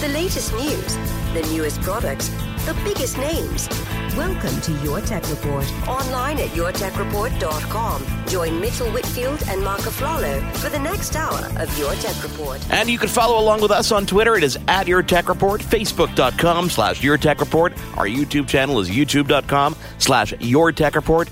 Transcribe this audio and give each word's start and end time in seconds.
The 0.00 0.08
latest 0.08 0.54
news, 0.54 0.96
the 1.34 1.46
newest 1.52 1.82
products, 1.82 2.28
the 2.64 2.74
biggest 2.84 3.18
names. 3.18 3.68
Welcome 4.16 4.58
to 4.62 4.72
Your 4.82 5.02
Tech 5.02 5.28
Report. 5.28 5.70
Online 5.86 6.38
at 6.38 6.48
yourtechreport.com. 6.48 8.06
Join 8.26 8.58
Mitchell 8.60 8.90
Whitfield 8.92 9.42
and 9.48 9.62
Mark 9.62 9.80
Aflalo 9.80 10.42
for 10.56 10.70
the 10.70 10.78
next 10.78 11.16
hour 11.16 11.44
of 11.62 11.78
Your 11.78 11.92
Tech 11.96 12.22
Report. 12.22 12.66
And 12.72 12.88
you 12.88 12.96
can 12.96 13.08
follow 13.10 13.38
along 13.38 13.60
with 13.60 13.70
us 13.70 13.92
on 13.92 14.06
Twitter. 14.06 14.36
It 14.36 14.42
is 14.42 14.58
at 14.68 14.88
Your 14.88 15.02
Tech 15.02 15.28
Report, 15.28 15.60
Facebook.com 15.60 16.70
slash 16.70 17.02
Your 17.04 17.18
Tech 17.18 17.38
Report. 17.40 17.74
Our 17.98 18.06
YouTube 18.06 18.48
channel 18.48 18.80
is 18.80 18.88
YouTube.com 18.88 19.76
slash 19.98 20.32
Your 20.40 20.72
Tech 20.72 20.94
Report. 20.94 21.28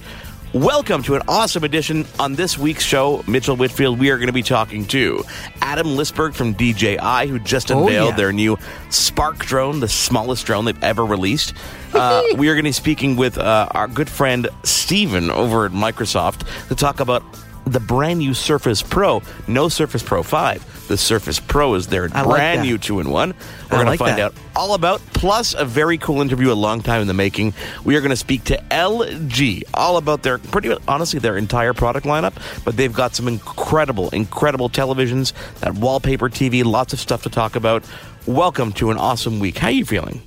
Welcome 0.55 1.02
to 1.02 1.15
an 1.15 1.23
awesome 1.29 1.62
edition 1.62 2.07
on 2.19 2.34
this 2.34 2.57
week's 2.57 2.83
show, 2.83 3.23
Mitchell 3.27 3.55
Whitfield. 3.55 3.98
We 3.98 4.09
are 4.11 4.16
going 4.16 4.29
to 4.29 4.33
be 4.33 4.43
talking 4.43 4.87
to 4.87 5.23
Adam 5.61 5.88
Lisberg 5.88 6.34
from 6.34 6.55
DJI, 6.55 7.29
who 7.29 7.38
just 7.38 7.71
Oh, 7.71 7.80
unveiled 7.83 8.11
yeah. 8.11 8.16
their 8.16 8.33
new 8.33 8.57
Spark 8.88 9.37
drone, 9.38 9.80
the 9.80 9.88
smallest 9.88 10.47
drone 10.47 10.65
they've 10.65 10.83
ever 10.83 11.05
released. 11.05 11.55
Uh, 11.95 12.23
we 12.37 12.49
are 12.51 12.52
going 12.55 12.65
to 12.65 12.68
be 12.68 12.73
speaking 12.73 13.16
with 13.16 13.38
uh, 13.38 13.66
our 13.71 13.88
good 13.88 14.10
friend 14.10 14.46
Steven 14.63 15.30
over 15.30 15.65
at 15.65 15.73
Microsoft 15.73 16.46
to 16.68 16.74
talk 16.74 17.01
about 17.01 17.23
the 17.65 17.80
brand 17.80 18.18
new 18.18 18.35
Surface 18.35 18.83
Pro. 18.83 19.23
No 19.49 19.71
Surface 19.71 20.02
Pro 20.02 20.23
5. 20.23 20.77
The 20.88 20.96
Surface 20.96 21.38
Pro 21.38 21.74
is 21.74 21.86
their 21.86 22.04
I 22.14 22.24
brand 22.24 22.60
that. 22.60 22.64
new 22.64 22.78
two 22.78 22.98
in 23.00 23.10
one. 23.10 23.34
We're 23.64 23.76
going 23.76 23.86
like 23.86 23.98
to 23.98 24.04
find 24.04 24.18
that. 24.18 24.32
out 24.32 24.34
all 24.56 24.74
about, 24.74 25.00
plus 25.12 25.54
a 25.54 25.64
very 25.64 25.98
cool 25.98 26.20
interview, 26.20 26.50
a 26.50 26.54
long 26.54 26.80
time 26.82 27.00
in 27.02 27.06
the 27.06 27.14
making. 27.14 27.52
We 27.84 27.94
are 27.96 28.00
going 28.00 28.10
to 28.10 28.16
speak 28.16 28.44
to 28.44 28.56
LG, 28.70 29.62
all 29.74 29.98
about 29.98 30.22
their, 30.22 30.38
pretty 30.38 30.74
honestly, 30.88 31.20
their 31.20 31.36
entire 31.36 31.74
product 31.74 32.06
lineup, 32.06 32.34
but 32.64 32.76
they've 32.76 32.92
got 32.92 33.14
some 33.14 33.28
incredible, 33.28 34.09
incredible 34.10 34.68
televisions, 34.68 35.32
that 35.60 35.74
wallpaper 35.74 36.28
TV, 36.28 36.64
lots 36.64 36.92
of 36.92 36.98
stuff 37.00 37.22
to 37.22 37.30
talk 37.30 37.54
about. 37.54 37.84
Welcome 38.26 38.72
to 38.74 38.90
an 38.90 38.96
awesome 38.96 39.38
week. 39.40 39.59
How 39.59 39.68
are 39.68 39.72
you 39.72 39.84
feeling? 39.84 40.22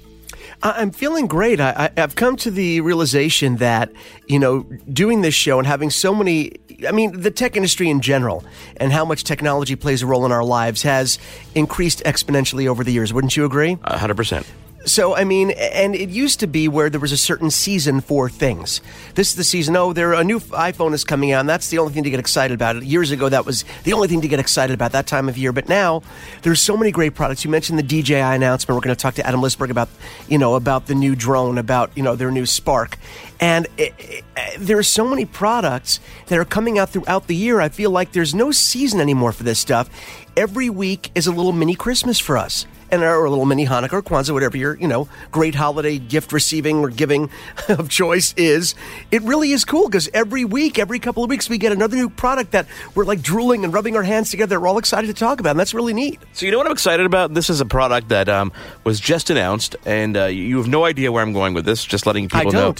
I- 0.63 0.73
I'm 0.73 0.91
feeling 0.91 1.27
great. 1.27 1.59
I, 1.59 1.89
I, 1.97 2.01
I've 2.03 2.15
come 2.15 2.35
to 2.37 2.51
the 2.51 2.81
realization 2.81 3.57
that, 3.57 3.91
you 4.27 4.37
know, 4.39 4.63
doing 4.93 5.21
this 5.21 5.33
show 5.33 5.57
and 5.57 5.67
having 5.67 5.89
so 5.89 6.13
many, 6.13 6.51
I 6.87 6.91
mean, 6.91 7.21
the 7.21 7.31
tech 7.31 7.55
industry 7.55 7.89
in 7.89 8.01
general 8.01 8.43
and 8.77 8.91
how 8.91 9.05
much 9.05 9.23
technology 9.23 9.75
plays 9.75 10.01
a 10.01 10.05
role 10.05 10.25
in 10.25 10.31
our 10.31 10.43
lives 10.43 10.83
has 10.83 11.19
increased 11.55 12.03
exponentially 12.05 12.67
over 12.67 12.83
the 12.83 12.91
years. 12.91 13.13
Wouldn't 13.13 13.35
you 13.37 13.45
agree? 13.45 13.75
100%. 13.75 14.45
So, 14.85 15.15
I 15.15 15.25
mean, 15.25 15.51
and 15.51 15.93
it 15.93 16.09
used 16.09 16.39
to 16.39 16.47
be 16.47 16.67
where 16.67 16.89
there 16.89 16.99
was 16.99 17.11
a 17.11 17.17
certain 17.17 17.51
season 17.51 18.01
for 18.01 18.29
things. 18.29 18.81
This 19.13 19.29
is 19.29 19.35
the 19.35 19.43
season, 19.43 19.75
oh, 19.75 19.93
there 19.93 20.13
a 20.13 20.23
new 20.23 20.39
iPhone 20.39 20.93
is 20.93 21.03
coming 21.03 21.31
out, 21.31 21.41
and 21.41 21.49
that's 21.49 21.69
the 21.69 21.77
only 21.77 21.93
thing 21.93 22.03
to 22.03 22.09
get 22.09 22.19
excited 22.19 22.55
about. 22.55 22.81
Years 22.83 23.11
ago, 23.11 23.29
that 23.29 23.45
was 23.45 23.63
the 23.83 23.93
only 23.93 24.07
thing 24.07 24.21
to 24.21 24.27
get 24.27 24.39
excited 24.39 24.73
about 24.73 24.91
that 24.93 25.05
time 25.05 25.29
of 25.29 25.37
year. 25.37 25.51
But 25.51 25.69
now, 25.69 26.01
there's 26.41 26.59
so 26.59 26.75
many 26.75 26.91
great 26.91 27.13
products. 27.13 27.45
You 27.45 27.51
mentioned 27.51 27.77
the 27.77 27.83
DJI 27.83 28.15
announcement. 28.15 28.75
We're 28.75 28.81
going 28.81 28.95
to 28.95 29.01
talk 29.01 29.13
to 29.15 29.25
Adam 29.25 29.39
Lisberg 29.39 29.69
about, 29.69 29.89
you 30.27 30.39
know, 30.39 30.55
about 30.55 30.87
the 30.87 30.95
new 30.95 31.15
drone, 31.15 31.59
about, 31.59 31.91
you 31.95 32.01
know, 32.01 32.15
their 32.15 32.31
new 32.31 32.47
Spark. 32.47 32.97
And 33.39 33.67
it, 33.77 33.93
it, 33.99 34.23
there 34.57 34.79
are 34.79 34.83
so 34.83 35.07
many 35.07 35.25
products 35.25 35.99
that 36.27 36.39
are 36.39 36.45
coming 36.45 36.79
out 36.79 36.89
throughout 36.89 37.27
the 37.27 37.35
year. 37.35 37.61
I 37.61 37.69
feel 37.69 37.91
like 37.91 38.13
there's 38.13 38.33
no 38.33 38.51
season 38.51 38.99
anymore 38.99 39.31
for 39.31 39.43
this 39.43 39.59
stuff. 39.59 39.89
Every 40.35 40.71
week 40.71 41.11
is 41.13 41.27
a 41.27 41.31
little 41.31 41.51
mini 41.51 41.75
Christmas 41.75 42.17
for 42.17 42.37
us 42.37 42.65
and 42.91 43.03
or 43.03 43.25
a 43.25 43.29
little 43.29 43.45
mini 43.45 43.65
Hanukkah 43.65 43.93
or 43.93 44.01
Kwanzaa, 44.01 44.33
whatever 44.33 44.57
your 44.57 44.77
you 44.77 44.87
know 44.87 45.07
great 45.31 45.55
holiday 45.55 45.97
gift 45.97 46.33
receiving 46.33 46.79
or 46.79 46.89
giving 46.89 47.29
of 47.69 47.89
choice 47.89 48.33
is. 48.37 48.75
It 49.11 49.21
really 49.23 49.51
is 49.51 49.65
cool 49.65 49.87
because 49.87 50.09
every 50.13 50.45
week, 50.45 50.77
every 50.79 50.99
couple 50.99 51.23
of 51.23 51.29
weeks, 51.29 51.49
we 51.49 51.57
get 51.57 51.71
another 51.71 51.95
new 51.95 52.09
product 52.09 52.51
that 52.51 52.67
we're 52.95 53.05
like 53.05 53.21
drooling 53.21 53.63
and 53.63 53.73
rubbing 53.73 53.95
our 53.95 54.03
hands 54.03 54.29
together. 54.31 54.59
We're 54.59 54.67
all 54.67 54.77
excited 54.77 55.07
to 55.07 55.13
talk 55.13 55.39
about, 55.39 55.51
and 55.51 55.59
that's 55.59 55.73
really 55.73 55.93
neat. 55.93 56.19
So 56.33 56.45
you 56.45 56.51
know 56.51 56.57
what 56.57 56.67
I'm 56.67 56.73
excited 56.73 57.05
about? 57.05 57.33
This 57.33 57.49
is 57.49 57.61
a 57.61 57.65
product 57.65 58.09
that 58.09 58.29
um, 58.29 58.51
was 58.83 58.99
just 58.99 59.29
announced, 59.29 59.75
and 59.85 60.17
uh, 60.17 60.25
you 60.25 60.57
have 60.57 60.67
no 60.67 60.85
idea 60.85 61.11
where 61.11 61.23
I'm 61.23 61.33
going 61.33 61.53
with 61.53 61.65
this. 61.65 61.83
Just 61.85 62.05
letting 62.05 62.29
people 62.29 62.51
know. 62.51 62.75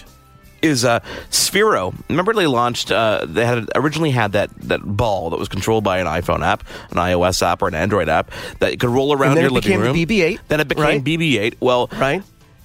Is 0.61 0.85
uh, 0.85 0.99
Sphero? 1.31 1.93
Remember 2.09 2.33
they 2.33 2.45
launched? 2.47 2.91
Uh, 2.91 3.25
they 3.27 3.45
had 3.45 3.67
originally 3.75 4.11
had 4.11 4.33
that 4.33 4.49
that 4.61 4.81
ball 4.83 5.29
that 5.31 5.39
was 5.39 5.47
controlled 5.49 5.83
by 5.83 5.97
an 5.99 6.07
iPhone 6.07 6.45
app, 6.45 6.63
an 6.91 6.97
iOS 6.97 7.41
app, 7.41 7.61
or 7.63 7.67
an 7.67 7.73
Android 7.75 8.09
app 8.09 8.29
that 8.59 8.79
could 8.79 8.89
roll 8.89 9.11
around 9.13 9.37
your 9.37 9.45
it 9.47 9.51
living 9.51 9.69
became 9.69 9.81
room. 9.81 9.93
the 9.95 10.05
BB-8, 10.05 10.39
Then 10.49 10.59
it 10.59 10.67
became 10.67 10.83
right? 10.83 11.03
BB-8. 11.03 11.55
Well, 11.59 11.89
right. 11.93 12.21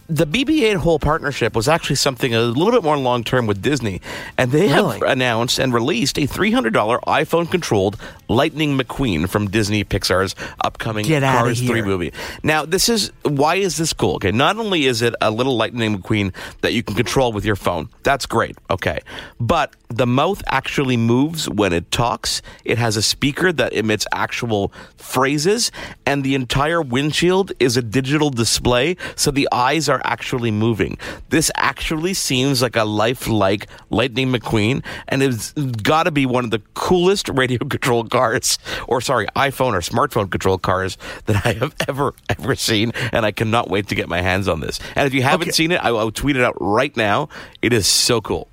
The 0.09 0.25
BB-8 0.27 0.77
whole 0.77 1.01
partnership 1.01 1.57
was 1.57 1.67
actually 1.67 1.97
something 1.97 2.33
a 2.33 2.41
little 2.43 2.71
bit 2.71 2.85
more 2.85 2.97
long 2.97 3.25
term 3.25 3.47
with 3.49 3.61
Disney, 3.61 4.01
and 4.39 4.53
they 4.53 4.69
Really? 4.73 5.01
have 5.01 5.03
announced 5.11 5.59
and 5.59 5.75
released 5.75 6.17
a 6.17 6.29
$300 6.29 6.71
iPhone-controlled 7.09 7.97
Lightning 8.29 8.79
McQueen 8.79 9.29
from 9.29 9.49
Disney 9.49 9.85
Pixar's 9.85 10.35
upcoming 10.65 11.05
Get 11.07 11.23
Cars 11.23 11.61
3 11.61 11.83
movie. 11.83 12.13
Now, 12.43 12.65
this 12.65 12.89
is 12.89 13.13
why 13.23 13.57
is 13.57 13.77
this 13.77 13.93
cool? 13.93 14.17
Okay, 14.17 14.33
not 14.33 14.57
only 14.57 14.87
is 14.87 15.03
it 15.03 15.15
a 15.21 15.31
little 15.31 15.57
Lightning 15.57 15.99
McQueen 15.99 16.35
that 16.61 16.73
you 16.73 16.83
can 16.83 16.95
control 16.95 17.33
with 17.33 17.45
your 17.45 17.57
phone, 17.57 17.89
that's 18.03 18.27
great. 18.27 18.57
Okay, 18.71 19.01
but 19.41 19.75
the 19.89 20.07
mouth 20.07 20.43
actually 20.49 20.97
moves 20.97 21.49
when 21.49 21.73
it 21.73 21.91
talks. 21.91 22.43
It 22.65 22.79
has 22.79 22.97
a 22.97 23.03
speaker 23.03 23.53
that 23.53 23.73
emits 23.73 24.07
actual 24.13 24.73
phrases, 24.97 25.71
and 26.05 26.25
the 26.25 26.35
entire 26.35 26.83
windshield 26.83 27.53
is 27.61 27.77
a 27.77 27.83
digital 27.83 28.31
display, 28.31 28.97
so 29.15 29.31
the 29.31 29.49
eyes 29.53 29.89
are 29.89 30.01
actually 30.05 30.51
moving. 30.51 30.99
This 31.31 31.51
actually 31.55 32.15
seems 32.15 32.63
like 32.63 32.77
a 32.77 32.85
lifelike 32.85 33.69
Lightning 33.91 34.33
McQueen, 34.33 34.85
and 35.09 35.23
it's 35.23 35.53
got 35.53 36.05
to 36.05 36.11
be 36.11 36.27
one 36.27 36.45
of 36.45 36.51
the 36.51 36.63
coolest 36.75 37.29
radio 37.33 37.59
control 37.59 38.05
cars, 38.05 38.16
or 38.89 39.01
sorry, 39.01 39.27
iPhone 39.37 39.73
or 39.75 39.81
smartphone 39.81 40.31
control 40.31 40.59
cars 40.59 40.97
that 41.27 41.45
I 41.47 41.53
have 41.55 41.75
ever, 41.89 42.15
ever 42.29 42.55
seen, 42.55 42.93
and 43.13 43.25
I 43.27 43.31
cannot 43.33 43.69
wait 43.71 43.89
to 43.89 43.95
get 43.95 44.09
my 44.09 44.21
hands 44.21 44.49
on 44.49 44.61
this. 44.61 44.81
And 44.95 45.07
if 45.07 45.15
you 45.15 45.23
haven't 45.23 45.49
Okay. 45.49 45.51
seen 45.53 45.73
it, 45.73 45.81
I 45.85 45.91
will 45.93 46.11
tweet 46.11 46.37
it 46.37 46.43
out 46.43 46.57
right 46.61 46.97
now. 46.97 47.29
It 47.63 47.73
is 47.73 47.87
so 47.87 48.21
cool. 48.21 48.49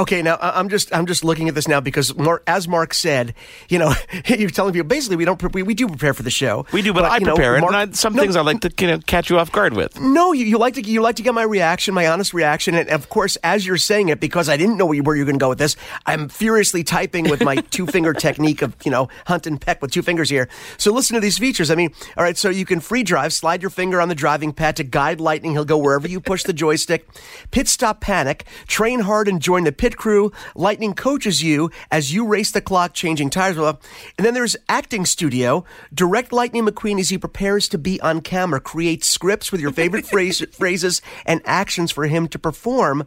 Okay, 0.00 0.22
now 0.22 0.36
I- 0.36 0.58
I'm 0.58 0.70
just 0.70 0.94
I'm 0.94 1.04
just 1.04 1.24
looking 1.24 1.48
at 1.50 1.54
this 1.54 1.68
now 1.68 1.78
because 1.80 2.16
Mark, 2.16 2.42
as 2.46 2.66
Mark 2.66 2.94
said, 2.94 3.34
you 3.68 3.78
know, 3.78 3.92
you're 4.26 4.48
telling 4.48 4.72
people 4.72 4.88
basically 4.88 5.16
we 5.16 5.26
don't 5.26 5.40
we, 5.54 5.62
we 5.62 5.74
do 5.74 5.86
prepare 5.86 6.14
for 6.14 6.22
the 6.22 6.30
show. 6.30 6.64
We 6.72 6.80
do, 6.80 6.94
but, 6.94 7.04
I 7.04 7.18
you 7.18 7.26
know, 7.26 7.34
prepare 7.34 7.56
it, 7.56 7.60
Mark- 7.60 7.74
and 7.74 7.90
I, 7.90 7.94
some 7.94 8.14
No, 8.14 8.22
things 8.22 8.34
I 8.34 8.40
like 8.40 8.60
to 8.60 8.72
you 8.80 8.86
know, 8.86 8.98
catch 9.00 9.28
you 9.28 9.38
off 9.38 9.52
guard 9.52 9.74
with. 9.74 10.00
No, 10.00 10.32
you, 10.32 10.46
you 10.46 10.56
like 10.56 10.72
to 10.74 10.82
you 10.82 11.02
like 11.02 11.16
to 11.16 11.22
get 11.22 11.34
my 11.34 11.42
reaction, 11.42 11.92
my 11.92 12.06
honest 12.08 12.32
reaction, 12.32 12.74
and 12.74 12.88
of 12.88 13.10
course, 13.10 13.36
as 13.44 13.66
you're 13.66 13.76
saying 13.76 14.08
it, 14.08 14.20
because 14.20 14.48
I 14.48 14.56
didn't 14.56 14.78
know 14.78 14.86
where 14.86 14.96
you 14.96 15.02
were 15.04 15.14
going 15.16 15.34
to 15.34 15.38
go 15.38 15.50
with 15.50 15.58
this, 15.58 15.76
I'm 16.06 16.30
furiously 16.30 16.82
typing 16.82 17.28
with 17.28 17.42
my 17.44 17.56
two 17.70 17.86
finger 17.86 18.14
technique 18.14 18.62
of 18.62 18.74
you 18.84 18.90
know 18.90 19.08
hunt 19.26 19.46
and 19.46 19.60
peck 19.60 19.82
with 19.82 19.90
two 19.92 20.02
fingers 20.02 20.30
here. 20.30 20.48
So 20.78 20.94
listen 20.94 21.12
to 21.14 21.20
these 21.20 21.36
features. 21.36 21.70
I 21.70 21.74
mean, 21.74 21.92
all 22.16 22.24
right, 22.24 22.38
so 22.38 22.48
you 22.48 22.64
can 22.64 22.80
free 22.80 23.02
drive, 23.02 23.34
slide 23.34 23.60
your 23.60 23.70
finger 23.70 24.00
on 24.00 24.08
the 24.08 24.14
driving 24.14 24.52
pad 24.54 24.76
to 24.76 24.84
guide 24.84 25.20
Lightning. 25.20 25.52
He'll 25.52 25.66
go 25.66 25.76
wherever 25.76 26.08
you 26.08 26.20
push 26.20 26.44
the 26.44 26.54
joystick. 26.54 27.06
Pit 27.50 27.68
stop 27.68 28.00
panic, 28.00 28.46
train 28.66 29.00
hard 29.00 29.28
and 29.28 29.42
join 29.42 29.64
the 29.64 29.72
pit 29.72 29.89
crew. 29.96 30.32
Lightning 30.54 30.94
coaches 30.94 31.42
you 31.42 31.70
as 31.90 32.12
you 32.12 32.26
race 32.26 32.50
the 32.50 32.60
clock, 32.60 32.94
changing 32.94 33.30
tires. 33.30 33.56
blah, 33.56 33.72
blah. 33.72 33.80
And 34.18 34.26
then 34.26 34.34
there's 34.34 34.56
acting 34.68 35.04
studio. 35.04 35.64
Direct 35.92 36.32
Lightning 36.32 36.66
McQueen 36.66 37.00
as 37.00 37.08
he 37.08 37.18
prepares 37.18 37.68
to 37.68 37.78
be 37.78 38.00
on 38.00 38.20
camera. 38.20 38.60
Create 38.60 39.04
scripts 39.04 39.52
with 39.52 39.60
your 39.60 39.72
favorite 39.72 40.06
phrase, 40.12 40.44
phrases 40.52 41.02
and 41.26 41.40
actions 41.44 41.90
for 41.90 42.06
him 42.06 42.28
to 42.28 42.38
perform. 42.38 43.06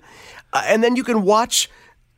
Uh, 0.52 0.64
and 0.66 0.84
then 0.84 0.96
you 0.96 1.04
can 1.04 1.24
watch 1.24 1.70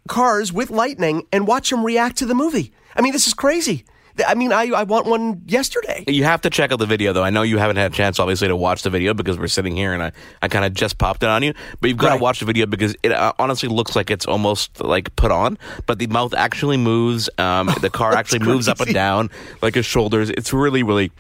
Cars 0.08 0.54
with 0.54 0.70
Lightning 0.70 1.26
and 1.32 1.48
watch 1.48 1.72
him 1.72 1.84
react 1.84 2.18
to 2.18 2.26
the 2.26 2.36
movie. 2.36 2.74
I 2.96 3.02
mean, 3.02 3.14
this 3.14 3.28
is 3.28 3.34
crazy. 3.34 3.86
I 4.26 4.36
mean, 4.36 4.54
I, 4.54 4.68
I 4.68 4.84
want 4.84 5.08
one 5.08 5.42
yesterday. 5.46 6.04
You 6.08 6.24
have 6.24 6.42
to 6.42 6.50
check 6.50 6.72
out 6.72 6.80
the 6.80 6.86
video, 6.86 7.14
though. 7.14 7.24
I 7.24 7.30
know 7.30 7.42
you 7.42 7.58
haven't 7.58 7.78
had 7.78 7.92
a 7.92 7.96
chance, 7.96 8.20
obviously, 8.20 8.48
to 8.48 8.56
watch 8.56 8.84
the 8.84 8.90
video 8.90 9.14
because 9.14 9.38
we're 9.38 9.48
sitting 9.48 9.76
here 9.76 9.94
and 9.94 10.02
I, 10.02 10.12
I 10.42 10.48
kind 10.48 10.66
of 10.66 10.74
just 10.74 10.98
popped 10.98 11.24
it 11.24 11.30
on 11.30 11.44
you. 11.44 11.54
But 11.82 11.90
you've 11.90 11.98
got 11.98 12.16
to 12.16 12.22
watch 12.22 12.40
the 12.40 12.46
video 12.46 12.66
because 12.66 12.96
it 13.04 13.12
uh, 13.12 13.34
honestly 13.40 13.70
looks 13.70 13.96
like 13.96 14.10
it's 14.10 14.26
almost 14.26 14.82
like 14.82 15.16
put 15.16 15.32
on, 15.32 15.58
but 15.86 16.00
the 16.00 16.08
mouth 16.08 16.34
actually 16.34 16.78
moves. 16.78 17.30
Um, 17.38 17.70
the 17.82 17.90
car 17.90 18.14
actually 18.16 18.40
moves 18.40 18.68
up 18.68 18.80
and 18.80 18.94
down, 18.94 19.30
like 19.62 19.76
his 19.76 19.86
shoulders. 19.86 20.30
It's 20.30 20.54
really, 20.54 20.84
really 20.84 21.12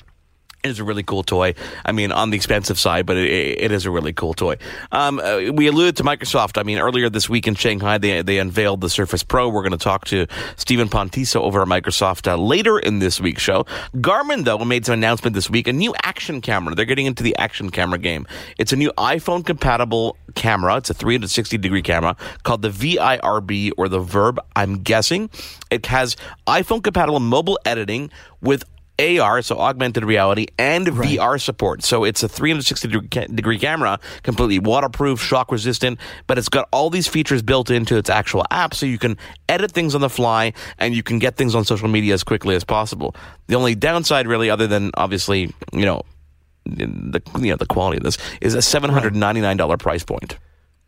It 0.65 0.71
is 0.71 0.79
a 0.79 0.83
really 0.83 1.03
cool 1.03 1.21
toy. 1.21 1.53
I 1.85 1.91
mean, 1.91 2.11
on 2.11 2.31
the 2.31 2.35
expensive 2.35 2.79
side, 2.79 3.05
but 3.05 3.17
it, 3.17 3.29
it 3.29 3.71
is 3.71 3.85
a 3.85 3.91
really 3.91 4.13
cool 4.13 4.33
toy. 4.33 4.57
Um, 4.91 5.19
uh, 5.19 5.51
we 5.53 5.67
alluded 5.67 5.95
to 5.97 6.03
Microsoft. 6.03 6.59
I 6.59 6.63
mean, 6.63 6.79
earlier 6.79 7.07
this 7.07 7.29
week 7.29 7.47
in 7.47 7.53
Shanghai, 7.53 7.99
they 7.99 8.23
they 8.23 8.39
unveiled 8.39 8.81
the 8.81 8.89
Surface 8.89 9.21
Pro. 9.21 9.47
We're 9.47 9.61
going 9.61 9.73
to 9.73 9.77
talk 9.77 10.05
to 10.05 10.25
Stephen 10.55 10.89
Pontiso 10.89 11.41
over 11.41 11.61
at 11.61 11.67
Microsoft 11.67 12.27
uh, 12.27 12.35
later 12.35 12.79
in 12.79 12.97
this 12.97 13.21
week's 13.21 13.43
show. 13.43 13.65
Garmin, 13.97 14.43
though, 14.43 14.57
made 14.57 14.87
some 14.87 14.93
announcement 14.93 15.35
this 15.35 15.51
week. 15.51 15.67
A 15.67 15.73
new 15.73 15.93
action 16.01 16.41
camera. 16.41 16.73
They're 16.73 16.85
getting 16.85 17.05
into 17.05 17.21
the 17.21 17.37
action 17.37 17.69
camera 17.69 17.99
game. 17.99 18.25
It's 18.57 18.73
a 18.73 18.75
new 18.75 18.91
iPhone 18.97 19.45
compatible 19.45 20.17
camera. 20.33 20.77
It's 20.77 20.89
a 20.89 20.95
360 20.95 21.59
degree 21.59 21.83
camera 21.83 22.17
called 22.41 22.63
the 22.63 22.69
VIRB 22.69 23.71
or 23.77 23.87
the 23.87 23.99
Verb. 23.99 24.39
I'm 24.55 24.81
guessing 24.81 25.29
it 25.69 25.85
has 25.85 26.17
iPhone 26.47 26.83
compatible 26.83 27.19
mobile 27.19 27.59
editing 27.65 28.09
with 28.41 28.63
AR, 28.99 29.41
so 29.41 29.59
augmented 29.59 30.03
reality, 30.03 30.47
and 30.57 30.87
right. 30.97 31.09
VR 31.09 31.41
support. 31.41 31.83
So 31.83 32.03
it's 32.03 32.23
a 32.23 32.29
360 32.29 32.87
degree 33.33 33.59
camera, 33.59 33.99
completely 34.23 34.59
waterproof, 34.59 35.21
shock 35.21 35.51
resistant, 35.51 35.99
but 36.27 36.37
it's 36.37 36.49
got 36.49 36.67
all 36.71 36.89
these 36.89 37.07
features 37.07 37.41
built 37.41 37.69
into 37.69 37.97
its 37.97 38.09
actual 38.09 38.45
app, 38.51 38.73
so 38.73 38.85
you 38.85 38.97
can 38.97 39.17
edit 39.49 39.71
things 39.71 39.95
on 39.95 40.01
the 40.01 40.09
fly 40.09 40.53
and 40.77 40.95
you 40.95 41.03
can 41.03 41.19
get 41.19 41.35
things 41.35 41.55
on 41.55 41.65
social 41.65 41.87
media 41.87 42.13
as 42.13 42.23
quickly 42.23 42.55
as 42.55 42.63
possible. 42.63 43.15
The 43.47 43.55
only 43.55 43.75
downside, 43.75 44.27
really, 44.27 44.49
other 44.49 44.67
than 44.67 44.91
obviously, 44.95 45.53
you 45.73 45.85
know, 45.85 46.03
the 46.65 47.21
you 47.39 47.51
know 47.51 47.57
the 47.57 47.65
quality 47.65 47.97
of 47.97 48.03
this 48.03 48.17
is 48.41 48.55
a 48.55 48.61
seven 48.61 48.89
hundred 48.89 49.15
ninety 49.15 49.41
nine 49.41 49.57
dollar 49.57 49.77
price 49.77 50.03
point. 50.03 50.37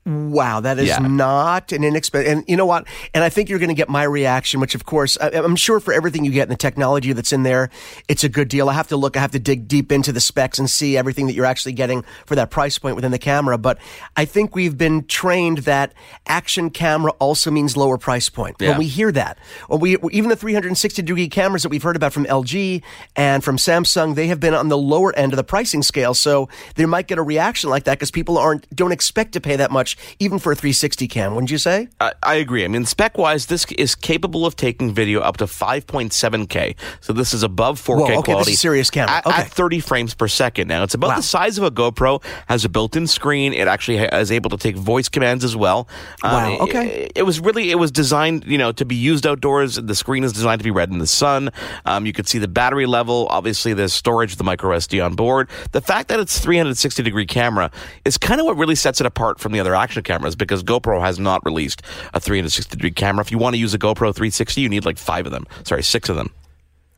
Wow, 0.08 0.62
that 0.62 0.80
is 0.80 0.88
yeah. 0.88 1.00
not 1.00 1.74
an 1.74 1.84
inexpensive. 1.84 2.32
And 2.32 2.46
you 2.48 2.56
know 2.56 2.66
what? 2.66 2.88
And 3.14 3.26
I 3.26 3.30
think 3.30 3.50
you're 3.50 3.60
going 3.60 3.68
to 3.68 3.76
get 3.76 3.90
my 3.90 4.04
reaction, 4.04 4.62
which, 4.62 4.74
of 4.74 4.86
course, 4.86 5.18
I, 5.20 5.32
am 5.32 5.58
sure 5.58 5.82
for 5.82 5.94
everything 5.94 6.24
you 6.24 6.32
get 6.32 6.44
in 6.44 6.50
the 6.50 6.56
technology 6.56 7.12
that's 7.12 7.34
in 7.34 7.44
there, 7.44 7.70
it's 8.08 8.24
a 8.24 8.30
good 8.30 8.48
deal. 8.48 8.70
I 8.70 8.74
have 8.74 8.88
to 8.88 8.96
look, 8.96 9.18
I 9.18 9.20
have 9.20 9.32
to 9.32 9.40
dig 9.40 9.68
deep 9.68 9.92
into 9.92 10.14
the 10.14 10.22
specs 10.22 10.60
and 10.60 10.70
see 10.70 10.96
everything 10.96 11.28
that 11.28 11.34
you're 11.34 11.46
actually 11.46 11.74
getting 11.74 12.06
for 12.26 12.36
that 12.36 12.52
price 12.52 12.80
point 12.80 12.96
within 12.96 13.12
the 13.12 13.20
camera. 13.20 13.58
But 13.58 13.80
I 14.16 14.24
think 14.24 14.56
we've 14.56 14.78
been 14.78 15.06
trained 15.08 15.60
that 15.60 15.94
action 16.26 16.70
camera 16.70 17.12
also 17.20 17.52
means 17.52 17.76
lower 17.76 17.98
price 17.98 18.30
point. 18.30 18.56
Yeah. 18.62 18.70
When 18.70 18.78
we 18.78 18.88
hear 18.88 19.12
that, 19.12 19.38
or 19.68 19.78
we 19.78 19.98
even 20.12 20.30
the 20.30 20.38
360 20.38 21.02
degree 21.02 21.28
cameras 21.28 21.64
that 21.64 21.70
we've 21.70 21.84
heard 21.84 21.98
about 21.98 22.14
from 22.14 22.24
LG 22.28 22.82
and 23.18 23.44
from 23.44 23.58
Samsung, 23.58 24.16
they 24.16 24.28
have 24.28 24.40
been 24.40 24.54
on 24.54 24.70
the 24.70 24.78
lower 24.78 25.14
end 25.18 25.34
of 25.34 25.38
the 25.38 25.44
pricing 25.44 25.84
scale. 25.84 26.14
So 26.14 26.48
they 26.76 26.86
might 26.86 27.08
get 27.08 27.18
a 27.18 27.24
reaction 27.24 27.70
like 27.70 27.84
that 27.84 27.96
because 27.96 28.12
people 28.12 28.38
aren't 28.38 28.74
don't 28.74 28.94
expect 28.94 29.34
to 29.34 29.42
pay 29.42 29.58
that 29.58 29.70
much 29.70 29.97
even 30.20 30.40
for 30.40 30.52
a 30.52 30.56
360 30.56 31.08
cam, 31.08 31.34
wouldn't 31.34 31.52
you 31.52 31.58
say? 31.58 31.88
I, 32.00 32.14
I 32.24 32.36
agree. 32.36 32.64
I 32.64 32.68
mean, 32.68 32.86
spec 32.86 33.18
wise, 33.18 33.48
this 33.48 33.66
is 33.78 33.96
capable 33.96 34.46
of 34.46 34.56
taking 34.56 34.94
video 34.94 35.22
up 35.22 35.38
to 35.38 35.46
5.7K. 35.46 36.76
So 37.02 37.14
this 37.14 37.34
is 37.34 37.44
above 37.44 37.82
4K 37.82 37.98
Whoa, 37.98 38.04
okay, 38.04 38.22
quality. 38.24 38.52
This 38.52 38.56
is 38.56 38.62
serious 38.62 38.90
camera. 38.90 39.16
At, 39.16 39.26
okay. 39.26 39.42
at 39.42 39.48
30 39.48 39.80
frames 39.80 40.14
per 40.14 40.28
second. 40.28 40.68
Now, 40.68 40.84
it's 40.84 40.94
about 40.94 41.10
wow. 41.10 41.16
the 41.18 41.24
size 41.24 41.58
of 41.58 41.64
a 41.64 41.72
GoPro, 41.72 42.24
has 42.48 42.66
a 42.66 42.70
built 42.70 42.96
in 42.96 43.08
screen. 43.08 43.54
It 43.54 43.68
actually 43.68 43.98
is 43.98 44.32
able 44.32 44.50
to 44.52 44.58
take 44.58 44.76
voice 44.76 45.10
commands 45.10 45.44
as 45.44 45.56
well. 45.56 45.88
Wow. 46.24 46.56
Um, 46.56 46.62
okay. 46.62 46.88
It, 46.88 47.12
it, 47.16 47.24
was 47.24 47.40
really, 47.40 47.72
it 47.72 47.76
was 47.80 47.92
designed, 47.92 48.46
you 48.46 48.58
know, 48.58 48.72
to 48.72 48.86
be 48.86 48.96
used 48.96 49.26
outdoors. 49.26 49.76
The 49.76 49.96
screen 49.96 50.24
is 50.24 50.34
designed 50.34 50.60
to 50.60 50.64
be 50.64 50.72
read 50.72 50.92
in 50.92 51.00
the 51.00 51.08
sun. 51.08 51.50
Um, 51.86 52.06
you 52.06 52.14
could 52.14 52.28
see 52.28 52.40
the 52.40 52.48
battery 52.48 52.86
level. 52.86 53.28
Obviously, 53.30 53.74
there's 53.74 53.94
storage, 53.94 54.36
the 54.36 54.44
micro 54.44 54.76
SD 54.76 55.04
on 55.04 55.16
board. 55.16 55.50
The 55.72 55.82
fact 55.82 56.10
that 56.10 56.20
it's 56.20 56.40
360 56.40 57.04
degree 57.04 57.26
camera 57.26 57.72
is 58.06 58.18
kind 58.18 58.40
of 58.40 58.46
what 58.46 58.58
really 58.58 58.76
sets 58.76 59.02
it 59.02 59.08
apart 59.08 59.40
from 59.40 59.52
the 59.52 59.60
other 59.60 59.76
action 59.88 60.04
cameras 60.04 60.36
because 60.36 60.64
GoPro 60.64 61.00
has 61.00 61.18
not 61.18 61.46
released 61.46 61.82
a 62.14 62.20
360 62.20 62.76
degree 62.76 62.92
camera. 62.92 63.22
If 63.22 63.32
you 63.32 63.38
want 63.38 63.54
to 63.54 63.58
use 63.58 63.74
a 63.74 63.80
GoPro 63.80 64.14
360, 64.14 64.60
you 64.60 64.68
need 64.68 64.84
like 64.84 64.98
five 64.98 65.26
of 65.26 65.32
them. 65.32 65.48
Sorry, 65.64 65.82
six 65.82 66.10
of 66.10 66.18
them. 66.18 66.30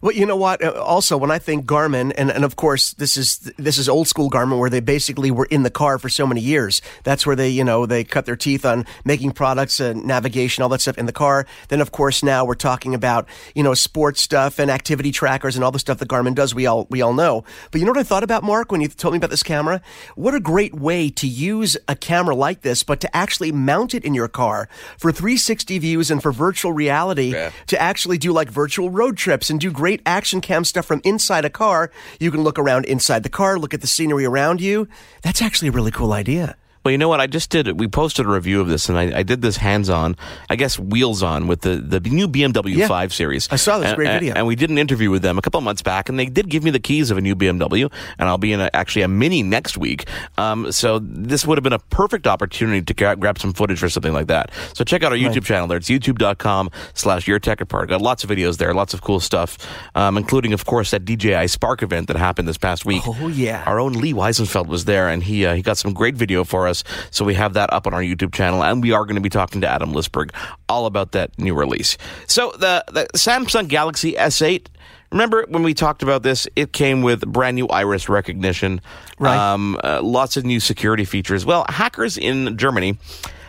Well, 0.01 0.13
you 0.13 0.25
know 0.25 0.37
what? 0.37 0.63
Uh, 0.63 0.71
also, 0.81 1.17
when 1.17 1.29
I 1.29 1.39
think 1.39 1.65
Garmin, 1.65 2.13
and, 2.17 2.31
and 2.31 2.45
of 2.45 2.55
course, 2.55 2.93
this 2.93 3.17
is 3.17 3.39
this 3.57 3.77
is 3.77 3.89
old 3.89 4.07
school 4.07 4.29
Garmin, 4.29 4.57
where 4.57 4.69
they 4.69 4.79
basically 4.79 5.29
were 5.29 5.45
in 5.45 5.63
the 5.63 5.69
car 5.69 5.99
for 5.99 6.07
so 6.07 6.25
many 6.25 6.39
years. 6.39 6.81
That's 7.03 7.25
where 7.25 7.35
they, 7.35 7.49
you 7.49 7.65
know, 7.65 7.85
they 7.85 8.05
cut 8.05 8.25
their 8.25 8.37
teeth 8.37 8.65
on 8.65 8.85
making 9.03 9.31
products 9.31 9.81
and 9.81 10.05
navigation, 10.05 10.63
all 10.63 10.69
that 10.69 10.79
stuff 10.79 10.97
in 10.97 11.05
the 11.05 11.11
car. 11.11 11.45
Then, 11.67 11.81
of 11.81 11.91
course, 11.91 12.23
now 12.23 12.45
we're 12.45 12.55
talking 12.55 12.95
about, 12.95 13.27
you 13.55 13.61
know, 13.61 13.73
sports 13.73 14.21
stuff 14.21 14.57
and 14.57 14.71
activity 14.71 15.11
trackers 15.11 15.55
and 15.55 15.65
all 15.65 15.71
the 15.71 15.79
stuff 15.79 15.97
that 15.97 16.07
Garmin 16.07 16.33
does. 16.33 16.55
We 16.55 16.65
all 16.65 16.87
we 16.89 17.01
all 17.01 17.13
know. 17.13 17.43
But 17.71 17.79
you 17.79 17.85
know 17.85 17.91
what 17.91 17.99
I 17.99 18.03
thought 18.03 18.23
about, 18.23 18.41
Mark, 18.41 18.71
when 18.71 18.79
you 18.79 18.87
told 18.87 19.13
me 19.13 19.17
about 19.17 19.31
this 19.31 19.43
camera? 19.43 19.81
What 20.15 20.33
a 20.33 20.39
great 20.39 20.73
way 20.73 21.09
to 21.09 21.27
use 21.27 21.75
a 21.89 21.95
camera 21.95 22.35
like 22.35 22.61
this, 22.61 22.83
but 22.83 23.01
to 23.01 23.13
actually 23.15 23.51
mount 23.51 23.93
it 23.93 24.05
in 24.05 24.13
your 24.13 24.29
car 24.29 24.69
for 24.97 25.11
360 25.11 25.77
views 25.79 26.09
and 26.09 26.23
for 26.23 26.31
virtual 26.31 26.71
reality 26.71 27.33
yeah. 27.33 27.51
to 27.67 27.81
actually 27.81 28.17
do 28.17 28.31
like 28.31 28.49
virtual 28.49 28.89
road 28.89 29.17
trips 29.17 29.49
and 29.49 29.59
do 29.59 29.71
great 29.71 29.88
great 29.89 30.01
action 30.06 30.39
cam 30.39 30.63
stuff 30.63 30.86
from 30.86 31.01
inside 31.03 31.45
a 31.45 31.50
car. 31.50 31.89
You 32.19 32.30
can 32.30 32.44
look 32.44 32.59
around 32.59 32.86
inside 32.86 33.24
the 33.24 33.30
car, 33.30 33.57
look 33.57 33.74
at 33.74 33.81
the 33.81 33.88
scenery 33.88 34.24
around 34.24 34.62
you. 34.62 34.88
That's 35.24 35.41
actually 35.41 35.69
a 35.69 35.71
really 35.71 35.89
cool 35.89 36.13
idea. 36.13 36.58
Well, 36.83 36.91
you 36.93 36.97
know 36.97 37.09
what? 37.09 37.19
I 37.19 37.27
just 37.27 37.49
did. 37.49 37.79
We 37.79 37.87
posted 37.87 38.25
a 38.25 38.29
review 38.29 38.61
of 38.61 38.67
this, 38.67 38.87
and 38.87 38.97
I, 38.97 39.19
I 39.19 39.23
did 39.23 39.41
this 39.41 39.57
hands-on, 39.57 40.15
I 40.49 40.55
guess 40.55 40.79
wheels 40.79 41.21
on 41.21 41.47
with 41.47 41.61
the, 41.61 41.75
the 41.75 41.99
new 41.99 42.27
BMW 42.27 42.77
yeah, 42.77 42.87
5 42.87 43.13
Series. 43.13 43.49
I 43.51 43.57
saw 43.57 43.79
this 43.79 43.89
and, 43.89 43.95
great 43.97 44.11
video, 44.11 44.33
and 44.35 44.47
we 44.47 44.55
did 44.55 44.69
an 44.69 44.77
interview 44.77 45.11
with 45.11 45.21
them 45.21 45.37
a 45.37 45.41
couple 45.41 45.59
months 45.59 45.81
back, 45.81 46.07
and 46.07 46.17
they 46.17 46.27
did 46.27 46.49
give 46.49 46.63
me 46.63 46.71
the 46.71 46.79
keys 46.79 47.11
of 47.11 47.17
a 47.17 47.21
new 47.21 47.35
BMW, 47.35 47.91
and 48.17 48.29
I'll 48.29 48.37
be 48.37 48.53
in 48.53 48.61
a, 48.61 48.69
actually 48.73 49.01
a 49.01 49.09
Mini 49.09 49.43
next 49.43 49.77
week. 49.77 50.07
Um, 50.37 50.71
so 50.71 50.99
this 50.99 51.45
would 51.45 51.57
have 51.57 51.63
been 51.63 51.73
a 51.73 51.79
perfect 51.79 52.27
opportunity 52.27 52.81
to 52.81 52.93
grab, 52.93 53.19
grab 53.19 53.39
some 53.39 53.51
footage 53.51 53.79
for 53.79 53.89
something 53.89 54.13
like 54.13 54.27
that. 54.27 54.51
So 54.73 54.85
check 54.85 55.03
out 55.03 55.11
our 55.11 55.17
YouTube 55.17 55.35
right. 55.35 55.43
channel 55.43 55.67
there. 55.67 55.77
It's 55.77 55.89
youtube.com/slash 55.89 57.27
Your 57.27 57.39
Tech 57.39 57.59
Report. 57.59 57.89
Got 57.89 58.01
lots 58.01 58.23
of 58.23 58.29
videos 58.29 58.57
there, 58.57 58.73
lots 58.73 58.93
of 58.93 59.01
cool 59.01 59.19
stuff, 59.19 59.57
um, 59.95 60.17
including 60.17 60.53
of 60.53 60.65
course 60.65 60.91
that 60.91 61.03
DJI 61.03 61.47
Spark 61.47 61.83
event 61.83 62.07
that 62.07 62.15
happened 62.15 62.47
this 62.47 62.57
past 62.57 62.85
week. 62.85 63.03
Oh 63.05 63.27
yeah, 63.27 63.63
our 63.65 63.79
own 63.79 63.93
Lee 63.93 64.13
Weisenfeld 64.13 64.67
was 64.67 64.85
there, 64.85 65.09
and 65.09 65.23
he 65.23 65.45
uh, 65.45 65.55
he 65.55 65.61
got 65.61 65.77
some 65.77 65.93
great 65.93 66.15
video 66.15 66.43
for 66.43 66.67
us. 66.67 66.69
So 67.12 67.25
we 67.25 67.33
have 67.33 67.50
have 67.50 67.56
that 67.56 67.74
up 67.74 67.88
on 67.88 67.94
our 67.94 68.01
YouTube 68.01 68.33
channel, 68.33 68.63
and 68.63 68.81
we 68.81 68.92
are 68.92 69.06
going 69.06 69.16
to 69.16 69.21
be 69.21 69.30
talking 69.30 69.62
to 69.62 69.68
Adam 69.68 69.92
Lisberg 69.92 70.31
all 70.68 70.86
about 70.86 71.13
that 71.13 71.38
new 71.39 71.56
release. 71.56 71.98
So 72.27 72.51
the, 72.51 72.83
the 72.92 73.07
Samsung 73.16 73.68
Galaxy 73.68 74.13
S8. 74.13 74.68
Remember 75.12 75.44
when 75.50 75.63
we 75.63 75.74
talked 75.74 76.04
about 76.04 76.21
this? 76.21 76.48
It 76.56 76.71
came 76.71 77.01
with 77.01 77.21
brand 77.25 77.56
new 77.56 77.68
iris 77.68 78.10
recognition, 78.10 78.80
right? 79.18 79.36
Um, 79.36 79.80
uh, 79.83 80.01
lots 80.04 80.38
of 80.38 80.45
new 80.45 80.60
security 80.60 81.04
features. 81.04 81.48
Well, 81.48 81.66
hackers 81.68 82.16
in 82.16 82.56
Germany 82.60 83.00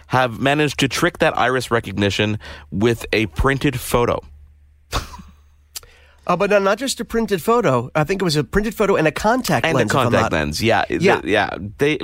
have 0.07 0.41
managed 0.41 0.81
to 0.81 0.89
trick 0.89 1.19
that 1.19 1.37
iris 1.37 1.71
recognition 1.71 2.39
with 2.71 3.05
a 3.13 3.27
printed 3.27 3.79
photo. 3.79 4.23
Uh, 6.27 6.37
but 6.37 6.51
not 6.63 6.79
just 6.79 7.01
a 7.01 7.05
printed 7.05 7.43
photo. 7.43 7.91
I 7.95 8.05
think 8.05 8.21
it 8.21 8.25
was 8.25 8.37
a 8.37 8.45
printed 8.45 8.75
photo 8.75 8.97
and 8.97 9.07
a 9.07 9.13
contact 9.13 9.65
and 9.67 9.75
lens. 9.75 9.91
And 9.91 10.01
a 10.01 10.05
contact 10.05 10.33
lens. 10.33 10.63
Yeah. 10.63 10.85
Yeah. 10.89 11.21
The, 11.21 11.29
yeah. 11.29 11.57
They, 11.79 11.99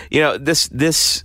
you 0.10 0.20
know, 0.20 0.38
this, 0.38 0.68
this, 0.68 1.24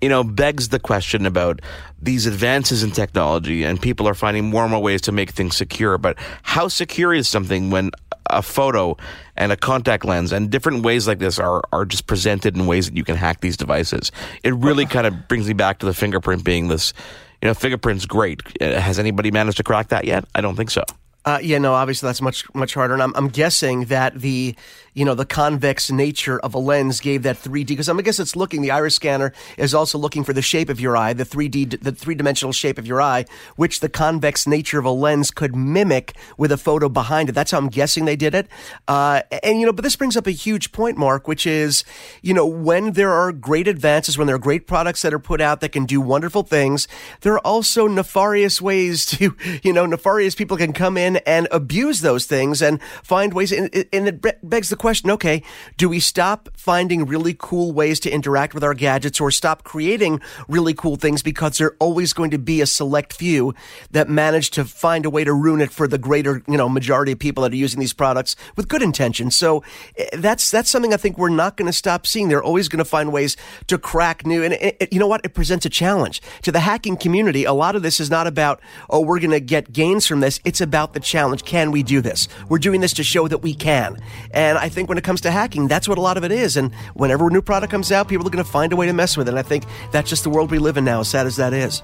you 0.00 0.08
know, 0.08 0.24
begs 0.24 0.68
the 0.68 0.78
question 0.78 1.24
about 1.24 1.60
these 2.02 2.26
advances 2.26 2.82
in 2.82 2.90
technology 2.90 3.62
and 3.64 3.80
people 3.80 4.06
are 4.06 4.14
finding 4.14 4.44
more 4.44 4.62
and 4.62 4.72
more 4.72 4.82
ways 4.82 5.00
to 5.02 5.12
make 5.12 5.30
things 5.30 5.56
secure. 5.56 5.96
But 5.96 6.18
how 6.42 6.68
secure 6.68 7.14
is 7.14 7.28
something 7.28 7.70
when 7.70 7.90
a 8.28 8.42
photo 8.42 8.96
and 9.36 9.52
a 9.52 9.56
contact 9.56 10.04
lens 10.04 10.32
and 10.32 10.50
different 10.50 10.82
ways 10.84 11.06
like 11.08 11.20
this 11.20 11.38
are, 11.38 11.62
are 11.72 11.84
just 11.84 12.06
presented 12.06 12.56
in 12.56 12.66
ways 12.66 12.86
that 12.90 12.96
you 12.96 13.04
can 13.04 13.16
hack 13.16 13.40
these 13.40 13.56
devices? 13.56 14.12
It 14.42 14.54
really 14.56 14.86
kind 14.86 15.06
of 15.06 15.28
brings 15.28 15.46
me 15.46 15.54
back 15.54 15.78
to 15.78 15.86
the 15.86 15.94
fingerprint 15.94 16.44
being 16.44 16.68
this, 16.68 16.92
you 17.40 17.48
know, 17.48 17.54
fingerprint's 17.54 18.04
great. 18.04 18.42
Uh, 18.60 18.78
has 18.78 18.98
anybody 18.98 19.30
managed 19.30 19.56
to 19.56 19.62
crack 19.62 19.88
that 19.88 20.04
yet? 20.04 20.24
I 20.34 20.40
don't 20.40 20.56
think 20.56 20.70
so. 20.70 20.82
Uh, 21.24 21.38
yeah, 21.42 21.58
no, 21.58 21.72
obviously 21.72 22.06
that's 22.06 22.20
much 22.20 22.44
much 22.54 22.74
harder, 22.74 22.92
and 22.92 23.02
I'm, 23.02 23.14
I'm 23.16 23.28
guessing 23.28 23.86
that 23.86 24.14
the 24.20 24.54
you 24.94 25.04
know, 25.04 25.14
the 25.14 25.26
convex 25.26 25.90
nature 25.90 26.38
of 26.38 26.54
a 26.54 26.58
lens 26.58 27.00
gave 27.00 27.24
that 27.24 27.36
3D, 27.36 27.68
because 27.68 27.88
I 27.88 28.00
guess 28.00 28.20
it's 28.20 28.36
looking, 28.36 28.62
the 28.62 28.70
iris 28.70 28.94
scanner 28.94 29.32
is 29.58 29.74
also 29.74 29.98
looking 29.98 30.22
for 30.22 30.32
the 30.32 30.42
shape 30.42 30.68
of 30.68 30.80
your 30.80 30.96
eye, 30.96 31.12
the 31.12 31.24
3D, 31.24 31.82
the 31.82 31.92
three 31.92 32.14
dimensional 32.14 32.52
shape 32.52 32.78
of 32.78 32.86
your 32.86 33.02
eye, 33.02 33.24
which 33.56 33.80
the 33.80 33.88
convex 33.88 34.46
nature 34.46 34.78
of 34.78 34.84
a 34.84 34.90
lens 34.90 35.30
could 35.30 35.54
mimic 35.56 36.14
with 36.38 36.52
a 36.52 36.56
photo 36.56 36.88
behind 36.88 37.28
it. 37.28 37.32
That's 37.32 37.50
how 37.50 37.58
I'm 37.58 37.68
guessing 37.68 38.04
they 38.04 38.16
did 38.16 38.34
it. 38.34 38.46
Uh, 38.86 39.22
and, 39.42 39.60
you 39.60 39.66
know, 39.66 39.72
but 39.72 39.82
this 39.82 39.96
brings 39.96 40.16
up 40.16 40.26
a 40.26 40.30
huge 40.30 40.70
point, 40.72 40.96
Mark, 40.96 41.26
which 41.26 41.46
is, 41.46 41.84
you 42.22 42.32
know, 42.32 42.46
when 42.46 42.92
there 42.92 43.12
are 43.12 43.32
great 43.32 43.66
advances, 43.66 44.16
when 44.16 44.28
there 44.28 44.36
are 44.36 44.40
great 44.40 44.66
products 44.66 45.02
that 45.02 45.12
are 45.12 45.18
put 45.18 45.40
out 45.40 45.60
that 45.60 45.72
can 45.72 45.86
do 45.86 46.00
wonderful 46.00 46.44
things, 46.44 46.86
there 47.22 47.32
are 47.32 47.40
also 47.40 47.88
nefarious 47.88 48.62
ways 48.62 49.04
to, 49.14 49.36
you 49.64 49.72
know, 49.72 49.86
nefarious 49.86 50.36
people 50.36 50.56
can 50.56 50.72
come 50.72 50.96
in 50.96 51.16
and 51.18 51.48
abuse 51.50 52.00
those 52.00 52.26
things 52.26 52.62
and 52.62 52.80
find 53.02 53.34
ways, 53.34 53.50
and, 53.50 53.74
and 53.92 54.08
it 54.08 54.48
begs 54.48 54.68
the 54.68 54.76
question 54.76 54.83
okay, 54.86 55.42
do 55.76 55.88
we 55.88 56.00
stop 56.00 56.48
finding 56.56 57.06
really 57.06 57.34
cool 57.38 57.72
ways 57.72 58.00
to 58.00 58.10
interact 58.10 58.54
with 58.54 58.64
our 58.64 58.74
gadgets 58.74 59.20
or 59.20 59.30
stop 59.30 59.64
creating 59.64 60.20
really 60.48 60.74
cool 60.74 60.96
things 60.96 61.22
because 61.22 61.58
there 61.58 61.68
are 61.68 61.76
always 61.78 62.12
going 62.12 62.30
to 62.30 62.38
be 62.38 62.60
a 62.60 62.66
select 62.66 63.12
few 63.12 63.54
that 63.90 64.08
manage 64.08 64.50
to 64.50 64.64
find 64.64 65.06
a 65.06 65.10
way 65.10 65.24
to 65.24 65.32
ruin 65.32 65.60
it 65.60 65.70
for 65.70 65.86
the 65.86 65.98
greater, 65.98 66.42
you 66.48 66.56
know, 66.56 66.68
majority 66.68 67.12
of 67.12 67.18
people 67.18 67.42
that 67.42 67.52
are 67.52 67.56
using 67.56 67.80
these 67.80 67.92
products 67.92 68.36
with 68.56 68.68
good 68.68 68.82
intentions. 68.82 69.36
So 69.36 69.62
eh, 69.96 70.06
that's, 70.14 70.50
that's 70.50 70.70
something 70.70 70.92
I 70.92 70.96
think 70.96 71.18
we're 71.18 71.28
not 71.28 71.56
going 71.56 71.66
to 71.66 71.72
stop 71.72 72.06
seeing. 72.06 72.28
They're 72.28 72.42
always 72.42 72.68
going 72.68 72.78
to 72.78 72.84
find 72.84 73.12
ways 73.12 73.36
to 73.66 73.78
crack 73.78 74.26
new. 74.26 74.42
And 74.42 74.54
it, 74.54 74.76
it, 74.80 74.92
you 74.92 74.98
know 74.98 75.06
what? 75.06 75.24
It 75.24 75.34
presents 75.34 75.66
a 75.66 75.70
challenge 75.70 76.22
to 76.42 76.52
the 76.52 76.60
hacking 76.60 76.96
community. 76.96 77.44
A 77.44 77.52
lot 77.52 77.76
of 77.76 77.82
this 77.82 78.00
is 78.00 78.10
not 78.10 78.26
about, 78.26 78.60
oh, 78.90 79.00
we're 79.00 79.20
going 79.20 79.30
to 79.30 79.40
get 79.40 79.72
gains 79.72 80.06
from 80.06 80.20
this. 80.20 80.40
It's 80.44 80.60
about 80.60 80.92
the 80.92 81.00
challenge. 81.00 81.44
Can 81.44 81.70
we 81.70 81.82
do 81.82 82.00
this? 82.00 82.28
We're 82.48 82.58
doing 82.58 82.80
this 82.80 82.92
to 82.94 83.04
show 83.04 83.28
that 83.28 83.38
we 83.38 83.54
can. 83.54 83.98
And 84.30 84.58
I 84.58 84.68
think 84.74 84.88
when 84.88 84.98
it 84.98 85.04
comes 85.04 85.22
to 85.22 85.30
hacking, 85.30 85.68
that's 85.68 85.88
what 85.88 85.96
a 85.96 86.00
lot 86.00 86.16
of 86.18 86.24
it 86.24 86.32
is. 86.32 86.56
And 86.56 86.74
whenever 86.94 87.28
a 87.28 87.30
new 87.30 87.40
product 87.40 87.70
comes 87.70 87.90
out, 87.90 88.08
people 88.08 88.26
are 88.26 88.30
going 88.30 88.44
to 88.44 88.50
find 88.50 88.72
a 88.72 88.76
way 88.76 88.86
to 88.86 88.92
mess 88.92 89.16
with 89.16 89.28
it. 89.28 89.30
And 89.30 89.38
I 89.38 89.42
think 89.42 89.64
that's 89.92 90.10
just 90.10 90.24
the 90.24 90.30
world 90.30 90.50
we 90.50 90.58
live 90.58 90.76
in 90.76 90.84
now, 90.84 91.00
as 91.00 91.08
sad 91.08 91.26
as 91.26 91.36
that 91.36 91.52
is. 91.52 91.82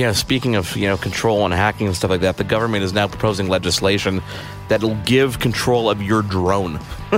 Yeah, 0.00 0.12
speaking 0.12 0.56
of 0.56 0.76
you 0.76 0.86
know 0.88 0.96
control 0.96 1.44
and 1.44 1.52
hacking 1.52 1.86
and 1.86 1.94
stuff 1.94 2.10
like 2.10 2.22
that, 2.22 2.36
the 2.38 2.44
government 2.44 2.82
is 2.82 2.92
now 2.92 3.06
proposing 3.06 3.48
legislation 3.48 4.22
that'll 4.70 4.94
give 5.04 5.40
control 5.40 5.90
of 5.90 6.00
your 6.00 6.22
drone. 6.22 6.76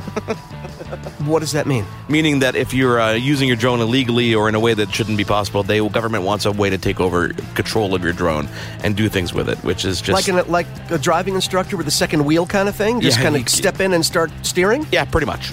what 1.26 1.40
does 1.40 1.52
that 1.52 1.66
mean? 1.66 1.84
Meaning 2.08 2.40
that 2.40 2.56
if 2.56 2.72
you're 2.72 2.98
uh, 2.98 3.12
using 3.12 3.46
your 3.46 3.58
drone 3.58 3.80
illegally 3.80 4.34
or 4.34 4.48
in 4.48 4.54
a 4.54 4.60
way 4.60 4.72
that 4.72 4.92
shouldn't 4.92 5.18
be 5.18 5.24
possible, 5.24 5.62
the 5.62 5.86
government 5.90 6.24
wants 6.24 6.46
a 6.46 6.52
way 6.52 6.70
to 6.70 6.78
take 6.78 6.98
over 6.98 7.28
control 7.54 7.94
of 7.94 8.02
your 8.02 8.14
drone 8.14 8.48
and 8.82 8.96
do 8.96 9.08
things 9.10 9.34
with 9.34 9.50
it, 9.50 9.58
which 9.58 9.84
is 9.84 10.00
just 10.00 10.14
like 10.26 10.28
an, 10.28 10.50
like 10.50 10.66
a 10.90 10.98
driving 10.98 11.34
instructor 11.34 11.76
with 11.76 11.86
a 11.86 11.92
second 11.92 12.24
wheel 12.24 12.46
kind 12.46 12.68
of 12.70 12.74
thing. 12.74 13.00
Just 13.00 13.18
Yeah, 13.18 13.22
kind 13.22 13.36
of 13.36 13.48
step 13.48 13.80
in 13.80 13.92
and 13.92 14.04
start 14.04 14.32
steering. 14.42 14.86
Yeah, 14.90 15.04
pretty 15.04 15.26
much. 15.26 15.52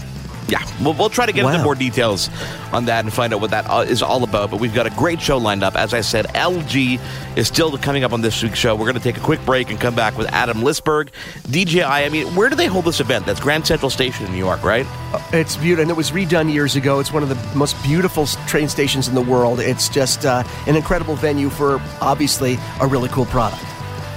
Yeah, 0.49 0.65
we'll, 0.83 0.93
we'll 0.93 1.09
try 1.09 1.25
to 1.25 1.31
get 1.31 1.45
into 1.45 1.63
more 1.63 1.75
details 1.75 2.29
on 2.73 2.85
that 2.85 3.05
and 3.05 3.13
find 3.13 3.33
out 3.33 3.41
what 3.41 3.51
that 3.51 3.65
uh, 3.67 3.85
all 4.05 4.23
about. 4.23 4.51
But 4.51 4.59
we've 4.59 4.73
got 4.73 4.87
a 4.87 4.89
great 4.91 5.21
show 5.21 5.37
lined 5.37 5.63
up. 5.63 5.75
As 5.75 5.93
I 5.93 6.01
said, 6.01 6.27
LG 6.29 6.99
is 7.35 7.47
still 7.47 7.77
coming 7.77 8.03
up 8.03 8.13
on 8.13 8.21
this 8.21 8.41
week's 8.41 8.57
show. 8.57 8.75
We're 8.75 8.85
going 8.85 8.95
to 8.95 9.01
take 9.01 9.17
a 9.17 9.21
quick 9.21 9.43
break 9.45 9.69
and 9.69 9.79
come 9.79 9.95
back 9.95 10.17
with 10.17 10.27
Adam 10.27 10.59
Lisberg, 10.59 11.09
DJI. 11.49 11.83
I 11.83 12.09
mean, 12.09 12.27
where 12.35 12.49
do 12.49 12.55
they 12.55 12.67
hold 12.67 12.85
this 12.85 12.99
event? 12.99 13.25
That's 13.25 13.39
Grand 13.39 13.65
Central 13.67 13.89
Station 13.89 14.25
in 14.25 14.31
New 14.31 14.37
York, 14.37 14.63
right? 14.63 14.85
It's 15.31 15.55
beautiful, 15.55 15.83
and 15.83 15.91
it 15.91 15.97
was 15.97 16.11
redone 16.11 16.51
years 16.51 16.75
ago. 16.75 16.99
It's 16.99 17.13
one 17.13 17.23
of 17.23 17.29
the 17.29 17.57
most 17.57 17.81
beautiful 17.83 18.25
train 18.47 18.69
stations 18.69 19.07
in 19.07 19.15
the 19.15 19.21
world. 19.21 19.59
It's 19.59 19.89
just 19.89 20.25
uh, 20.25 20.43
an 20.67 20.75
incredible 20.75 21.15
venue 21.15 21.49
for 21.49 21.81
obviously 22.01 22.57
a 22.81 22.87
really 22.87 23.09
cool 23.09 23.25
product. 23.25 23.63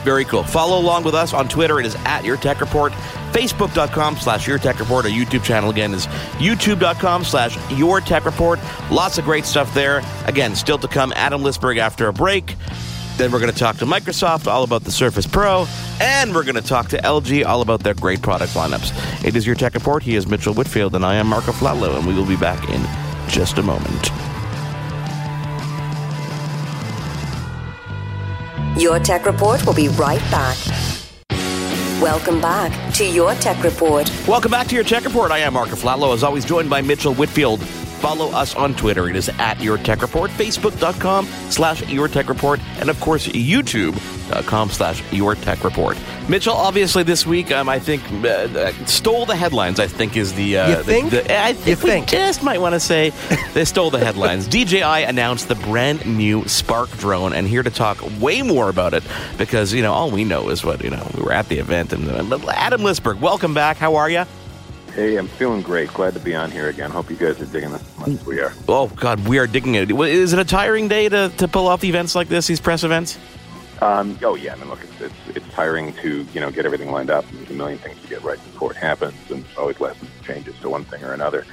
Very 0.04 0.24
cool. 0.24 0.42
Follow 0.42 0.80
along 0.80 1.04
with 1.04 1.14
us 1.14 1.32
on 1.32 1.48
Twitter. 1.48 1.78
It 1.78 1.86
is 1.86 1.94
at 2.04 2.24
Your 2.24 2.36
Tech 2.36 2.60
Report. 2.60 2.92
Facebook.com 3.32 4.16
slash 4.16 4.46
Your 4.46 4.58
Tech 4.58 4.78
Report. 4.80 5.04
Our 5.04 5.10
YouTube 5.10 5.44
channel 5.44 5.70
again 5.70 5.94
is 5.94 6.06
YouTube.com 6.38 7.24
slash 7.24 7.56
Your 7.70 8.00
Tech 8.00 8.24
Report. 8.24 8.58
Lots 8.90 9.18
of 9.18 9.24
great 9.24 9.44
stuff 9.44 9.72
there. 9.74 10.02
Again, 10.26 10.54
still 10.54 10.78
to 10.78 10.88
come, 10.88 11.12
Adam 11.14 11.42
Lisberg 11.42 11.78
after 11.78 12.08
a 12.08 12.12
break. 12.12 12.56
Then 13.16 13.30
we're 13.30 13.40
going 13.40 13.52
to 13.52 13.58
talk 13.58 13.76
to 13.76 13.84
Microsoft 13.84 14.46
all 14.46 14.64
about 14.64 14.84
the 14.84 14.90
Surface 14.90 15.26
Pro. 15.26 15.66
And 16.00 16.34
we're 16.34 16.44
going 16.44 16.56
to 16.56 16.62
talk 16.62 16.88
to 16.88 16.98
LG 16.98 17.46
all 17.46 17.60
about 17.62 17.82
their 17.82 17.94
great 17.94 18.22
product 18.22 18.54
lineups. 18.54 19.24
It 19.24 19.36
is 19.36 19.46
Your 19.46 19.54
Tech 19.54 19.74
Report. 19.74 20.02
He 20.02 20.16
is 20.16 20.26
Mitchell 20.26 20.54
Whitfield, 20.54 20.94
and 20.96 21.04
I 21.04 21.14
am 21.16 21.28
Mark 21.28 21.44
Aflalo, 21.44 21.96
and 21.96 22.06
we 22.06 22.14
will 22.14 22.26
be 22.26 22.36
back 22.36 22.68
in 22.70 22.84
just 23.28 23.58
a 23.58 23.62
moment. 23.62 24.31
Your 28.82 28.98
Tech 28.98 29.26
Report 29.26 29.64
will 29.64 29.74
be 29.74 29.86
right 29.90 30.20
back. 30.22 30.56
Welcome 32.02 32.40
back 32.40 32.92
to 32.94 33.08
Your 33.08 33.32
Tech 33.36 33.62
Report. 33.62 34.10
Welcome 34.26 34.50
back 34.50 34.66
to 34.66 34.74
your 34.74 34.82
Tech 34.82 35.04
Report. 35.04 35.30
I 35.30 35.38
am 35.38 35.54
Mark 35.54 35.68
Aflalo, 35.68 36.12
as 36.12 36.24
always, 36.24 36.44
joined 36.44 36.68
by 36.68 36.82
Mitchell 36.82 37.14
Whitfield. 37.14 37.60
Follow 38.02 38.30
us 38.32 38.56
on 38.56 38.74
Twitter. 38.74 39.08
It 39.08 39.14
is 39.14 39.28
at 39.38 39.60
Your 39.60 39.78
Tech 39.78 40.02
Report, 40.02 40.28
Facebook.com 40.32 41.24
slash 41.50 41.88
Your 41.88 42.08
Tech 42.08 42.28
Report, 42.28 42.58
and 42.80 42.88
of 42.90 42.98
course, 43.00 43.28
YouTube.com 43.28 44.70
slash 44.70 45.12
Your 45.12 45.36
Tech 45.36 45.62
Report. 45.62 45.96
Mitchell, 46.28 46.52
obviously, 46.52 47.04
this 47.04 47.24
week, 47.24 47.52
um, 47.52 47.68
I 47.68 47.78
think, 47.78 48.02
uh, 48.24 48.26
uh, 48.28 48.72
stole 48.86 49.24
the 49.24 49.36
headlines, 49.36 49.78
I 49.78 49.86
think, 49.86 50.16
is 50.16 50.32
the. 50.32 50.58
Uh, 50.58 50.68
You 50.70 50.76
the- 50.78 50.82
think? 50.84 51.10
the- 51.10 51.40
I 51.40 51.52
think 51.52 51.78
You 51.78 51.84
we 51.84 51.90
think? 51.92 52.08
just 52.08 52.42
might 52.42 52.60
want 52.60 52.74
to 52.74 52.80
say 52.80 53.12
they 53.54 53.64
stole 53.64 53.90
the 53.90 54.00
headlines. 54.00 54.48
DJI 54.48 54.82
announced 55.04 55.46
the 55.46 55.54
brand 55.54 56.04
new 56.04 56.44
Spark 56.48 56.90
drone, 56.98 57.32
and 57.32 57.46
here 57.46 57.62
to 57.62 57.70
talk 57.70 58.02
way 58.20 58.42
more 58.42 58.68
about 58.68 58.94
it 58.94 59.04
because, 59.38 59.72
you 59.72 59.82
know, 59.82 59.92
all 59.92 60.10
we 60.10 60.24
know 60.24 60.48
is 60.48 60.64
what, 60.64 60.82
you 60.82 60.90
know, 60.90 61.08
we 61.16 61.22
were 61.22 61.32
at 61.32 61.48
the 61.48 61.58
event. 61.58 61.92
And 61.92 62.10
uh, 62.10 62.38
Adam 62.50 62.80
Lisberg, 62.80 63.20
welcome 63.20 63.54
back. 63.54 63.76
How 63.76 63.94
are 63.94 64.10
you? 64.10 64.24
Hey, 64.94 65.16
I'm 65.16 65.26
feeling 65.26 65.62
great. 65.62 65.88
Glad 65.94 66.12
to 66.14 66.20
be 66.20 66.34
on 66.34 66.50
here 66.50 66.68
again. 66.68 66.90
Hope 66.90 67.08
you 67.08 67.16
guys 67.16 67.40
are 67.40 67.46
digging 67.46 67.72
this 67.72 67.80
as 67.80 67.98
much 67.98 68.08
as 68.10 68.26
we 68.26 68.40
are. 68.40 68.52
Oh 68.68 68.88
God, 68.88 69.26
we 69.26 69.38
are 69.38 69.46
digging 69.46 69.74
it. 69.74 69.90
Is 69.90 70.34
it 70.34 70.38
a 70.38 70.44
tiring 70.44 70.86
day 70.86 71.08
to, 71.08 71.32
to 71.38 71.48
pull 71.48 71.66
off 71.66 71.82
events 71.82 72.14
like 72.14 72.28
this, 72.28 72.46
these 72.46 72.60
press 72.60 72.84
events? 72.84 73.18
Um, 73.80 74.18
oh 74.22 74.34
yeah, 74.34 74.52
I 74.52 74.56
mean, 74.56 74.68
look, 74.68 74.80
it's, 74.84 75.00
it's 75.00 75.36
it's 75.36 75.48
tiring 75.54 75.92
to 75.94 76.26
you 76.34 76.40
know 76.40 76.50
get 76.50 76.66
everything 76.66 76.92
lined 76.92 77.10
up. 77.10 77.24
There's 77.32 77.50
a 77.50 77.54
million 77.54 77.78
things 77.78 78.00
to 78.02 78.06
get 78.06 78.22
right 78.22 78.38
before 78.38 78.70
it 78.70 78.76
happens, 78.76 79.30
and 79.30 79.44
always 79.58 79.80
last 79.80 79.98
changes 80.22 80.56
to 80.60 80.68
one 80.68 80.84
thing 80.84 81.02
or 81.02 81.12
another. 81.14 81.44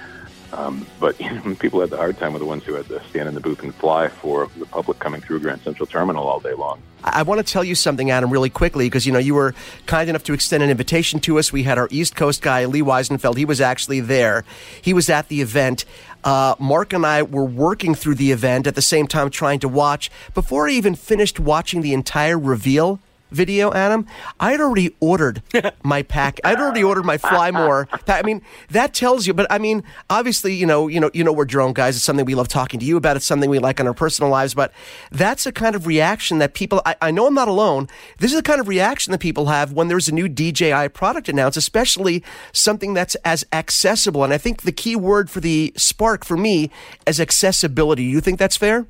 Um, 0.53 0.85
but 0.99 1.17
people 1.59 1.81
had 1.81 1.89
the 1.89 1.97
hard 1.97 2.17
time 2.17 2.33
with 2.33 2.41
the 2.41 2.45
ones 2.45 2.63
who 2.63 2.73
had 2.73 2.87
to 2.87 3.01
stand 3.09 3.27
in 3.27 3.35
the 3.35 3.41
booth 3.41 3.61
and 3.63 3.73
fly 3.75 4.07
for 4.07 4.49
the 4.57 4.65
public 4.65 4.99
coming 4.99 5.21
through 5.21 5.39
Grand 5.39 5.61
Central 5.61 5.85
Terminal 5.85 6.27
all 6.27 6.39
day 6.39 6.53
long. 6.53 6.81
I 7.03 7.23
want 7.23 7.45
to 7.45 7.49
tell 7.49 7.63
you 7.63 7.75
something, 7.75 8.11
Adam, 8.11 8.29
really 8.29 8.49
quickly, 8.49 8.87
because 8.87 9.05
you 9.05 9.13
know 9.13 9.19
you 9.19 9.33
were 9.33 9.55
kind 9.85 10.09
enough 10.09 10.23
to 10.23 10.33
extend 10.33 10.63
an 10.63 10.69
invitation 10.69 11.19
to 11.21 11.39
us. 11.39 11.53
We 11.53 11.63
had 11.63 11.77
our 11.77 11.87
East 11.91 12.15
Coast 12.15 12.41
guy, 12.41 12.65
Lee 12.65 12.81
Weisenfeld. 12.81 13.37
He 13.37 13.45
was 13.45 13.61
actually 13.61 14.01
there. 14.01 14.43
He 14.81 14.93
was 14.93 15.09
at 15.09 15.29
the 15.29 15.41
event. 15.41 15.85
Uh, 16.23 16.55
Mark 16.59 16.91
and 16.91 17.05
I 17.05 17.23
were 17.23 17.45
working 17.45 17.95
through 17.95 18.15
the 18.15 18.31
event 18.31 18.67
at 18.67 18.75
the 18.75 18.81
same 18.81 19.07
time, 19.07 19.29
trying 19.29 19.59
to 19.59 19.69
watch. 19.69 20.11
Before 20.33 20.67
I 20.67 20.71
even 20.71 20.95
finished 20.95 21.39
watching 21.39 21.81
the 21.81 21.93
entire 21.93 22.37
reveal 22.37 22.99
video, 23.31 23.71
Adam, 23.73 24.05
I 24.39 24.51
had 24.51 24.61
already 24.61 24.95
ordered 24.99 25.41
my 25.83 26.03
pack. 26.03 26.39
I'd 26.43 26.59
already 26.59 26.83
ordered 26.83 27.05
my 27.05 27.17
Fly 27.17 27.51
More. 27.51 27.87
I 28.07 28.21
mean, 28.23 28.41
that 28.69 28.93
tells 28.93 29.27
you. 29.27 29.33
But 29.33 29.47
I 29.49 29.57
mean, 29.57 29.83
obviously, 30.09 30.53
you 30.53 30.65
know, 30.65 30.87
you 30.87 30.99
know, 30.99 31.09
you 31.13 31.23
know, 31.23 31.33
we're 31.33 31.45
drone 31.45 31.73
guys. 31.73 31.95
It's 31.95 32.05
something 32.05 32.25
we 32.25 32.35
love 32.35 32.47
talking 32.47 32.79
to 32.79 32.85
you 32.85 32.97
about. 32.97 33.15
It's 33.15 33.25
something 33.25 33.49
we 33.49 33.59
like 33.59 33.79
in 33.79 33.87
our 33.87 33.93
personal 33.93 34.29
lives. 34.29 34.53
But 34.53 34.71
that's 35.11 35.45
a 35.45 35.51
kind 35.51 35.75
of 35.75 35.87
reaction 35.87 36.39
that 36.39 36.53
people. 36.53 36.81
I, 36.85 36.95
I 37.01 37.11
know 37.11 37.27
I'm 37.27 37.33
not 37.33 37.47
alone. 37.47 37.87
This 38.17 38.31
is 38.31 38.37
the 38.37 38.43
kind 38.43 38.59
of 38.59 38.67
reaction 38.67 39.11
that 39.11 39.19
people 39.19 39.47
have 39.47 39.71
when 39.73 39.87
there's 39.87 40.07
a 40.07 40.13
new 40.13 40.27
DJI 40.27 40.89
product 40.89 41.29
announced, 41.29 41.57
especially 41.57 42.23
something 42.51 42.93
that's 42.93 43.15
as 43.25 43.45
accessible. 43.53 44.23
And 44.23 44.33
I 44.33 44.37
think 44.37 44.61
the 44.61 44.71
key 44.71 44.95
word 44.95 45.29
for 45.29 45.39
the 45.39 45.73
Spark 45.75 46.25
for 46.25 46.37
me 46.37 46.69
is 47.05 47.19
accessibility. 47.19 48.03
You 48.03 48.21
think 48.21 48.39
that's 48.39 48.57
fair? 48.57 48.87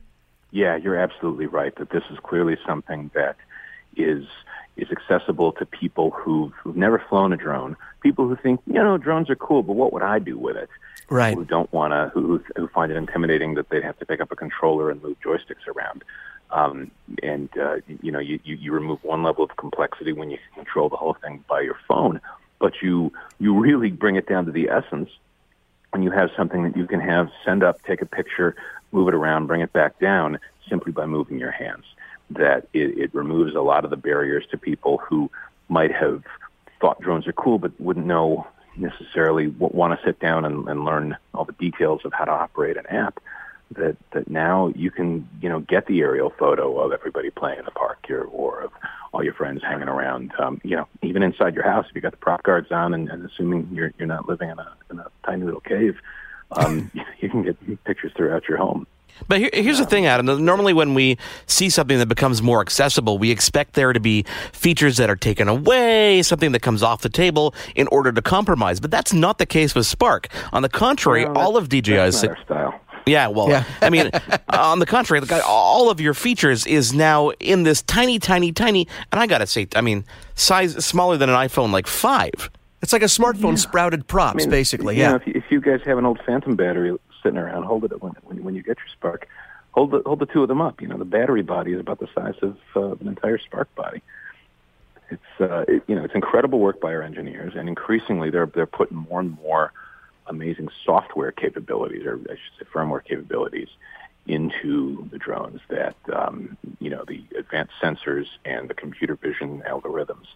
Yeah, 0.52 0.78
you're 0.78 0.98
absolutely 0.98 1.46
right 1.46 1.76
that 1.78 1.92
this 1.92 2.04
is 2.12 2.18
clearly 2.24 2.58
something 2.66 3.12
that 3.14 3.36
is 4.00 4.26
is 4.80 4.90
accessible 4.92 5.52
to 5.54 5.66
people 5.66 6.12
who've, 6.12 6.54
who've 6.54 6.76
never 6.76 7.04
flown 7.10 7.34
a 7.34 7.38
drone, 7.38 7.76
people 8.02 8.28
who 8.28 8.36
think, 8.36 8.62
you 8.66 8.74
know, 8.74 8.98
drones 8.98 9.30
are 9.30 9.36
cool, 9.36 9.62
but 9.62 9.74
what 9.74 9.92
would 9.94 10.04
I 10.04 10.20
do 10.20 10.38
with 10.38 10.56
it? 10.56 10.70
Right. 11.10 11.36
Who 11.36 11.44
don't 11.46 11.72
want 11.74 11.92
to, 11.92 12.10
who, 12.14 12.42
who 12.56 12.68
find 12.70 12.92
it 12.92 12.96
intimidating 12.96 13.56
that 13.56 13.70
they'd 13.70 13.84
have 13.84 14.00
to 14.00 14.06
pick 14.06 14.22
up 14.22 14.32
a 14.32 14.36
controller 14.36 14.90
and 14.90 15.02
move 15.02 15.18
joysticks 15.20 15.68
around. 15.68 16.04
Um, 16.52 16.92
and, 17.22 17.50
uh, 17.58 17.78
you 18.02 18.12
know, 18.12 18.20
you, 18.20 18.40
you, 18.44 18.56
you 18.56 18.72
remove 18.72 19.04
one 19.04 19.22
level 19.22 19.44
of 19.44 19.56
complexity 19.58 20.14
when 20.14 20.32
you 20.32 20.38
control 20.56 20.90
the 20.90 20.96
whole 20.96 21.16
thing 21.22 21.44
by 21.48 21.62
your 21.62 21.78
phone, 21.88 22.22
but 22.60 22.74
you, 22.82 23.12
you 23.40 23.60
really 23.60 23.92
bring 23.92 24.16
it 24.16 24.28
down 24.28 24.46
to 24.46 24.52
the 24.52 24.70
essence 24.70 25.10
when 25.92 26.04
you 26.04 26.12
have 26.12 26.30
something 26.38 26.64
that 26.64 26.78
you 26.78 26.88
can 26.88 27.00
have 27.00 27.30
send 27.44 27.64
up, 27.64 27.84
take 27.84 28.02
a 28.02 28.06
picture, 28.06 28.56
move 28.92 29.08
it 29.08 29.14
around, 29.14 29.48
bring 29.48 29.62
it 29.62 29.74
back 29.74 30.00
down 30.00 30.40
simply 30.70 30.92
by 30.92 31.06
moving 31.06 31.40
your 31.40 31.52
hands. 31.52 31.86
That 32.32 32.68
it, 32.74 32.98
it 32.98 33.14
removes 33.14 33.56
a 33.56 33.62
lot 33.62 33.84
of 33.86 33.90
the 33.90 33.98
barriers 33.98 34.46
to 34.52 34.58
people 34.58 34.98
who 34.98 35.32
might 35.68 35.92
have 35.92 36.24
thought 36.80 37.02
drones 37.02 37.28
are 37.28 37.34
cool 37.34 37.60
but 37.60 37.80
wouldn't 37.80 38.06
know 38.06 38.48
necessarily 38.78 39.48
want 39.48 40.00
to 40.00 40.06
sit 40.06 40.20
down 40.20 40.46
and, 40.46 40.68
and 40.68 40.86
learn 40.86 41.18
all 41.34 41.46
the 41.46 41.54
details 41.54 42.02
of 42.06 42.14
how 42.14 42.26
to 42.26 42.32
operate 42.32 42.78
an 42.78 42.86
app. 42.88 43.20
That 43.72 43.98
that 44.14 44.28
now 44.28 44.72
you 44.76 44.90
can 44.90 45.30
you 45.42 45.48
know 45.48 45.60
get 45.60 45.86
the 45.86 46.00
aerial 46.02 46.32
photo 46.32 46.80
of 46.80 46.92
everybody 46.92 47.30
playing 47.30 47.60
in 47.60 47.66
the 47.66 47.72
park 47.72 48.00
here 48.08 48.24
or 48.24 48.62
of 48.62 48.72
all 49.14 49.24
your 49.24 49.36
friends 49.36 49.62
hanging 49.62 49.88
around. 49.88 50.34
Um, 50.40 50.60
you 50.64 50.76
know, 50.76 50.88
even 51.04 51.22
inside 51.22 51.54
your 51.54 51.66
house 51.66 51.86
if 51.88 51.96
you 51.96 52.02
got 52.02 52.12
the 52.12 52.18
prop 52.18 52.42
guards 52.42 52.72
on 52.72 52.96
and, 52.96 53.10
and 53.10 53.24
assuming 53.24 53.70
you're 53.72 53.94
you're 54.00 54.08
not 54.08 54.28
living 54.28 54.50
in 54.50 54.58
a 54.58 54.76
in 54.90 54.98
a 54.98 55.06
tiny 55.24 55.44
little 55.44 55.60
cave, 55.60 56.00
um, 56.52 56.90
you 57.20 57.30
can 57.30 57.44
get 57.44 57.84
pictures 57.84 58.12
throughout 58.16 58.48
your 58.50 58.58
home. 58.58 58.88
But 59.28 59.40
here, 59.40 59.50
here's 59.54 59.78
the 59.80 59.86
thing, 59.86 60.06
Adam. 60.06 60.26
Normally, 60.46 60.74
when 60.74 60.94
we 60.94 61.18
see 61.46 61.70
something 61.70 61.98
that 62.00 62.08
becomes 62.08 62.42
more 62.42 62.62
accessible, 62.62 63.18
we 63.18 63.32
expect 63.32 63.74
there 63.74 63.94
to 63.94 64.00
be 64.00 64.24
features 64.54 64.98
that 64.98 65.10
are 65.10 65.16
taken 65.16 65.48
away, 65.48 66.22
something 66.24 66.52
that 66.54 66.62
comes 66.62 66.82
off 66.84 67.02
the 67.02 67.10
table 67.10 67.54
in 67.76 67.88
order 67.88 68.12
to 68.12 68.22
compromise. 68.22 68.80
But 68.80 68.92
that's 68.92 69.14
not 69.14 69.38
the 69.38 69.46
case 69.46 69.76
with 69.76 69.86
Spark. 69.86 70.28
On 70.54 70.62
the 70.62 70.70
contrary, 70.70 71.26
Well, 71.26 71.38
all 71.38 71.58
of 71.58 71.70
DJI's 71.70 72.22
That's 72.22 72.24
not 72.24 72.58
our 72.58 72.70
style. 72.70 72.82
Yeah, 73.06 73.28
well, 73.28 73.50
Yeah. 73.50 73.64
I 73.82 73.90
mean, 73.90 74.12
on 74.50 74.80
the 74.80 74.86
contrary, 74.86 75.20
the 75.20 75.44
all 75.46 75.90
of 75.90 76.00
your 76.00 76.14
features 76.14 76.68
is 76.68 76.94
now 76.94 77.30
in 77.40 77.64
this 77.64 77.82
tiny, 77.82 78.20
tiny, 78.20 78.52
tiny, 78.52 78.88
and 79.12 79.20
I 79.20 79.26
gotta 79.26 79.48
say, 79.48 79.68
I 79.76 79.82
mean, 79.82 80.06
size 80.36 80.84
smaller 80.86 81.18
than 81.18 81.30
an 81.30 81.36
iPhone, 81.36 81.72
like 81.72 81.88
five. 81.88 82.52
It's 82.82 82.94
like 82.94 83.02
a 83.02 83.06
smartphone 83.06 83.58
sprouted 83.58 84.08
props, 84.08 84.44
I 84.44 84.46
mean, 84.46 84.50
basically. 84.52 84.96
you 84.96 85.02
Yeah. 85.02 85.10
know, 85.12 85.16
if, 85.16 85.28
you, 85.28 85.34
if 85.36 85.44
you 85.50 85.60
guys 85.60 85.80
have 85.86 85.98
an 85.98 86.06
old 86.06 86.20
Phantom 86.26 86.56
battery 86.56 86.96
sitting 87.30 87.40
around, 87.40 87.64
hold 87.64 87.84
it 87.84 88.02
when 88.02 88.14
when, 88.24 88.44
when 88.44 88.56
you 88.56 88.64
get 88.64 88.78
your 88.78 88.88
Spark. 88.94 89.28
Hold 89.72 89.92
the 89.92 90.02
hold 90.06 90.20
the 90.20 90.26
two 90.26 90.42
of 90.42 90.48
them 90.48 90.62
up. 90.62 90.82
You 90.82 90.88
know, 90.88 90.98
the 90.98 91.06
battery 91.06 91.44
body 91.44 91.74
is 91.74 91.80
about 91.80 92.00
the 92.00 92.08
size 92.16 92.36
of 92.42 92.58
uh, 92.76 92.96
an 92.96 93.08
entire 93.08 93.38
Spark 93.38 93.74
body. 93.76 94.02
It's 95.12 95.22
uh, 95.40 95.66
it, 95.68 95.84
you 95.88 95.96
know 95.96 96.04
it's 96.04 96.16
incredible 96.16 96.60
work 96.60 96.82
by 96.82 96.94
our 96.94 97.04
engineers, 97.04 97.54
and 97.56 97.70
increasingly 97.70 98.30
they're 98.32 98.48
they're 98.48 98.66
putting 98.66 98.98
more 98.98 99.20
and 99.20 99.38
more 99.42 99.72
amazing 100.28 100.70
software 100.86 101.32
capabilities, 101.32 102.06
or 102.06 102.20
I 102.30 102.34
should 102.34 102.60
say 102.60 102.66
firmware 102.74 103.04
capabilities, 103.04 103.70
into 104.28 105.08
the 105.12 105.18
drones. 105.20 105.62
That 105.70 105.96
um, 106.14 106.58
you 106.80 106.90
know 106.90 107.04
the 107.08 107.24
advanced 107.38 107.74
sensors 107.82 108.26
and 108.46 108.70
the 108.70 108.76
computer 108.76 109.16
vision 109.16 109.64
algorithms 109.70 110.28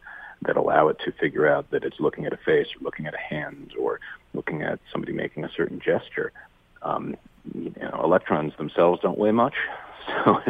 that 0.45 0.57
allow 0.57 0.89
it 0.89 0.99
to 1.05 1.11
figure 1.13 1.47
out 1.47 1.71
that 1.71 1.83
it's 1.83 1.99
looking 1.99 2.25
at 2.25 2.33
a 2.33 2.37
face 2.37 2.67
or 2.75 2.83
looking 2.83 3.07
at 3.07 3.13
a 3.13 3.17
hand 3.17 3.71
or 3.79 3.99
looking 4.33 4.61
at 4.61 4.79
somebody 4.91 5.13
making 5.13 5.43
a 5.43 5.49
certain 5.55 5.79
gesture. 5.79 6.31
Um, 6.83 7.15
you 7.53 7.73
know, 7.81 8.01
electrons 8.03 8.53
themselves 8.57 9.01
don't 9.01 9.17
weigh 9.17 9.31
much, 9.31 9.55
so 10.07 10.41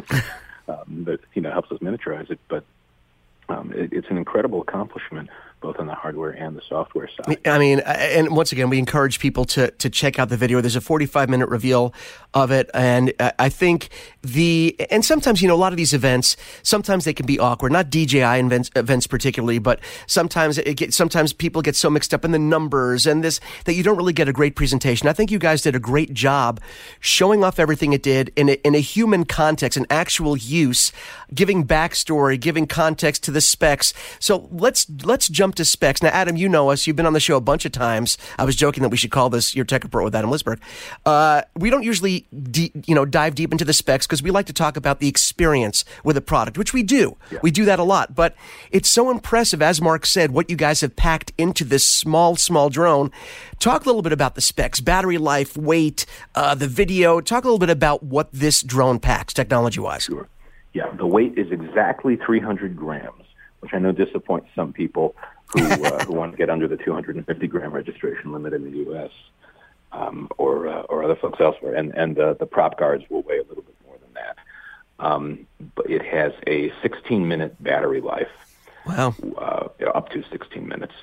um, 0.67 1.03
but 1.05 1.19
you 1.33 1.41
know 1.41 1.51
helps 1.51 1.71
us 1.71 1.79
miniaturize 1.79 2.29
it. 2.29 2.39
But 2.47 2.63
um, 3.49 3.73
it, 3.73 3.93
it's 3.93 4.07
an 4.09 4.17
incredible 4.17 4.61
accomplishment 4.61 5.29
both 5.63 5.79
on 5.79 5.87
the 5.87 5.95
hardware 5.95 6.31
and 6.31 6.57
the 6.57 6.61
software 6.67 7.07
side. 7.07 7.39
I 7.47 7.57
mean, 7.57 7.79
and 7.79 8.35
once 8.35 8.51
again, 8.51 8.69
we 8.69 8.77
encourage 8.77 9.17
people 9.17 9.45
to 9.45 9.71
to 9.71 9.89
check 9.89 10.19
out 10.19 10.29
the 10.29 10.37
video. 10.37 10.61
There's 10.61 10.75
a 10.75 10.81
45 10.81 11.29
minute 11.29 11.47
reveal 11.47 11.93
of 12.33 12.51
it, 12.51 12.69
and 12.73 13.13
uh, 13.19 13.31
I 13.39 13.49
think 13.49 13.89
the 14.21 14.75
and 14.91 15.03
sometimes 15.03 15.41
you 15.41 15.47
know 15.47 15.55
a 15.55 15.63
lot 15.63 15.73
of 15.73 15.77
these 15.77 15.93
events 15.93 16.35
sometimes 16.61 17.05
they 17.05 17.13
can 17.13 17.25
be 17.25 17.39
awkward. 17.39 17.71
Not 17.71 17.89
DJI 17.89 18.21
events, 18.21 18.69
events 18.75 19.07
particularly, 19.07 19.57
but 19.57 19.79
sometimes 20.05 20.57
it 20.57 20.75
get, 20.75 20.93
sometimes 20.93 21.31
people 21.31 21.61
get 21.61 21.75
so 21.75 21.89
mixed 21.89 22.13
up 22.13 22.25
in 22.25 22.31
the 22.31 22.39
numbers 22.39 23.07
and 23.07 23.23
this 23.23 23.39
that 23.65 23.73
you 23.73 23.83
don't 23.83 23.97
really 23.97 24.13
get 24.13 24.27
a 24.27 24.33
great 24.33 24.55
presentation. 24.55 25.07
I 25.07 25.13
think 25.13 25.31
you 25.31 25.39
guys 25.39 25.61
did 25.61 25.75
a 25.75 25.79
great 25.79 26.13
job 26.13 26.59
showing 26.99 27.43
off 27.43 27.57
everything 27.57 27.93
it 27.93 28.03
did 28.03 28.33
in 28.35 28.49
a, 28.49 28.53
in 28.65 28.75
a 28.75 28.79
human 28.79 29.23
context, 29.23 29.77
an 29.77 29.85
actual 29.89 30.35
use, 30.35 30.91
giving 31.33 31.65
backstory, 31.65 32.39
giving 32.39 32.67
context 32.67 33.23
to 33.23 33.31
the 33.31 33.41
specs. 33.41 33.93
So 34.19 34.49
let's 34.51 34.85
let's 35.03 35.29
jump 35.29 35.52
to 35.55 35.65
specs. 35.65 36.01
Now, 36.01 36.09
Adam, 36.09 36.35
you 36.35 36.49
know 36.49 36.69
us. 36.69 36.87
You've 36.87 36.95
been 36.95 37.05
on 37.05 37.13
the 37.13 37.19
show 37.19 37.37
a 37.37 37.41
bunch 37.41 37.65
of 37.65 37.71
times. 37.71 38.17
I 38.37 38.45
was 38.45 38.55
joking 38.55 38.83
that 38.83 38.89
we 38.89 38.97
should 38.97 39.11
call 39.11 39.29
this 39.29 39.55
your 39.55 39.65
tech 39.65 39.83
report 39.83 40.03
with 40.03 40.15
Adam 40.15 40.29
Lisberg. 40.29 40.59
Uh, 41.05 41.43
we 41.55 41.69
don't 41.69 41.83
usually, 41.83 42.25
de- 42.51 42.71
you 42.85 42.95
know, 42.95 43.05
dive 43.05 43.35
deep 43.35 43.51
into 43.51 43.65
the 43.65 43.73
specs 43.73 44.05
because 44.05 44.23
we 44.23 44.31
like 44.31 44.45
to 44.47 44.53
talk 44.53 44.77
about 44.77 44.99
the 44.99 45.07
experience 45.07 45.85
with 46.03 46.17
a 46.17 46.21
product, 46.21 46.57
which 46.57 46.73
we 46.73 46.83
do. 46.83 47.17
Yeah. 47.31 47.39
We 47.41 47.51
do 47.51 47.65
that 47.65 47.79
a 47.79 47.83
lot. 47.83 48.15
But 48.15 48.35
it's 48.71 48.89
so 48.89 49.09
impressive, 49.09 49.61
as 49.61 49.81
Mark 49.81 50.05
said, 50.05 50.31
what 50.31 50.49
you 50.49 50.55
guys 50.55 50.81
have 50.81 50.95
packed 50.95 51.31
into 51.37 51.63
this 51.63 51.85
small, 51.85 52.35
small 52.35 52.69
drone. 52.69 53.11
Talk 53.59 53.83
a 53.83 53.85
little 53.85 54.01
bit 54.01 54.13
about 54.13 54.35
the 54.35 54.41
specs, 54.41 54.79
battery 54.79 55.17
life, 55.17 55.55
weight, 55.55 56.05
uh, 56.35 56.55
the 56.55 56.67
video. 56.67 57.21
Talk 57.21 57.43
a 57.43 57.47
little 57.47 57.59
bit 57.59 57.69
about 57.69 58.03
what 58.03 58.31
this 58.31 58.61
drone 58.61 58.99
packs, 58.99 59.33
technology-wise. 59.33 60.03
Sure. 60.03 60.27
Yeah, 60.73 60.91
the 60.97 61.05
weight 61.05 61.37
is 61.37 61.51
exactly 61.51 62.15
300 62.15 62.75
grams, 62.75 63.23
which 63.59 63.73
I 63.73 63.79
know 63.79 63.91
disappoints 63.91 64.49
some 64.55 64.73
people 64.73 65.15
who, 65.53 65.85
uh, 65.85 66.05
who 66.05 66.13
want 66.13 66.31
to 66.31 66.37
get 66.37 66.49
under 66.49 66.67
the 66.67 66.77
250 66.77 67.47
gram 67.47 67.71
registration 67.71 68.31
limit 68.31 68.53
in 68.53 68.63
the 68.63 68.77
U.S. 68.79 69.11
Um, 69.91 70.27
or 70.37 70.67
uh, 70.67 70.81
or 70.83 71.03
other 71.03 71.15
folks 71.15 71.39
elsewhere, 71.39 71.75
and 71.75 71.93
and 71.95 72.17
uh, 72.17 72.33
the 72.33 72.45
prop 72.45 72.79
guards 72.79 73.03
will 73.09 73.21
weigh 73.21 73.37
a 73.37 73.43
little 73.43 73.63
bit 73.63 73.75
more 73.85 73.97
than 73.99 74.13
that. 74.13 74.37
Um, 74.99 75.47
but 75.75 75.89
it 75.89 76.03
has 76.03 76.33
a 76.47 76.71
16 76.81 77.27
minute 77.27 77.61
battery 77.61 78.01
life. 78.01 78.29
Wow. 78.87 79.15
Uh, 79.37 79.69
up 79.93 80.09
to 80.09 80.23
16 80.29 80.67
minutes, 80.67 80.93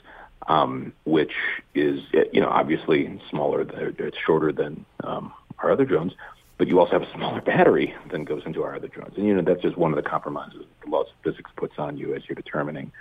um, 0.49 0.92
which 1.04 1.33
is 1.75 2.02
you 2.33 2.40
know 2.40 2.49
obviously 2.49 3.21
smaller. 3.30 3.62
It's 3.62 4.19
shorter 4.19 4.52
than 4.52 4.85
um, 5.04 5.33
our 5.61 5.71
other 5.71 5.85
drones, 5.85 6.12
but 6.59 6.66
you 6.66 6.80
also 6.80 6.92
have 6.92 7.02
a 7.02 7.12
smaller 7.12 7.40
battery 7.40 7.95
than 8.11 8.25
goes 8.25 8.42
into 8.45 8.62
our 8.64 8.75
other 8.75 8.88
drones. 8.88 9.16
And 9.16 9.26
you 9.26 9.35
know 9.35 9.42
that's 9.42 9.62
just 9.62 9.76
one 9.76 9.92
of 9.92 10.02
the 10.02 10.09
compromises 10.09 10.64
the 10.85 10.90
laws 10.90 11.07
of 11.07 11.14
physics 11.23 11.50
puts 11.57 11.78
on 11.78 11.97
you 11.97 12.14
as 12.14 12.23
you're 12.28 12.35
determining 12.37 12.92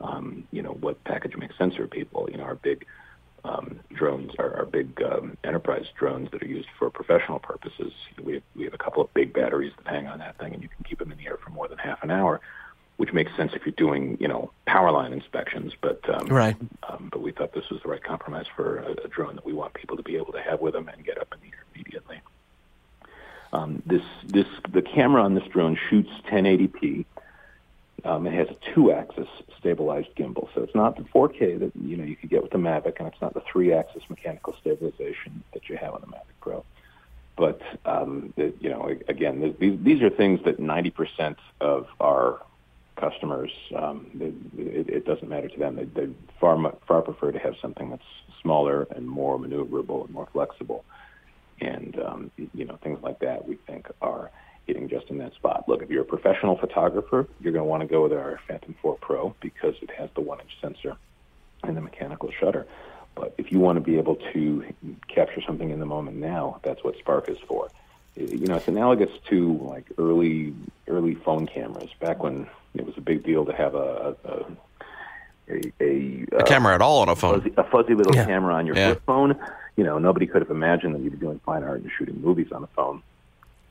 um, 0.00 0.44
you 0.52 0.62
know, 0.62 0.72
what 0.72 1.02
package 1.04 1.36
makes 1.36 1.56
sense 1.58 1.76
for 1.76 1.86
people. 1.86 2.28
You 2.30 2.38
know, 2.38 2.44
our 2.44 2.54
big 2.54 2.86
um, 3.44 3.80
drones, 3.92 4.32
our, 4.38 4.56
our 4.56 4.66
big 4.66 5.00
um, 5.02 5.36
enterprise 5.44 5.86
drones 5.96 6.30
that 6.32 6.42
are 6.42 6.46
used 6.46 6.68
for 6.78 6.90
professional 6.90 7.38
purposes. 7.38 7.92
We 8.22 8.34
have, 8.34 8.42
we 8.54 8.64
have 8.64 8.74
a 8.74 8.78
couple 8.78 9.02
of 9.02 9.12
big 9.14 9.32
batteries 9.32 9.72
that 9.76 9.86
hang 9.86 10.06
on 10.06 10.18
that 10.18 10.38
thing, 10.38 10.54
and 10.54 10.62
you 10.62 10.68
can 10.68 10.84
keep 10.84 10.98
them 10.98 11.12
in 11.12 11.18
the 11.18 11.26
air 11.26 11.36
for 11.36 11.50
more 11.50 11.68
than 11.68 11.78
half 11.78 12.02
an 12.02 12.10
hour, 12.10 12.40
which 12.96 13.12
makes 13.12 13.34
sense 13.36 13.52
if 13.54 13.64
you're 13.64 13.74
doing, 13.76 14.16
you 14.20 14.28
know, 14.28 14.50
power 14.66 14.90
line 14.90 15.12
inspections. 15.12 15.72
But 15.80 16.08
um, 16.08 16.26
right. 16.26 16.56
Um, 16.88 17.08
but 17.10 17.22
we 17.22 17.32
thought 17.32 17.52
this 17.52 17.68
was 17.70 17.80
the 17.82 17.88
right 17.88 18.02
compromise 18.02 18.46
for 18.54 18.78
a, 18.78 18.92
a 19.04 19.08
drone 19.08 19.36
that 19.36 19.44
we 19.44 19.52
want 19.52 19.74
people 19.74 19.96
to 19.96 20.02
be 20.02 20.16
able 20.16 20.32
to 20.32 20.42
have 20.42 20.60
with 20.60 20.74
them 20.74 20.88
and 20.88 21.04
get 21.04 21.18
up 21.18 21.32
in 21.32 21.40
the 21.40 21.54
air 21.54 21.64
immediately. 21.74 22.20
Um, 23.52 23.82
this 23.86 24.02
this 24.26 24.46
the 24.68 24.82
camera 24.82 25.22
on 25.22 25.34
this 25.34 25.46
drone 25.48 25.78
shoots 25.88 26.10
1080p. 26.26 27.06
Um, 28.04 28.26
it 28.26 28.32
has 28.32 28.48
a 28.48 28.74
two-axis 28.74 29.28
stabilized 29.58 30.14
gimbal, 30.16 30.48
so 30.54 30.62
it's 30.62 30.74
not 30.74 30.96
the 30.96 31.02
4K 31.02 31.58
that 31.58 31.72
you 31.82 31.96
know 31.96 32.04
you 32.04 32.16
could 32.16 32.30
get 32.30 32.42
with 32.42 32.52
the 32.52 32.58
Mavic, 32.58 32.98
and 32.98 33.08
it's 33.08 33.20
not 33.20 33.34
the 33.34 33.42
three-axis 33.50 34.02
mechanical 34.08 34.54
stabilization 34.60 35.42
that 35.52 35.68
you 35.68 35.76
have 35.76 35.94
on 35.94 36.00
the 36.00 36.06
Mavic 36.06 36.38
Pro. 36.40 36.64
But 37.36 37.60
um, 37.84 38.32
it, 38.36 38.56
you 38.60 38.70
know, 38.70 38.88
again, 39.08 39.54
these, 39.58 39.78
these 39.82 40.02
are 40.02 40.10
things 40.10 40.40
that 40.44 40.58
90% 40.58 41.36
of 41.60 41.86
our 42.00 42.42
customers, 42.96 43.52
um, 43.76 44.10
it, 44.56 44.88
it 44.88 45.06
doesn't 45.06 45.28
matter 45.28 45.48
to 45.48 45.58
them. 45.58 45.76
They, 45.76 45.84
they 45.84 46.12
far 46.40 46.72
far 46.86 47.02
prefer 47.02 47.32
to 47.32 47.38
have 47.38 47.54
something 47.62 47.90
that's 47.90 48.02
smaller 48.42 48.86
and 48.94 49.08
more 49.08 49.38
maneuverable 49.38 50.04
and 50.04 50.14
more 50.14 50.28
flexible, 50.32 50.84
and 51.60 51.98
um, 52.00 52.30
you 52.54 52.64
know, 52.64 52.76
things 52.82 53.00
like 53.02 53.20
that 53.20 53.46
we 53.46 53.56
think 53.66 53.88
are 54.02 54.30
hitting 54.68 54.88
just 54.88 55.08
in 55.08 55.18
that 55.18 55.34
spot. 55.34 55.64
Look, 55.66 55.82
if 55.82 55.90
you're 55.90 56.02
a 56.02 56.04
professional 56.04 56.56
photographer, 56.56 57.26
you're 57.40 57.52
going 57.52 57.64
to 57.64 57.68
want 57.68 57.80
to 57.80 57.88
go 57.88 58.02
with 58.02 58.12
our 58.12 58.38
Phantom 58.46 58.76
4 58.80 58.98
Pro 59.00 59.34
because 59.40 59.74
it 59.82 59.90
has 59.90 60.10
the 60.14 60.20
one 60.20 60.38
inch 60.40 60.56
sensor 60.60 60.96
and 61.64 61.76
the 61.76 61.80
mechanical 61.80 62.30
shutter. 62.38 62.66
But 63.16 63.34
if 63.38 63.50
you 63.50 63.58
want 63.58 63.76
to 63.76 63.80
be 63.80 63.96
able 63.98 64.16
to 64.32 64.64
capture 65.08 65.40
something 65.40 65.70
in 65.70 65.80
the 65.80 65.86
moment 65.86 66.18
now, 66.18 66.60
that's 66.62 66.84
what 66.84 66.96
Spark 66.98 67.28
is 67.28 67.38
for. 67.48 67.68
You 68.14 68.46
know, 68.46 68.56
it's 68.56 68.68
analogous 68.68 69.10
to 69.30 69.58
like 69.58 69.86
early 69.96 70.52
early 70.86 71.14
phone 71.14 71.46
cameras 71.46 71.90
back 72.00 72.22
when 72.22 72.48
it 72.74 72.84
was 72.84 72.96
a 72.96 73.00
big 73.00 73.24
deal 73.24 73.44
to 73.44 73.52
have 73.52 73.74
a 73.74 74.16
a, 74.24 74.44
a, 75.48 75.72
a, 75.80 76.26
a 76.32 76.44
camera 76.44 76.74
at 76.74 76.82
all 76.82 77.00
on 77.00 77.08
a 77.08 77.16
phone, 77.16 77.40
fuzzy, 77.40 77.54
a 77.56 77.64
fuzzy 77.64 77.94
little 77.94 78.14
yeah. 78.14 78.24
camera 78.24 78.54
on 78.54 78.66
your 78.66 78.76
yeah. 78.76 78.88
flip 78.88 79.02
phone. 79.06 79.38
You 79.76 79.84
know, 79.84 79.98
nobody 79.98 80.26
could 80.26 80.42
have 80.42 80.50
imagined 80.50 80.94
that 80.94 81.00
you'd 81.00 81.12
be 81.12 81.18
doing 81.18 81.40
fine 81.46 81.62
art 81.62 81.80
and 81.80 81.90
shooting 81.96 82.20
movies 82.20 82.50
on 82.50 82.64
a 82.64 82.68
phone. 82.68 83.02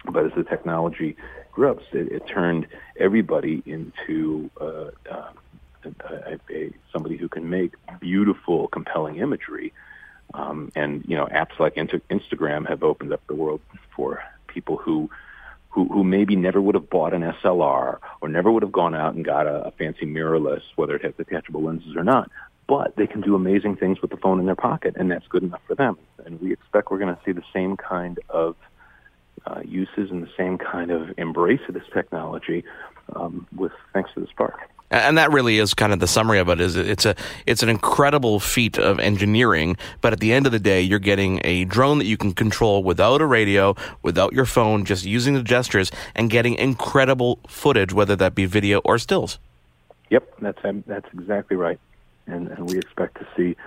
But 0.10 0.26
as 0.26 0.32
the 0.36 0.44
technology 0.44 1.16
grew 1.52 1.72
up, 1.72 1.80
it, 1.92 2.12
it 2.12 2.28
turned 2.28 2.68
everybody 3.00 3.62
into 3.66 4.50
uh, 4.60 4.92
uh, 5.10 5.32
a, 5.86 6.40
a, 6.52 6.72
somebody 6.92 7.18
who 7.18 7.28
can 7.28 7.50
make 7.50 7.74
beautiful, 8.00 8.68
compelling 8.68 9.18
imagery. 9.18 9.74
Um, 10.34 10.72
and 10.76 11.04
you 11.08 11.16
know, 11.16 11.26
apps 11.26 11.60
like 11.60 11.76
Instagram 11.76 12.68
have 12.68 12.84
opened 12.84 13.14
up 13.14 13.26
the 13.28 13.36
world 13.36 13.62
for 13.96 14.24
people 14.48 14.78
who, 14.78 15.10
who 15.70 15.88
who 15.88 16.04
maybe 16.04 16.36
never 16.36 16.62
would 16.62 16.76
have 16.76 16.90
bought 16.90 17.14
an 17.14 17.22
SLR 17.22 18.00
or 18.22 18.30
never 18.30 18.52
would 18.52 18.64
have 18.64 18.72
gone 18.72 18.96
out 18.96 19.14
and 19.14 19.24
got 19.24 19.48
a, 19.48 19.68
a 19.68 19.72
fancy 19.72 20.06
mirrorless, 20.06 20.62
whether 20.76 20.96
it 20.96 21.04
has 21.04 21.14
detachable 21.16 21.64
lenses 21.64 21.96
or 21.96 22.04
not. 22.04 22.30
But 22.68 22.98
they 22.98 23.08
can 23.08 23.22
do 23.22 23.36
amazing 23.36 23.78
things 23.78 24.02
with 24.02 24.12
the 24.12 24.18
phone 24.18 24.42
in 24.42 24.46
their 24.46 24.56
pocket, 24.56 24.96
and 24.98 25.10
that's 25.10 25.26
good 25.28 25.44
enough 25.44 25.62
for 25.68 25.76
them. 25.76 25.98
And 26.26 26.42
we 26.42 26.52
expect 26.52 26.92
we're 26.92 27.00
going 27.00 27.16
to 27.16 27.22
see 27.26 27.32
the 27.32 27.44
same 27.54 27.78
kind 27.78 28.20
of 28.30 28.58
uh, 29.48 29.62
uses 29.64 30.12
and 30.12 30.24
the 30.24 30.30
same 30.38 30.58
kind 30.58 30.92
of 30.92 31.18
embrace 31.18 31.62
of 31.68 31.74
this 31.74 31.84
technology 31.94 32.64
um, 33.16 33.48
with 33.56 33.72
thanks 33.94 34.12
to 34.14 34.20
the 34.20 34.28
Spark. 34.28 34.60
And 34.90 35.18
that 35.18 35.32
really 35.32 35.58
is 35.58 35.74
kind 35.74 35.92
of 35.92 36.00
the 36.00 36.08
summary 36.08 36.40
of 36.40 36.48
it. 36.48 36.62
Is 36.62 36.78
it's 36.78 37.06
a 37.06 37.14
it's 37.46 37.62
an 37.62 37.68
incredible 37.68 38.40
feat 38.40 38.78
of 38.78 39.00
engineering, 39.00 39.76
but 40.00 40.14
at 40.14 40.22
the 40.22 40.32
end 40.32 40.46
of 40.46 40.54
the 40.54 40.60
day, 40.60 40.82
you're 40.82 40.98
getting 40.98 41.42
a 41.44 41.66
drone 41.66 41.98
that 41.98 42.06
you 42.06 42.16
can 42.16 42.34
control 42.34 42.82
without 42.84 43.22
a 43.22 43.26
radio, 43.26 43.76
without 44.02 44.32
your 44.32 44.46
phone, 44.46 44.86
just 44.86 45.04
using 45.04 45.34
the 45.34 45.44
gestures 45.44 45.92
and 46.16 46.30
getting 46.30 46.56
incredible 46.56 47.40
footage, 47.48 47.92
whether 47.92 48.16
that 48.16 48.34
be 48.34 48.46
video 48.46 48.80
or 48.86 48.98
stills. 48.98 49.40
Yep, 50.10 50.36
that's 50.40 50.60
that's 50.86 51.08
exactly 51.14 51.58
right, 51.58 51.80
and, 52.26 52.48
and 52.48 52.70
we 52.70 52.78
expect 52.78 53.16
to 53.16 53.28
see 53.36 53.58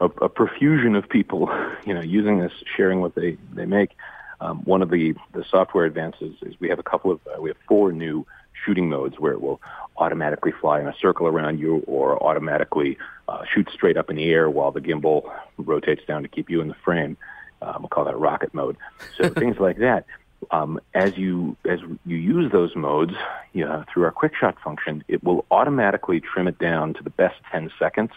a, 0.00 0.04
a 0.04 0.28
profusion 0.28 0.94
of 0.94 1.08
people, 1.08 1.48
you 1.86 1.94
know, 1.94 2.02
using 2.02 2.38
this, 2.40 2.52
sharing 2.76 3.00
what 3.00 3.14
they 3.14 3.38
they 3.54 3.64
make. 3.64 3.92
Um, 4.40 4.58
one 4.64 4.82
of 4.82 4.90
the, 4.90 5.14
the 5.32 5.44
software 5.50 5.84
advances 5.84 6.34
is 6.42 6.54
we 6.60 6.68
have 6.68 6.78
a 6.78 6.82
couple 6.82 7.10
of, 7.10 7.20
uh, 7.26 7.40
we 7.40 7.50
have 7.50 7.56
four 7.68 7.92
new 7.92 8.26
shooting 8.64 8.88
modes 8.88 9.18
where 9.18 9.32
it 9.32 9.40
will 9.40 9.60
automatically 9.96 10.52
fly 10.52 10.80
in 10.80 10.86
a 10.86 10.94
circle 11.00 11.26
around 11.26 11.58
you 11.58 11.78
or 11.86 12.22
automatically 12.22 12.98
uh, 13.28 13.44
shoot 13.52 13.68
straight 13.72 13.96
up 13.96 14.10
in 14.10 14.16
the 14.16 14.30
air 14.30 14.50
while 14.50 14.70
the 14.70 14.80
gimbal 14.80 15.30
rotates 15.56 16.04
down 16.06 16.22
to 16.22 16.28
keep 16.28 16.50
you 16.50 16.60
in 16.60 16.68
the 16.68 16.74
frame. 16.74 17.16
Um, 17.62 17.76
we'll 17.80 17.88
call 17.88 18.04
that 18.04 18.18
rocket 18.18 18.52
mode. 18.52 18.76
So 19.16 19.28
things 19.30 19.58
like 19.58 19.78
that. 19.78 20.04
Um, 20.50 20.78
as 20.94 21.16
you 21.16 21.56
as 21.68 21.80
you 22.04 22.16
use 22.16 22.52
those 22.52 22.76
modes 22.76 23.14
yeah, 23.54 23.84
through 23.92 24.04
our 24.04 24.12
quick 24.12 24.34
shot 24.38 24.56
function, 24.62 25.02
it 25.08 25.24
will 25.24 25.46
automatically 25.50 26.20
trim 26.20 26.46
it 26.46 26.58
down 26.58 26.92
to 26.94 27.02
the 27.02 27.10
best 27.10 27.36
10 27.50 27.70
seconds 27.78 28.12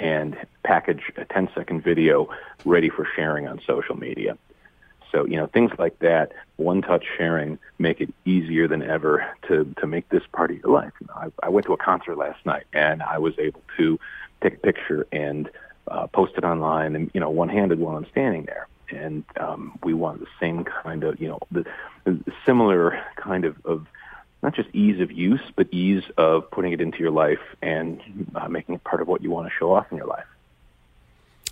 and 0.00 0.36
package 0.64 1.12
a 1.16 1.26
10 1.26 1.50
second 1.54 1.84
video 1.84 2.28
ready 2.64 2.88
for 2.88 3.06
sharing 3.14 3.46
on 3.46 3.60
social 3.66 3.94
media. 3.94 4.36
So, 5.12 5.26
you 5.26 5.36
know, 5.36 5.46
things 5.46 5.72
like 5.78 5.98
that, 6.00 6.32
one 6.56 6.82
touch 6.82 7.04
sharing, 7.16 7.58
make 7.78 8.00
it 8.00 8.12
easier 8.24 8.68
than 8.68 8.82
ever 8.82 9.26
to, 9.48 9.72
to 9.80 9.86
make 9.86 10.08
this 10.08 10.22
part 10.32 10.50
of 10.50 10.58
your 10.58 10.72
life. 10.72 10.92
You 11.00 11.08
know, 11.08 11.14
I, 11.14 11.46
I 11.46 11.48
went 11.48 11.66
to 11.66 11.72
a 11.72 11.76
concert 11.76 12.16
last 12.16 12.44
night 12.46 12.64
and 12.72 13.02
I 13.02 13.18
was 13.18 13.38
able 13.38 13.62
to 13.76 13.98
take 14.42 14.54
a 14.54 14.58
picture 14.58 15.06
and 15.12 15.50
uh, 15.88 16.06
post 16.06 16.34
it 16.36 16.44
online 16.44 16.94
and, 16.96 17.10
you 17.12 17.20
know, 17.20 17.30
one 17.30 17.48
handed 17.48 17.78
while 17.78 17.96
I'm 17.96 18.06
standing 18.10 18.44
there. 18.44 18.68
And 18.90 19.24
um, 19.38 19.78
we 19.84 19.94
want 19.94 20.20
the 20.20 20.26
same 20.40 20.64
kind 20.64 21.04
of, 21.04 21.20
you 21.20 21.28
know, 21.28 21.38
the, 21.50 21.64
the 22.04 22.32
similar 22.44 23.00
kind 23.16 23.44
of, 23.44 23.56
of 23.64 23.86
not 24.42 24.54
just 24.54 24.68
ease 24.72 25.00
of 25.00 25.12
use, 25.12 25.42
but 25.54 25.68
ease 25.70 26.02
of 26.16 26.50
putting 26.50 26.72
it 26.72 26.80
into 26.80 26.98
your 26.98 27.10
life 27.10 27.40
and 27.62 28.00
uh, 28.34 28.48
making 28.48 28.74
it 28.76 28.84
part 28.84 29.02
of 29.02 29.08
what 29.08 29.22
you 29.22 29.30
want 29.30 29.48
to 29.48 29.54
show 29.56 29.74
off 29.74 29.86
in 29.90 29.96
your 29.96 30.06
life. 30.06 30.24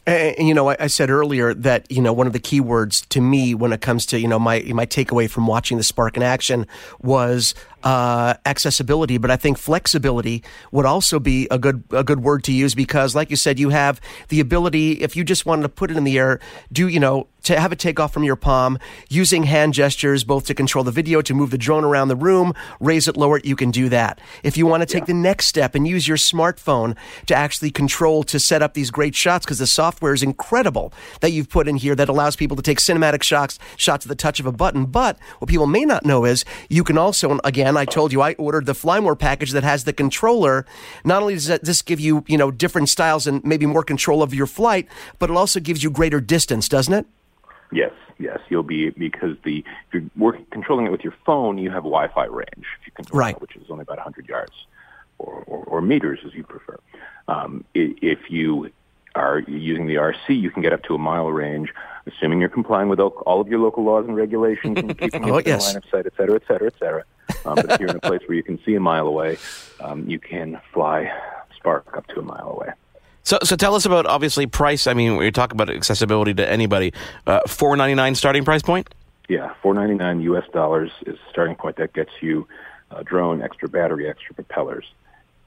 And, 0.09 0.49
you 0.49 0.55
know, 0.55 0.71
I, 0.71 0.77
I, 0.81 0.87
said 0.87 1.11
earlier 1.11 1.53
that 1.53 1.91
you 1.91 2.01
know 2.01 2.15
one 2.15 2.27
of 2.27 2.33
the 2.33 2.39
key 2.39 2.61
words 2.61 3.03
to 3.11 3.21
me 3.21 3.55
when 3.55 3.75
it 3.75 3.83
comes 3.83 4.07
to 4.07 4.19
you 4.19 4.27
know 4.27 4.39
my 4.39 4.61
my 4.75 4.87
takeaway 4.87 5.29
from 5.29 5.47
watching 5.47 5.77
the 5.77 5.85
Spark 5.85 6.17
in 6.17 6.23
action 6.23 6.67
was 7.03 7.55
uh, 7.83 8.35
accessibility, 8.47 9.19
but 9.19 9.31
I 9.31 9.37
think 9.37 9.59
flexibility 9.59 10.43
would 10.73 10.87
also 10.87 11.19
be 11.19 11.47
a 11.51 11.59
good 11.59 11.85
a 11.91 12.05
good 12.05 12.21
word 12.21 12.45
to 12.45 12.53
use 12.53 12.75
because, 12.75 13.15
like 13.15 13.31
you 13.31 13.37
said, 13.37 13.59
you 13.59 13.71
have 13.71 14.01
the 14.29 14.41
ability 14.41 14.93
if 14.93 15.17
you 15.17 15.25
just 15.25 15.47
wanted 15.47 15.63
to 15.63 15.69
put 15.69 15.91
it 15.91 15.97
in 15.97 16.05
the 16.05 16.19
air, 16.19 16.41
do 16.73 16.89
you 16.89 17.01
know 17.01 17.29
to 17.45 17.59
have 17.59 17.73
it 17.73 17.79
take 17.79 17.99
off 18.01 18.13
from 18.13 18.25
your 18.25 18.37
palm 18.37 18.79
using 19.09 19.45
hand 19.45 19.73
gestures, 19.73 20.25
both 20.25 20.47
to 20.47 20.55
control 20.55 20.85
the 20.85 20.91
video, 20.91 21.23
to 21.23 21.35
move 21.35 21.51
the 21.51 21.59
drone 21.59 21.85
around 21.85 22.09
the 22.09 22.17
room, 22.17 22.53
raise 22.81 23.09
it, 23.09 23.17
lower 23.17 23.39
it, 23.39 23.45
you 23.45 23.57
can 23.57 23.71
do 23.71 23.89
that. 23.89 24.21
If 24.43 24.57
you 24.57 24.67
want 24.67 24.83
to 24.83 24.87
take 24.87 25.03
yeah. 25.03 25.07
the 25.07 25.15
next 25.15 25.47
step 25.47 25.75
and 25.75 25.87
use 25.87 26.07
your 26.07 26.17
smartphone 26.17 26.97
to 27.27 27.35
actually 27.35 27.71
control 27.71 28.23
to 28.25 28.39
set 28.39 28.61
up 28.61 28.75
these 28.75 28.91
great 28.91 29.15
shots, 29.15 29.47
because 29.47 29.61
the 29.61 29.67
software 29.67 30.13
is 30.13 30.23
incredible 30.23 30.93
that 31.21 31.31
you've 31.31 31.49
put 31.49 31.69
in 31.69 31.77
here 31.77 31.95
that 31.95 32.09
allows 32.09 32.37
people 32.37 32.57
to 32.57 32.63
take 32.63 32.79
cinematic 32.79 33.23
shots, 33.23 33.59
shots 33.77 34.05
at 34.05 34.09
the 34.09 34.17
touch 34.17 34.41
of 34.41 34.47
a 34.47 34.53
button. 34.53 34.85
But 34.87 35.19
what 35.39 35.49
people 35.49 35.67
may 35.67 35.85
not 35.85 36.05
know 36.05 36.25
is 36.25 36.45
you 36.69 36.85
can 36.85 36.99
also, 36.99 37.39
again, 37.45 37.68
again, 37.69 37.77
I 37.77 37.85
told 37.85 38.13
you 38.13 38.23
I 38.23 38.33
ordered 38.35 38.67
the 38.67 38.73
Flymore 38.73 39.19
package 39.19 39.53
that 39.53 39.65
has 39.65 39.85
the 39.85 39.93
controller. 39.93 40.65
Not 41.05 41.23
only 41.23 41.35
does 41.35 41.47
this 41.47 41.83
give 41.83 42.01
you, 42.01 42.25
you 42.27 42.39
know, 42.39 42.51
different 42.51 42.89
styles 42.89 43.27
and 43.27 43.45
maybe 43.45 43.67
more 43.67 43.83
control 43.83 44.23
of 44.23 44.35
your 44.35 44.47
flight, 44.47 44.89
but 45.19 45.31
it 45.31 45.37
also 45.37 45.61
gives 45.61 45.83
you 45.83 45.91
greater 45.91 46.21
distance, 46.21 46.69
doesn't 46.69 46.95
it? 46.95 47.07
Yes, 47.71 47.93
yes, 48.19 48.39
you'll 48.49 48.63
be 48.63 48.91
because 48.91 49.37
the 49.45 49.59
if 49.59 49.93
you're 49.93 50.11
working 50.17 50.47
controlling 50.51 50.87
it 50.87 50.91
with 50.91 51.03
your 51.03 51.15
phone, 51.27 51.59
you 51.59 51.71
have 51.71 51.83
Wi-Fi 51.83 52.25
range, 52.25 52.67
if 52.81 52.87
you 52.87 52.93
control 52.95 53.21
right. 53.21 53.35
it, 53.35 53.43
which 53.43 53.57
is 53.57 53.71
only 53.71 53.83
about 53.83 53.99
100 53.99 54.27
yards 54.27 54.53
or, 55.19 55.45
or, 55.47 55.65
or 55.65 55.81
meters, 55.83 56.21
as 56.25 56.33
you 56.33 56.45
prefer. 56.45 56.79
Um, 57.27 57.65
if 57.75 58.31
you 58.31 58.71
are 59.15 59.41
using 59.41 59.87
the 59.87 59.97
RC, 59.97 60.41
you 60.41 60.51
can 60.51 60.63
get 60.63 60.73
up 60.73 60.83
to 60.85 60.95
a 60.95 60.99
mile 60.99 61.29
range, 61.29 61.75
assuming 62.07 62.41
you're 62.41 62.49
complying 62.49 62.89
with 62.89 63.01
all 63.01 63.41
of 63.41 63.49
your 63.49 63.59
local 63.59 63.85
laws 63.85 64.07
and 64.07 64.17
regulations 64.17 64.79
and 64.79 64.97
keeping 64.99 65.31
oh, 65.31 65.37
it 65.37 65.47
yes. 65.47 65.67
line 65.67 65.77
of 65.77 65.85
sight, 65.91 66.07
et 66.07 66.13
cetera, 66.17 66.37
et 66.37 66.43
cetera, 66.49 66.69
et 66.69 66.79
cetera. 66.79 67.05
Um, 67.45 67.55
but 67.57 67.73
if 67.73 67.81
you're 67.81 67.91
in 67.91 67.97
a 67.97 68.01
place 68.01 68.21
where 68.27 68.37
you 68.37 68.43
can 68.43 68.59
see 68.65 68.75
a 68.75 68.81
mile 68.81 69.07
away, 69.07 69.39
um, 69.81 70.09
you 70.09 70.19
can 70.19 70.61
fly 70.73 71.11
Spark 71.59 71.97
up 71.97 72.07
to 72.09 72.21
a 72.21 72.23
mile 72.23 72.53
away. 72.53 72.73
So, 73.25 73.39
so 73.43 73.57
tell 73.57 73.75
us 73.75 73.85
about 73.85 74.07
obviously 74.07 74.47
price. 74.47 74.87
I 74.87 74.95
mean, 74.95 75.17
when 75.17 75.25
you 75.25 75.33
talk 75.33 75.53
about 75.53 75.69
accessibility 75.69 76.33
to 76.35 76.49
anybody, 76.49 76.95
uh, 77.27 77.41
four 77.49 77.77
ninety 77.77 77.95
nine 77.95 78.15
starting 78.15 78.45
price 78.45 78.63
point. 78.63 78.89
Yeah, 79.29 79.53
four 79.61 79.75
ninety 79.75 79.95
nine 79.95 80.21
U.S. 80.23 80.45
dollars 80.53 80.93
is 81.05 81.17
the 81.17 81.31
starting 81.31 81.57
point. 81.57 81.77
That 81.77 81.93
gets 81.93 82.11
you 82.21 82.47
a 82.91 83.05
drone, 83.05 83.43
extra 83.43 83.69
battery, 83.69 84.09
extra 84.09 84.35
propellers. 84.35 84.87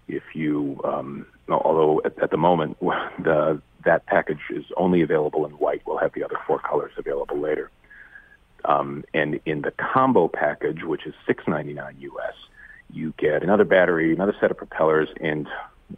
If 0.08 0.24
you, 0.34 0.82
um, 0.84 1.26
although 1.50 2.02
at, 2.04 2.20
at 2.20 2.30
the 2.30 2.38
moment 2.38 2.78
the 3.20 3.62
that 3.86 4.06
package 4.06 4.41
is 4.52 4.65
only 4.78 5.02
available 5.02 5.46
in 5.46 5.54
white, 5.54 5.82
we'll 5.88 5.98
have 5.98 6.13
the 6.13 6.24
other 6.24 6.38
four 6.46 6.60
colors 6.60 6.91
available 6.98 7.39
later. 7.39 7.72
Um, 8.65 9.04
and 9.13 9.39
in 9.45 9.62
the 9.62 9.71
combo 9.71 10.28
package, 10.28 10.84
which 10.84 11.06
is 11.06 11.13
six 11.26 11.43
ninety 11.47 11.74
nine 11.74 11.95
US, 12.00 12.34
you 12.91 13.13
get 13.17 13.43
another 13.43 13.65
battery, 13.65 14.13
another 14.13 14.36
set 14.39 14.52
of 14.52 14.58
propellers, 14.58 15.10
and 15.19 15.47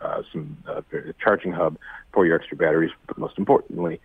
uh, 0.02 0.22
some 0.32 0.58
uh, 0.68 0.82
charging 1.22 1.52
hub 1.52 1.78
for 2.12 2.26
your 2.26 2.36
extra 2.38 2.58
batteries. 2.58 2.92
But 3.08 3.18
most 3.18 3.38
importantly, 3.38 4.00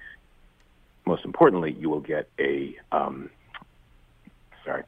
most 1.07 1.25
importantly, 1.25 1.77
you 1.79 1.89
will 1.89 2.01
get 2.01 2.29
a 2.39 2.77
um, 2.93 3.31
sorry. 4.65 4.85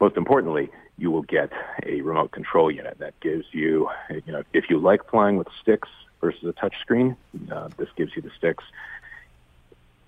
Most 0.00 0.16
importantly, 0.16 0.70
you 0.98 1.10
will 1.10 1.22
get 1.22 1.50
a 1.84 2.00
remote 2.02 2.32
control 2.32 2.70
unit 2.70 2.98
that 2.98 3.18
gives 3.20 3.46
you, 3.52 3.88
you 4.10 4.32
know, 4.32 4.42
if 4.52 4.64
you 4.68 4.78
like 4.78 5.08
flying 5.10 5.36
with 5.36 5.48
sticks 5.60 5.88
versus 6.20 6.44
a 6.44 6.52
touch 6.52 6.74
screen, 6.80 7.16
uh, 7.50 7.68
this 7.76 7.88
gives 7.96 8.14
you 8.16 8.22
the 8.22 8.30
sticks 8.36 8.64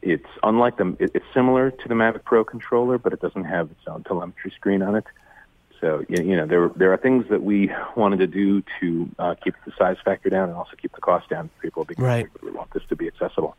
it's 0.07 0.29
unlike 0.45 0.77
the 0.77 0.97
it's 1.01 1.25
similar 1.35 1.71
to 1.73 1.89
the 1.89 1.95
Mavic 1.95 2.25
Pro 2.25 2.45
controller, 2.45 2.97
but 2.97 3.13
it 3.13 3.21
doesn't 3.21 3.45
have 3.45 3.71
its 3.71 3.81
own 3.89 4.05
telemetry 4.05 4.53
screen 4.53 4.81
on 4.81 4.95
it. 4.95 5.05
So 5.81 6.05
you 6.09 6.37
know 6.37 6.47
there 6.47 6.69
there 6.77 6.93
are 6.93 6.97
things 6.97 7.27
that 7.29 7.43
we 7.43 7.71
wanted 7.97 8.19
to 8.19 8.27
do 8.29 8.63
to 8.81 9.11
uh, 9.19 9.35
keep 9.43 9.55
the 9.67 9.73
size 9.77 9.97
factor 10.05 10.31
down 10.31 10.49
and 10.49 10.57
also 10.57 10.73
keep 10.81 10.95
the 10.95 11.01
cost 11.01 11.29
down 11.29 11.49
for 11.49 11.63
people 11.63 11.85
because 11.85 12.05
right. 12.05 12.27
we 12.41 12.53
want 12.53 12.73
this 12.73 12.85
to 12.89 12.97
be 12.97 13.09
accessible. 13.09 13.57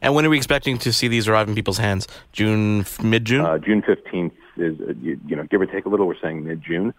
And 0.00 0.14
when 0.14 0.24
are 0.24 0.30
we 0.30 0.36
expecting 0.36 0.78
to 0.78 0.92
see 0.92 1.08
these 1.08 1.26
arrive 1.26 1.48
in 1.48 1.54
people's 1.54 1.78
hands? 1.78 2.06
June, 2.32 2.86
mid 3.02 3.24
June. 3.24 3.44
Uh, 3.44 3.58
June 3.58 3.82
fifteenth 3.82 4.34
is 4.56 4.80
uh, 4.80 4.92
you, 5.02 5.20
you, 5.26 5.34
know 5.34 5.44
give 5.44 5.60
or 5.60 5.66
take 5.66 5.84
a 5.84 5.88
little. 5.88 6.06
We're 6.06 6.20
saying 6.20 6.44
mid 6.44 6.62
June. 6.62 6.94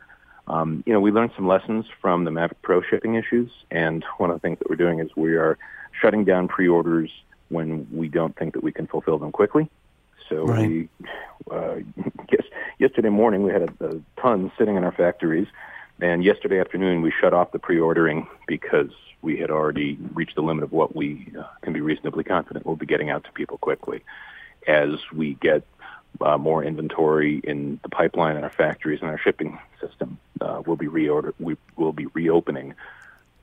Um, 0.47 0.83
you 0.85 0.91
know 0.91 0.99
we 0.99 1.11
learned 1.11 1.31
some 1.37 1.47
lessons 1.47 1.85
from 2.01 2.25
the 2.25 2.31
Mavic 2.31 2.55
Pro 2.61 2.81
shipping 2.81 3.15
issues, 3.15 3.49
and 3.71 4.03
one 4.17 4.29
of 4.29 4.35
the 4.35 4.41
things 4.41 4.59
that 4.59 4.69
we're 4.69 4.75
doing 4.75 4.99
is 4.99 5.09
we 5.15 5.35
are 5.35 5.57
shutting 6.01 6.25
down 6.25 6.49
pre-orders 6.49 7.11
when 7.49 7.87
we 7.91 8.07
don't 8.07 8.35
think 8.35 8.53
that 8.53 8.63
we 8.63 8.71
can 8.71 8.87
fulfill 8.87 9.17
them 9.17 9.31
quickly. 9.31 9.69
So 10.29 10.45
right. 10.45 10.67
we, 10.67 10.89
uh, 11.51 11.75
yes, 12.31 12.43
yesterday 12.77 13.09
morning 13.09 13.43
we 13.43 13.51
had 13.51 13.63
a, 13.63 13.85
a 13.87 14.01
ton 14.21 14.51
sitting 14.57 14.77
in 14.77 14.83
our 14.83 14.91
factories, 14.91 15.47
and 15.99 16.23
yesterday 16.23 16.59
afternoon 16.59 17.01
we 17.01 17.11
shut 17.19 17.33
off 17.33 17.51
the 17.51 17.59
pre-ordering 17.59 18.27
because 18.47 18.91
we 19.21 19.37
had 19.37 19.51
already 19.51 19.97
reached 20.13 20.35
the 20.35 20.41
limit 20.41 20.63
of 20.63 20.71
what 20.71 20.95
we 20.95 21.31
uh, 21.37 21.43
can 21.61 21.73
be 21.73 21.81
reasonably 21.81 22.23
confident 22.23 22.65
we'll 22.65 22.75
be 22.75 22.85
getting 22.85 23.09
out 23.09 23.23
to 23.25 23.31
people 23.33 23.57
quickly. 23.57 24.03
As 24.67 24.91
we 25.13 25.33
get 25.35 25.63
uh, 26.21 26.37
more 26.37 26.63
inventory 26.63 27.39
in 27.43 27.79
the 27.83 27.89
pipeline 27.89 28.37
in 28.37 28.43
our 28.43 28.49
factories 28.49 28.99
and 29.01 29.09
our 29.09 29.17
shipping 29.17 29.59
system, 29.81 30.17
uh, 30.41 30.61
we'll 30.65 30.77
be 30.77 30.87
reorder 30.87 31.33
we 31.39 31.57
will 31.75 31.91
be 31.91 32.05
reopening 32.07 32.75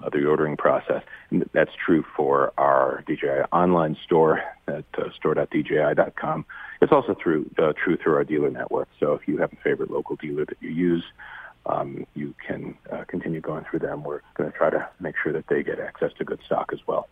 uh, 0.01 0.11
the 0.11 0.27
ordering 0.27 0.57
process. 0.57 1.03
And 1.31 1.49
that's 1.53 1.71
true 1.85 2.05
for 2.17 2.53
our 2.59 3.03
DJI 3.07 3.47
online 3.53 3.97
store 4.05 4.43
at 4.69 4.85
uh, 4.99 5.11
store.dji.com. 5.15 6.47
It's 6.81 6.93
also 6.93 7.17
through, 7.21 7.51
uh, 7.59 7.73
true 7.73 7.97
through 7.97 8.15
our 8.15 8.25
dealer 8.25 8.51
network. 8.51 8.89
So 9.01 9.13
if 9.15 9.27
you 9.27 9.39
have 9.39 9.53
a 9.53 9.57
favorite 9.57 9.91
local 9.91 10.17
dealer 10.17 10.45
that 10.45 10.57
you 10.61 10.71
use, 10.71 11.05
um, 11.67 12.07
you 12.15 12.35
can 12.47 12.77
uh, 12.93 13.05
continue 13.09 13.41
going 13.41 13.65
through 13.69 13.81
them. 13.81 14.05
We're 14.05 14.21
going 14.37 14.51
to 14.51 14.57
try 14.57 14.71
to 14.71 14.89
make 15.01 15.17
sure 15.23 15.33
that 15.33 15.47
they 15.49 15.63
get 15.63 15.81
access 15.81 16.13
to 16.19 16.25
good 16.25 16.41
stock 16.47 16.71
as 16.73 16.79
well. 16.87 17.09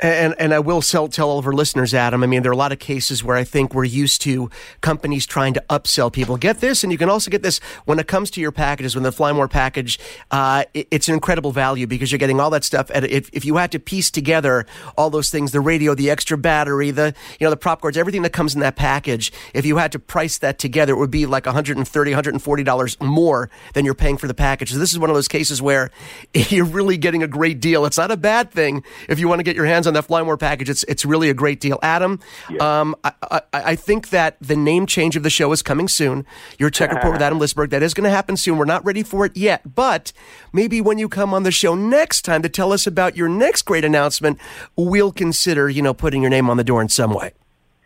And 0.00 0.36
and 0.38 0.54
I 0.54 0.60
will 0.60 0.80
tell, 0.80 1.08
tell 1.08 1.28
all 1.28 1.40
of 1.40 1.46
our 1.46 1.52
listeners, 1.52 1.92
Adam. 1.92 2.22
I 2.22 2.26
mean, 2.26 2.42
there 2.42 2.50
are 2.50 2.54
a 2.54 2.56
lot 2.56 2.70
of 2.70 2.78
cases 2.78 3.24
where 3.24 3.36
I 3.36 3.42
think 3.42 3.74
we're 3.74 3.82
used 3.82 4.22
to 4.22 4.48
companies 4.80 5.26
trying 5.26 5.54
to 5.54 5.64
upsell 5.68 6.12
people. 6.12 6.36
Get 6.36 6.60
this, 6.60 6.84
and 6.84 6.92
you 6.92 6.98
can 6.98 7.10
also 7.10 7.32
get 7.32 7.42
this 7.42 7.58
when 7.84 7.98
it 7.98 8.06
comes 8.06 8.30
to 8.32 8.40
your 8.40 8.52
packages. 8.52 8.94
When 8.94 9.02
the 9.02 9.10
Flymore 9.10 9.50
package, 9.50 9.98
uh, 10.30 10.64
it, 10.72 10.86
it's 10.92 11.08
an 11.08 11.14
incredible 11.14 11.50
value 11.50 11.88
because 11.88 12.12
you're 12.12 12.20
getting 12.20 12.38
all 12.38 12.50
that 12.50 12.62
stuff. 12.62 12.92
And 12.94 13.06
if, 13.06 13.28
if 13.32 13.44
you 13.44 13.56
had 13.56 13.72
to 13.72 13.80
piece 13.80 14.08
together 14.08 14.66
all 14.96 15.10
those 15.10 15.30
things, 15.30 15.50
the 15.50 15.60
radio, 15.60 15.96
the 15.96 16.10
extra 16.10 16.38
battery, 16.38 16.92
the 16.92 17.12
you 17.40 17.44
know 17.44 17.50
the 17.50 17.56
prop 17.56 17.80
guards, 17.80 17.96
everything 17.96 18.22
that 18.22 18.32
comes 18.32 18.54
in 18.54 18.60
that 18.60 18.76
package, 18.76 19.32
if 19.52 19.66
you 19.66 19.78
had 19.78 19.90
to 19.90 19.98
price 19.98 20.38
that 20.38 20.60
together, 20.60 20.92
it 20.92 20.98
would 20.98 21.10
be 21.10 21.26
like 21.26 21.44
130 21.44 22.10
140 22.12 22.62
dollars 22.62 22.96
more 23.00 23.50
than 23.74 23.84
you're 23.84 23.94
paying 23.94 24.16
for 24.16 24.28
the 24.28 24.34
package. 24.34 24.70
So 24.70 24.78
this 24.78 24.92
is 24.92 24.98
one 25.00 25.10
of 25.10 25.16
those 25.16 25.26
cases 25.26 25.60
where 25.60 25.90
you're 26.34 26.64
really 26.64 26.98
getting 26.98 27.24
a 27.24 27.28
great 27.28 27.58
deal. 27.58 27.84
It's 27.84 27.98
not 27.98 28.12
a 28.12 28.16
bad 28.16 28.52
thing 28.52 28.84
if 29.08 29.18
you 29.18 29.26
want 29.26 29.40
to 29.40 29.42
get 29.42 29.56
your 29.56 29.66
hands 29.66 29.87
on 29.88 29.94
that 29.94 30.06
Flymore 30.06 30.38
package. 30.38 30.70
It's 30.70 30.84
it's 30.84 31.04
really 31.04 31.30
a 31.30 31.34
great 31.34 31.60
deal. 31.60 31.78
Adam, 31.82 32.20
yeah. 32.48 32.80
um, 32.80 32.94
I, 33.02 33.12
I, 33.22 33.40
I, 33.52 33.76
think 33.76 34.10
that 34.10 34.36
the 34.40 34.56
name 34.56 34.86
change 34.86 35.16
of 35.16 35.22
the 35.22 35.30
show 35.30 35.50
is 35.52 35.62
coming 35.62 35.88
soon. 35.88 36.24
Your 36.58 36.70
tech 36.70 36.92
report 36.92 37.14
with 37.14 37.22
Adam 37.28 37.38
Lisberg. 37.38 37.70
That 37.70 37.82
is 37.82 37.94
going 37.94 38.04
to 38.04 38.10
happen 38.10 38.36
soon. 38.36 38.58
We're 38.58 38.64
not 38.64 38.84
ready 38.84 39.02
for 39.02 39.24
it 39.24 39.36
yet, 39.36 39.74
but 39.74 40.12
maybe 40.52 40.80
when 40.80 40.98
you 40.98 41.08
come 41.08 41.34
on 41.34 41.42
the 41.42 41.50
show 41.50 41.74
next 41.74 42.22
time 42.22 42.42
to 42.42 42.48
tell 42.48 42.72
us 42.72 42.86
about 42.86 43.16
your 43.16 43.28
next 43.28 43.62
great 43.62 43.84
announcement, 43.84 44.38
we'll 44.76 45.12
consider 45.12 45.68
you 45.68 45.82
know 45.82 45.94
putting 45.94 46.22
your 46.22 46.30
name 46.30 46.48
on 46.48 46.56
the 46.56 46.64
door 46.64 46.80
in 46.82 46.88
some 46.88 47.12
way. 47.12 47.32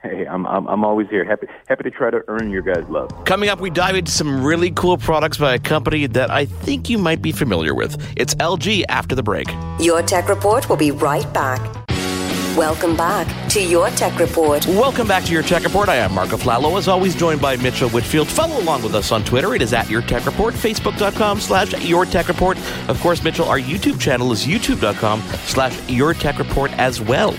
Hey, 0.03 0.27
I'm, 0.27 0.47
I'm, 0.47 0.67
I'm 0.67 0.85
always 0.85 1.09
here. 1.09 1.25
Happy 1.25 1.47
happy 1.69 1.85
to 1.85 1.91
try 1.91 2.11
to 2.11 2.25
earn 2.27 2.51
your 2.51 2.62
guys' 2.62 2.85
love. 2.88 3.09
Coming 3.25 3.49
up, 3.49 3.61
we 3.61 3.71
dive 3.71 3.95
into 3.95 4.11
some 4.11 4.45
really 4.45 4.73
cool 4.73 4.99
products 4.99 5.38
by 5.38 5.55
a 5.55 5.61
company 5.61 6.07
that 6.09 6.29
I 6.29 6.45
think 6.45 6.91
you 6.91 6.99
might 6.99 7.23
be 7.23 7.31
familiar 7.31 7.73
with. 7.73 7.97
It's 8.17 8.35
LG 8.37 8.85
after 8.88 9.15
the 9.15 9.23
break. 9.23 9.47
Your 9.79 10.03
Tech 10.03 10.29
Report 10.29 10.69
will 10.69 10.77
be 10.77 10.91
right 10.91 11.33
back. 11.33 11.61
Welcome 12.57 12.99
back 12.99 13.49
to 13.49 13.65
Your 13.65 13.88
Tech 13.88 14.19
Report. 14.19 14.67
Welcome 14.67 15.09
back 15.09 15.25
to 15.25 15.33
Your 15.33 15.43
Tech 15.43 15.65
Report. 15.65 15.88
I 15.88 15.97
am 15.97 16.12
Mark 16.12 16.29
Aflalo, 16.29 16.77
as 16.77 16.87
always 16.87 17.15
joined 17.15 17.41
by 17.41 17.57
Mitchell 17.57 17.88
Whitfield. 17.88 18.29
Follow 18.29 18.61
along 18.61 18.83
with 18.83 18.95
us 18.95 19.11
on 19.11 19.25
Twitter. 19.25 19.55
It 19.55 19.62
is 19.62 19.73
at 19.73 19.88
Your 19.88 20.03
Tech 20.03 20.27
Report, 20.27 20.53
Facebook.com 20.53 21.41
slash 21.41 21.73
Your 21.83 22.05
Tech 22.05 22.29
Report. 22.29 22.59
Of 22.91 23.01
course, 23.01 23.25
Mitchell, 23.25 23.49
our 23.49 23.59
YouTube 23.59 23.99
channel 23.99 24.33
is 24.33 24.45
YouTube.com 24.45 25.23
slash 25.45 25.88
Your 25.88 26.12
Tech 26.12 26.38
Report 26.38 26.71
as 26.73 27.01
well. 27.01 27.35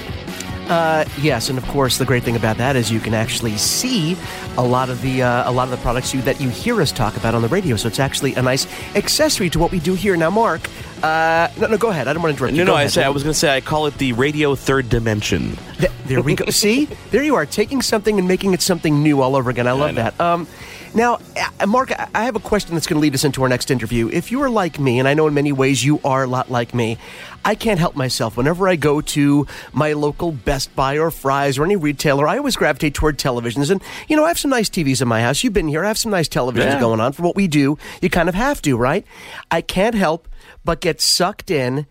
Uh, 0.68 1.06
yes, 1.22 1.50
and 1.50 1.60
of 1.60 1.66
course, 1.66 2.00
the 2.00 2.06
great 2.06 2.24
thing 2.24 2.36
about 2.36 2.58
that 2.58 2.76
is 2.76 2.92
you 2.92 3.00
can 3.00 3.14
actually 3.14 3.56
see 3.58 4.18
a 4.58 4.64
lot 4.64 4.90
of 4.90 5.00
the 5.04 5.22
uh, 5.22 5.48
a 5.48 5.52
lot 5.52 5.66
of 5.66 5.72
the 5.72 5.78
products 5.78 6.14
you, 6.14 6.22
that 6.24 6.42
you 6.42 6.50
hear 6.50 6.82
us 6.82 6.92
talk 6.92 7.16
about 7.18 7.36
on 7.36 7.44
the 7.44 7.50
radio. 7.50 7.76
So 7.76 7.88
it's 7.88 8.00
actually 8.00 8.34
a 8.34 8.42
nice 8.42 8.66
accessory 8.96 9.50
to 9.52 9.60
what 9.60 9.72
we 9.72 9.80
do 9.80 9.94
here. 9.94 10.16
Now, 10.16 10.32
Mark, 10.32 10.70
uh, 11.04 11.50
no, 11.60 11.68
no, 11.68 11.78
go 11.78 11.90
ahead. 11.90 12.08
I 12.08 12.14
don't 12.14 12.24
want 12.24 12.38
to 12.38 12.38
interrupt 12.38 12.54
no, 12.54 12.60
you. 12.60 12.66
No, 12.66 12.72
no, 12.72 12.78
I 12.78 12.88
say 12.88 13.04
I 13.04 13.10
was 13.10 13.24
going 13.24 13.34
to 13.34 13.40
say 13.40 13.56
I 13.56 13.62
call 13.62 13.88
it 13.88 13.98
the 13.98 14.14
radio 14.14 14.56
third 14.56 14.90
dimension. 14.90 15.58
The, 15.80 15.92
There 16.06 16.22
we 16.22 16.36
go. 16.36 16.46
See, 16.46 16.86
there 17.12 17.24
you 17.24 17.36
are, 17.36 17.46
taking 17.46 17.82
something 17.82 18.18
and 18.20 18.28
making 18.28 18.54
it 18.54 18.62
something 18.62 19.04
new 19.04 19.22
all 19.22 19.36
over 19.36 19.50
again. 19.50 19.68
I 19.68 19.74
love 19.74 19.96
that. 19.96 20.20
Um, 20.20 20.48
now, 20.96 21.20
uh, 21.60 21.66
Mark, 21.66 21.92
I 22.14 22.24
have 22.24 22.36
a 22.36 22.40
question 22.40 22.76
that's 22.76 22.86
going 22.88 22.98
to 22.98 23.02
lead 23.02 23.16
us 23.16 23.24
into 23.24 23.42
our 23.42 23.50
next 23.50 23.72
interview. 23.72 24.10
If 24.10 24.32
you 24.32 24.42
are 24.44 24.50
like 24.50 24.80
me, 24.80 25.00
and 25.00 25.08
I 25.08 25.14
know 25.14 25.28
in 25.28 25.34
many 25.34 25.52
ways 25.52 25.84
you 25.84 26.00
are 26.06 26.24
a 26.24 26.28
lot 26.28 26.52
like 26.52 26.74
me, 26.74 26.98
I 27.44 27.56
can't 27.56 27.80
help 27.80 27.96
myself. 27.96 28.38
Whenever 28.38 28.70
I 28.70 28.76
go 28.76 29.02
to 29.02 29.48
my 29.74 29.94
local 29.94 30.32
Best 30.32 30.76
Buy 30.76 31.00
or 31.00 31.10
Fry's 31.10 31.58
or 31.58 31.66
any 31.66 31.76
retailer, 31.76 32.28
I 32.28 32.38
always 32.38 32.56
gravitate 32.56 32.94
toward 32.94 33.18
televisions. 33.18 33.72
And, 33.72 33.82
you 34.08 34.16
know, 34.16 34.24
I 34.24 34.28
have 34.28 34.38
some 34.38 34.52
nice 34.52 34.70
TVs 34.70 35.02
in 35.02 35.08
my 35.08 35.22
house. 35.22 35.44
You've 35.44 35.54
been 35.54 35.68
here. 35.68 35.84
I 35.84 35.88
have 35.88 35.98
some 35.98 36.12
nice 36.12 36.30
televisions 36.30 36.74
Yeah. 36.74 36.80
going 36.80 37.00
on. 37.00 37.12
For 37.12 37.24
what 37.24 37.36
we 37.36 37.48
do, 37.48 37.78
you 38.02 38.10
kind 38.10 38.30
of 38.30 38.36
have 38.36 38.62
to, 38.62 38.78
right? 38.78 39.06
I 39.50 39.62
can't 39.62 39.96
help 39.96 40.28
but 40.64 40.82
get 40.82 41.02
sucked 41.02 41.52
in 41.52 41.86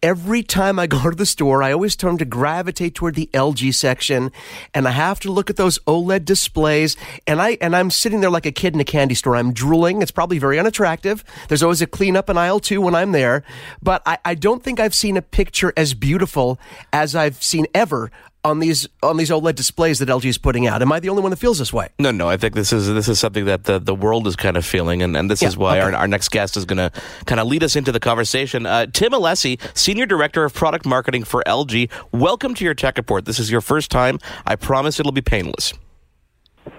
Every 0.00 0.44
time 0.44 0.78
I 0.78 0.86
go 0.86 1.10
to 1.10 1.16
the 1.16 1.26
store, 1.26 1.60
I 1.60 1.72
always 1.72 1.96
turn 1.96 2.18
to 2.18 2.24
gravitate 2.24 2.94
toward 2.94 3.16
the 3.16 3.28
LG 3.34 3.74
section, 3.74 4.30
and 4.72 4.86
I 4.86 4.92
have 4.92 5.18
to 5.20 5.32
look 5.32 5.50
at 5.50 5.56
those 5.56 5.80
OLED 5.88 6.24
displays. 6.24 6.96
And 7.26 7.42
I 7.42 7.58
and 7.60 7.74
I'm 7.74 7.90
sitting 7.90 8.20
there 8.20 8.30
like 8.30 8.46
a 8.46 8.52
kid 8.52 8.74
in 8.74 8.80
a 8.80 8.84
candy 8.84 9.16
store. 9.16 9.34
I'm 9.34 9.52
drooling. 9.52 10.00
It's 10.00 10.12
probably 10.12 10.38
very 10.38 10.56
unattractive. 10.56 11.24
There's 11.48 11.64
always 11.64 11.82
a 11.82 11.86
cleanup 11.88 12.30
in 12.30 12.38
aisle 12.38 12.60
two 12.60 12.80
when 12.80 12.94
I'm 12.94 13.10
there, 13.10 13.42
but 13.82 14.02
I, 14.06 14.18
I 14.24 14.34
don't 14.36 14.62
think 14.62 14.78
I've 14.78 14.94
seen 14.94 15.16
a 15.16 15.22
picture 15.22 15.72
as 15.76 15.94
beautiful 15.94 16.60
as 16.92 17.16
I've 17.16 17.42
seen 17.42 17.66
ever 17.74 18.12
on 18.44 18.60
these 18.60 18.88
on 19.02 19.16
these 19.16 19.30
OLED 19.30 19.54
displays 19.56 19.98
that 19.98 20.08
LG 20.08 20.24
is 20.24 20.38
putting 20.38 20.66
out. 20.66 20.80
Am 20.80 20.92
I 20.92 21.00
the 21.00 21.08
only 21.08 21.22
one 21.22 21.30
that 21.30 21.38
feels 21.38 21.58
this 21.58 21.72
way? 21.72 21.88
No, 21.98 22.10
no. 22.10 22.28
I 22.28 22.36
think 22.36 22.54
this 22.54 22.72
is 22.72 22.86
this 22.86 23.08
is 23.08 23.18
something 23.18 23.44
that 23.46 23.64
the, 23.64 23.78
the 23.78 23.94
world 23.94 24.26
is 24.26 24.36
kind 24.36 24.56
of 24.56 24.64
feeling, 24.64 25.02
and, 25.02 25.16
and 25.16 25.30
this 25.30 25.42
Yeah, 25.42 25.48
is 25.48 25.56
why 25.56 25.78
okay. 25.78 25.86
our, 25.92 25.94
our 25.94 26.08
next 26.08 26.28
guest 26.30 26.56
is 26.56 26.64
going 26.64 26.78
to 26.78 26.90
kind 27.26 27.40
of 27.40 27.46
lead 27.46 27.62
us 27.64 27.76
into 27.76 27.92
the 27.92 28.00
conversation. 28.00 28.64
Uh, 28.66 28.86
Tim 28.86 29.12
Alessi, 29.12 29.60
Senior 29.76 30.06
Director 30.06 30.44
of 30.44 30.54
Product 30.54 30.86
Marketing 30.86 31.24
for 31.24 31.42
LG. 31.46 31.90
Welcome 32.12 32.54
to 32.54 32.64
your 32.64 32.74
Tech 32.74 32.96
Report. 32.96 33.24
This 33.24 33.38
is 33.38 33.50
your 33.50 33.60
first 33.60 33.90
time. 33.90 34.18
I 34.46 34.56
promise 34.56 35.00
it'll 35.00 35.12
be 35.12 35.20
painless. 35.20 35.72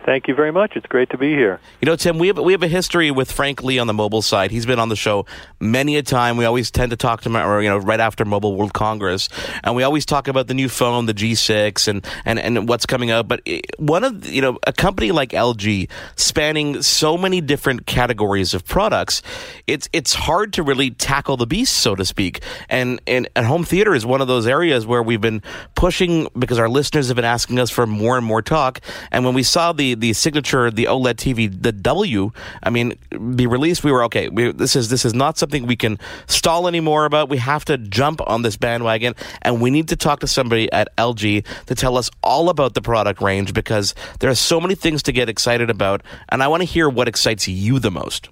Thank 0.05 0.27
you 0.27 0.35
very 0.35 0.51
much. 0.51 0.73
It's 0.75 0.85
great 0.85 1.09
to 1.11 1.17
be 1.17 1.29
here. 1.29 1.59
You 1.81 1.85
know, 1.85 1.95
Tim, 1.95 2.17
we 2.17 2.27
have 2.27 2.37
we 2.37 2.53
have 2.53 2.63
a 2.63 2.67
history 2.67 3.11
with 3.11 3.31
Frank 3.31 3.63
Lee 3.63 3.79
on 3.79 3.87
the 3.87 3.93
mobile 3.93 4.21
side. 4.21 4.51
He's 4.51 4.65
been 4.65 4.79
on 4.79 4.89
the 4.89 4.95
show 4.95 5.25
many 5.59 5.97
a 5.97 6.03
time. 6.03 6.37
We 6.37 6.45
always 6.45 6.71
tend 6.71 6.91
to 6.91 6.97
talk 6.97 7.21
to 7.21 7.29
him, 7.29 7.37
or 7.37 7.61
you 7.61 7.69
know, 7.69 7.77
right 7.77 7.99
after 7.99 8.25
Mobile 8.25 8.55
World 8.55 8.73
Congress, 8.73 9.29
and 9.63 9.75
we 9.75 9.83
always 9.83 10.05
talk 10.05 10.27
about 10.27 10.47
the 10.47 10.53
new 10.53 10.69
phone, 10.69 11.05
the 11.05 11.13
G6, 11.13 11.87
and 11.87 12.05
and 12.25 12.39
and 12.39 12.67
what's 12.67 12.85
coming 12.85 13.11
up. 13.11 13.27
But 13.27 13.41
eh, 13.45 13.61
one 13.77 14.03
of 14.03 14.25
you 14.25 14.41
know, 14.41 14.57
a 14.65 14.73
company 14.73 15.11
like 15.11 15.31
LG, 15.31 15.89
spanning 16.15 16.81
so 16.81 17.17
many 17.17 17.41
different 17.41 17.85
categories 17.85 18.53
of 18.53 18.65
products, 18.65 19.21
it's 19.67 19.89
it's 19.93 20.13
hard 20.13 20.53
to 20.53 20.63
really 20.63 20.91
tackle 20.91 21.37
the 21.37 21.47
beast, 21.47 21.77
so 21.77 21.95
to 21.95 22.05
speak. 22.05 22.41
And 22.69 23.01
and, 23.07 23.27
and 23.35 23.45
home 23.45 23.63
theater 23.63 23.93
is 23.93 24.05
one 24.05 24.21
of 24.21 24.27
those 24.27 24.47
areas 24.47 24.85
where 24.85 25.03
we've 25.03 25.21
been 25.21 25.41
pushing 25.75 26.27
because 26.37 26.59
our 26.59 26.69
listeners 26.69 27.07
have 27.07 27.15
been 27.15 27.25
asking 27.25 27.59
us 27.59 27.69
for 27.69 27.85
more 27.85 28.17
and 28.17 28.25
more 28.25 28.41
talk. 28.41 28.79
And 29.11 29.25
when 29.25 29.33
we 29.33 29.43
saw 29.43 29.73
the 29.79 29.95
the 29.95 30.13
signature, 30.13 30.69
the 30.69 30.85
OLED 30.85 31.15
TV, 31.15 31.49
the 31.49 31.71
W, 31.71 32.31
I 32.61 32.69
mean, 32.69 32.95
be 33.35 33.47
released, 33.47 33.83
we 33.83 33.91
were 33.91 34.03
okay. 34.03 34.27
We, 34.27 34.51
this 34.51 34.75
is 34.75 34.89
this 34.89 35.05
is 35.05 35.13
not 35.13 35.37
something 35.37 35.65
we 35.65 35.77
can 35.77 35.97
stall 36.27 36.67
anymore 36.67 37.05
about. 37.05 37.29
We 37.29 37.37
have 37.37 37.63
to 37.65 37.77
jump 37.77 38.19
on 38.27 38.41
this 38.41 38.57
bandwagon, 38.57 39.15
and 39.41 39.61
we 39.61 39.71
need 39.71 39.87
to 39.87 39.95
talk 39.95 40.19
to 40.19 40.27
somebody 40.27 40.71
at 40.71 40.95
LG 40.97 41.45
to 41.67 41.75
tell 41.75 41.97
us 41.97 42.11
all 42.21 42.49
about 42.49 42.73
the 42.73 42.81
product 42.81 43.21
range 43.21 43.53
because 43.53 43.95
there 44.19 44.29
are 44.29 44.35
so 44.35 44.59
many 44.59 44.75
things 44.75 45.01
to 45.03 45.13
get 45.13 45.29
excited 45.29 45.69
about, 45.69 46.03
and 46.27 46.43
I 46.43 46.49
want 46.49 46.61
to 46.61 46.65
hear 46.65 46.89
what 46.89 47.07
excites 47.07 47.47
you 47.47 47.79
the 47.79 47.91
most. 47.91 48.29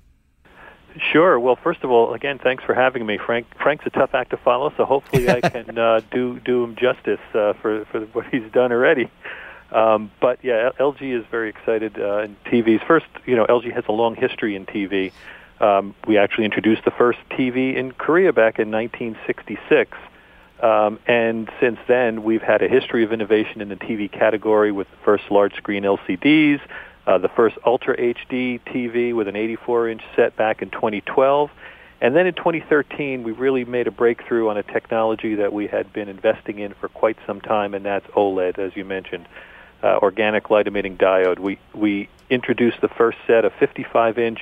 Sure. 1.11 1.39
Well, 1.39 1.55
first 1.63 1.83
of 1.83 1.91
all, 1.91 2.13
again, 2.13 2.39
thanks 2.43 2.63
for 2.63 2.73
having 2.73 3.05
me, 3.05 3.19
Frank. 3.23 3.47
Frank's 3.61 3.85
a 3.85 3.89
tough 3.91 4.13
act 4.13 4.31
to 4.31 4.37
follow, 4.37 4.73
so 4.75 4.83
hopefully 4.83 5.29
I 5.29 5.39
can 5.49 5.77
uh, 5.77 6.01
do 6.11 6.39
do 6.39 6.63
him 6.63 6.75
justice 6.75 7.21
uh, 7.33 7.53
for 7.61 7.85
for 7.85 8.01
what 8.13 8.25
he's 8.31 8.51
done 8.51 8.71
already. 8.73 9.09
Um, 9.71 10.11
but 10.21 10.39
yeah, 10.43 10.71
LG 10.79 11.01
is 11.01 11.25
very 11.29 11.49
excited 11.49 11.99
uh, 11.99 12.23
in 12.23 12.35
TVs. 12.45 12.85
First, 12.85 13.05
you 13.25 13.35
know, 13.35 13.45
LG 13.45 13.73
has 13.73 13.83
a 13.87 13.91
long 13.91 14.15
history 14.15 14.55
in 14.55 14.65
TV. 14.65 15.11
Um, 15.59 15.95
we 16.07 16.17
actually 16.17 16.45
introduced 16.45 16.85
the 16.85 16.91
first 16.91 17.19
TV 17.31 17.75
in 17.75 17.91
Korea 17.91 18.31
back 18.31 18.59
in 18.59 18.71
1966. 18.71 19.97
Um, 20.61 20.99
and 21.05 21.49
since 21.59 21.79
then, 21.87 22.23
we've 22.23 22.41
had 22.41 22.61
a 22.61 22.67
history 22.67 23.03
of 23.03 23.11
innovation 23.11 23.61
in 23.61 23.69
the 23.69 23.75
TV 23.75 24.11
category 24.11 24.71
with 24.71 24.89
the 24.89 24.97
first 24.97 25.29
large 25.29 25.55
screen 25.55 25.83
LCDs, 25.83 26.59
uh, 27.05 27.17
the 27.17 27.29
first 27.29 27.57
Ultra 27.65 27.95
HD 27.95 28.59
TV 28.61 29.13
with 29.13 29.27
an 29.27 29.35
84 29.35 29.89
inch 29.89 30.01
set 30.15 30.35
back 30.35 30.61
in 30.61 30.69
2012. 30.69 31.51
And 31.99 32.15
then 32.15 32.27
in 32.27 32.33
2013, 32.35 33.23
we 33.23 33.31
really 33.31 33.65
made 33.65 33.87
a 33.87 33.91
breakthrough 33.91 34.49
on 34.49 34.57
a 34.57 34.63
technology 34.63 35.35
that 35.35 35.51
we 35.51 35.67
had 35.67 35.91
been 35.93 36.09
investing 36.09 36.59
in 36.59 36.73
for 36.75 36.89
quite 36.89 37.17
some 37.25 37.41
time, 37.41 37.73
and 37.73 37.83
that's 37.83 38.05
OLED, 38.07 38.59
as 38.59 38.75
you 38.75 38.85
mentioned, 38.85 39.27
uh, 39.83 39.99
organic 40.01 40.49
light 40.49 40.67
emitting 40.67 40.97
diode. 40.97 41.39
We, 41.39 41.59
we 41.73 42.09
introduced 42.29 42.81
the 42.81 42.87
first 42.87 43.17
set 43.27 43.45
of 43.45 43.53
55 43.53 44.17
inch 44.17 44.39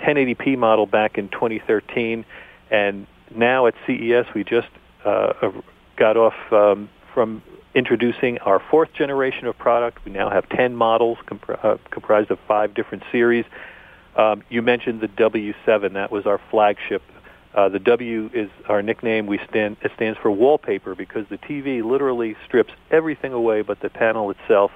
1080p 0.00 0.56
model 0.56 0.86
back 0.86 1.18
in 1.18 1.28
2013, 1.28 2.24
and 2.70 3.06
now 3.34 3.66
at 3.66 3.74
CES 3.86 4.26
we 4.34 4.44
just 4.44 4.68
uh, 5.04 5.50
got 5.96 6.16
off 6.16 6.34
um, 6.52 6.88
from 7.12 7.42
introducing 7.74 8.38
our 8.38 8.60
fourth 8.70 8.92
generation 8.92 9.46
of 9.46 9.58
product. 9.58 10.04
We 10.04 10.12
now 10.12 10.30
have 10.30 10.48
10 10.48 10.74
models 10.74 11.18
uh, 11.48 11.76
comprised 11.90 12.30
of 12.30 12.38
five 12.46 12.74
different 12.74 13.04
series. 13.12 13.44
Um, 14.16 14.42
you 14.48 14.62
mentioned 14.62 15.00
the 15.00 15.08
W7. 15.08 15.92
That 15.92 16.10
was 16.10 16.26
our 16.26 16.40
flagship. 16.50 17.02
Uh, 17.58 17.68
the 17.68 17.80
W 17.80 18.30
is 18.32 18.48
our 18.68 18.82
nickname. 18.82 19.26
We 19.26 19.40
stand 19.50 19.78
it 19.82 19.90
stands 19.96 20.16
for 20.16 20.30
wallpaper 20.30 20.94
because 20.94 21.26
the 21.28 21.38
TV 21.38 21.82
literally 21.82 22.36
strips 22.46 22.72
everything 22.92 23.32
away 23.32 23.62
but 23.62 23.80
the 23.80 23.90
panel 23.90 24.30
itself. 24.30 24.70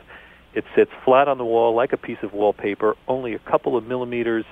It 0.53 0.65
sits 0.75 0.91
flat 1.05 1.29
on 1.29 1.39
the 1.39 1.45
wall 1.45 1.77
like 1.77 1.93
a 1.93 1.97
piece 1.97 2.19
of 2.23 2.33
wallpaper, 2.33 2.97
only 3.07 3.35
a 3.35 3.39
couple 3.39 3.77
of 3.77 3.87
millimeters 3.87 4.45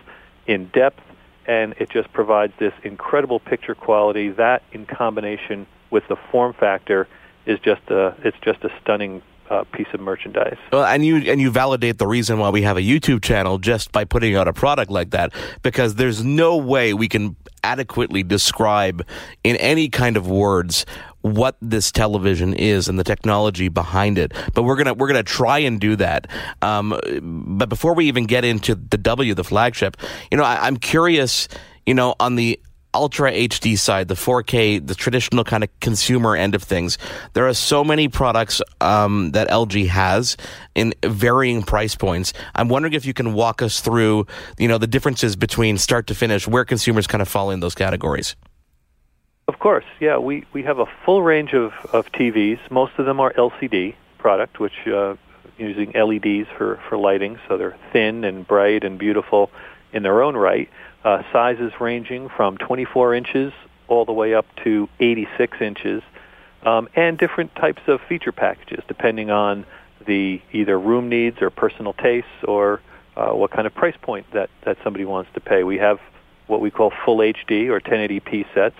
in 0.47 0.67
depth, 0.67 1.03
and 1.47 1.75
it 1.79 1.91
just 1.91 2.13
provides 2.13 2.53
this 2.61 2.73
incredible 2.85 3.41
picture 3.41 3.75
quality. 3.75 4.29
That, 4.29 4.63
in 4.71 4.87
combination 4.87 5.67
with 5.91 6.07
the 6.07 6.15
form 6.31 6.53
factor, 6.53 7.09
is 7.47 7.59
just 7.59 7.83
a 7.91 8.15
it's 8.23 8.39
just 8.43 8.63
a 8.63 8.71
stunning 8.81 9.23
uh, 9.51 9.65
piece 9.73 9.89
of 9.93 10.01
merchandise. 10.01 10.57
Well, 10.73 10.85
and 10.85 11.05
you 11.05 11.17
and 11.17 11.41
you 11.41 11.51
validate 11.51 11.99
the 11.99 12.07
reason 12.07 12.39
why 12.39 12.51
we 12.51 12.63
have 12.63 12.77
a 12.77 12.81
YouTube 12.81 13.23
channel 13.23 13.59
just 13.59 13.93
by 13.93 14.05
putting 14.05 14.37
out 14.37 14.49
a 14.49 14.53
product 14.53 14.91
like 14.91 15.11
that 15.11 15.33
because 15.63 15.97
there's 15.97 16.25
no 16.25 16.57
way 16.57 16.95
we 16.95 17.09
can 17.09 17.37
adequately 17.63 18.23
describe 18.23 19.07
in 19.45 19.57
any 19.57 19.89
kind 19.89 20.17
of 20.17 20.27
words 20.29 20.87
what 21.23 21.57
this 21.61 21.93
television 21.93 22.55
is 22.55 22.89
and 22.89 22.99
the 22.99 23.05
technology 23.05 23.69
behind 23.69 24.17
it. 24.19 24.33
But 24.55 24.63
we're 24.63 24.77
gonna 24.77 24.95
we're 24.95 25.09
gonna 25.09 25.23
try 25.23 25.59
and 25.59 25.81
do 25.81 25.97
that. 25.97 26.29
Um, 26.63 26.99
but 27.21 27.69
before 27.69 27.95
we 27.95 28.07
even 28.07 28.25
get 28.25 28.45
into 28.45 28.77
the 28.77 28.99
W, 28.99 29.35
the 29.35 29.45
flagship, 29.45 29.97
you 30.31 30.39
know, 30.39 30.45
I, 30.45 30.67
I'm 30.67 30.77
curious. 30.77 31.49
You 31.87 31.95
know, 31.95 32.15
on 32.21 32.37
the 32.37 32.61
Ultra 32.95 33.33
HD 33.33 33.79
side, 33.79 34.09
the 34.09 34.15
4K, 34.15 34.87
the 34.87 34.95
traditional 34.95 35.45
kind 35.45 35.63
of 35.63 35.81
consumer 35.81 36.35
end 36.35 36.55
of 36.55 36.63
things, 36.63 36.99
there 37.35 37.47
are 37.47 37.55
so 37.55 37.85
many 37.85 38.09
products 38.09 38.61
um, 38.81 39.31
that 39.33 39.49
LG 39.49 39.87
has 39.89 40.37
in 40.75 40.95
varying 41.05 41.63
price 41.63 41.95
points. 41.95 42.33
I'm 42.55 42.69
wondering 42.69 42.95
if 42.95 43.07
you 43.07 43.15
can 43.15 43.33
walk 43.33 43.63
us 43.63 43.81
through, 43.81 44.27
you 44.59 44.69
know, 44.69 44.79
the 44.79 44.87
differences 44.87 45.37
between 45.37 45.79
start 45.79 46.07
to 46.09 46.15
finish, 46.15 46.49
where 46.49 46.65
consumers 46.65 47.07
kind 47.07 47.23
of 47.23 47.29
fall 47.29 47.51
in 47.51 47.61
those 47.61 47.75
categories. 47.75 48.35
Of 49.47 49.59
course, 49.59 49.85
yeah. 49.99 50.17
We, 50.19 50.45
we 50.53 50.63
have 50.63 50.79
a 50.79 50.87
full 51.05 51.23
range 51.23 51.55
of, 51.55 51.73
of 51.93 52.11
TVs. 52.13 52.59
Most 52.71 52.93
of 52.99 53.07
them 53.07 53.21
are 53.21 53.33
LCD 53.33 53.95
product, 54.19 54.61
which 54.61 54.87
uh, 54.87 55.17
using 55.59 55.93
LEDs 55.93 56.49
for, 56.57 56.81
for 56.89 56.97
lighting, 56.97 57.39
so 57.49 57.57
they're 57.57 57.77
thin 57.93 58.25
and 58.25 58.47
bright 58.47 58.85
and 58.85 58.99
beautiful 58.99 59.51
in 59.93 60.03
their 60.03 60.23
own 60.23 60.37
right. 60.37 60.69
Uh, 61.03 61.23
sizes 61.33 61.73
ranging 61.81 62.29
from 62.29 62.59
24 62.59 63.15
inches 63.15 63.53
all 63.89 64.05
the 64.05 64.13
way 64.13 64.35
up 64.35 64.47
to 64.65 64.89
86 65.01 65.61
inches, 65.61 66.03
um, 66.63 66.89
and 66.95 67.17
different 67.17 67.55
types 67.55 67.81
of 67.87 68.01
feature 68.03 68.33
packages 68.33 68.85
depending 68.87 69.31
on 69.31 69.65
the 70.07 70.41
either 70.53 70.79
room 70.79 71.09
needs 71.09 71.41
or 71.41 71.51
personal 71.51 71.93
tastes 71.95 72.29
or 72.47 72.81
uh, 73.17 73.31
what 73.31 73.51
kind 73.51 73.67
of 73.67 73.75
price 73.75 73.97
point 74.03 74.27
that, 74.33 74.51
that 74.65 74.77
somebody 74.85 75.05
wants 75.05 75.31
to 75.35 75.41
pay. 75.41 75.65
We 75.65 75.79
have 75.79 75.99
what 76.47 76.61
we 76.61 76.71
call 76.71 76.93
full 77.05 77.19
HD 77.19 77.69
or 77.69 77.81
1080p 77.81 78.47
sets, 78.55 78.77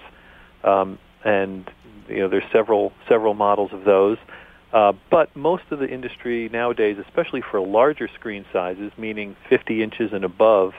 um, 0.65 0.99
and 1.25 1.71
you 2.09 2.19
know 2.19 2.29
there's 2.29 2.51
several 2.53 2.93
several 3.09 3.35
models 3.35 3.73
of 3.73 3.85
those. 3.85 4.19
Uh, 4.73 4.93
but 5.11 5.35
most 5.35 5.65
of 5.71 5.79
the 5.79 5.89
industry 5.89 6.49
nowadays, 6.49 6.97
especially 6.99 7.41
for 7.41 7.61
larger 7.61 8.09
screen 8.09 8.45
sizes, 8.53 8.93
meaning 8.97 9.37
50 9.49 9.83
inches 9.83 10.13
and 10.13 10.25
above, 10.25 10.75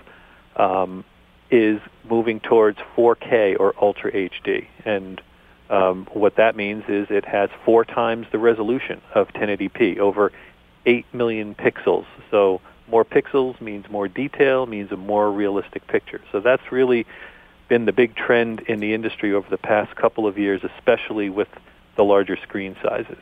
um, 0.55 1.03
is 1.51 1.81
moving 2.09 2.39
towards 2.39 2.79
4K 2.95 3.59
or 3.59 3.75
Ultra 3.79 4.11
HD. 4.11 4.67
And 4.85 5.21
um, 5.69 6.07
what 6.13 6.37
that 6.37 6.55
means 6.55 6.83
is 6.87 7.07
it 7.09 7.25
has 7.25 7.49
four 7.65 7.85
times 7.85 8.27
the 8.31 8.39
resolution 8.39 9.01
of 9.13 9.27
1080p, 9.29 9.99
over 9.99 10.31
8 10.85 11.05
million 11.13 11.53
pixels. 11.53 12.05
So 12.31 12.61
more 12.89 13.05
pixels 13.05 13.59
means 13.61 13.89
more 13.89 14.07
detail, 14.07 14.65
means 14.65 14.91
a 14.91 14.97
more 14.97 15.31
realistic 15.31 15.87
picture. 15.87 16.21
So 16.31 16.39
that's 16.39 16.71
really 16.71 17.05
been 17.69 17.85
the 17.85 17.93
big 17.93 18.15
trend 18.15 18.61
in 18.61 18.79
the 18.79 18.93
industry 18.93 19.33
over 19.33 19.49
the 19.49 19.57
past 19.57 19.95
couple 19.95 20.27
of 20.27 20.37
years, 20.37 20.61
especially 20.77 21.29
with 21.29 21.47
the 21.95 22.03
larger 22.03 22.37
screen 22.37 22.75
sizes. 22.83 23.19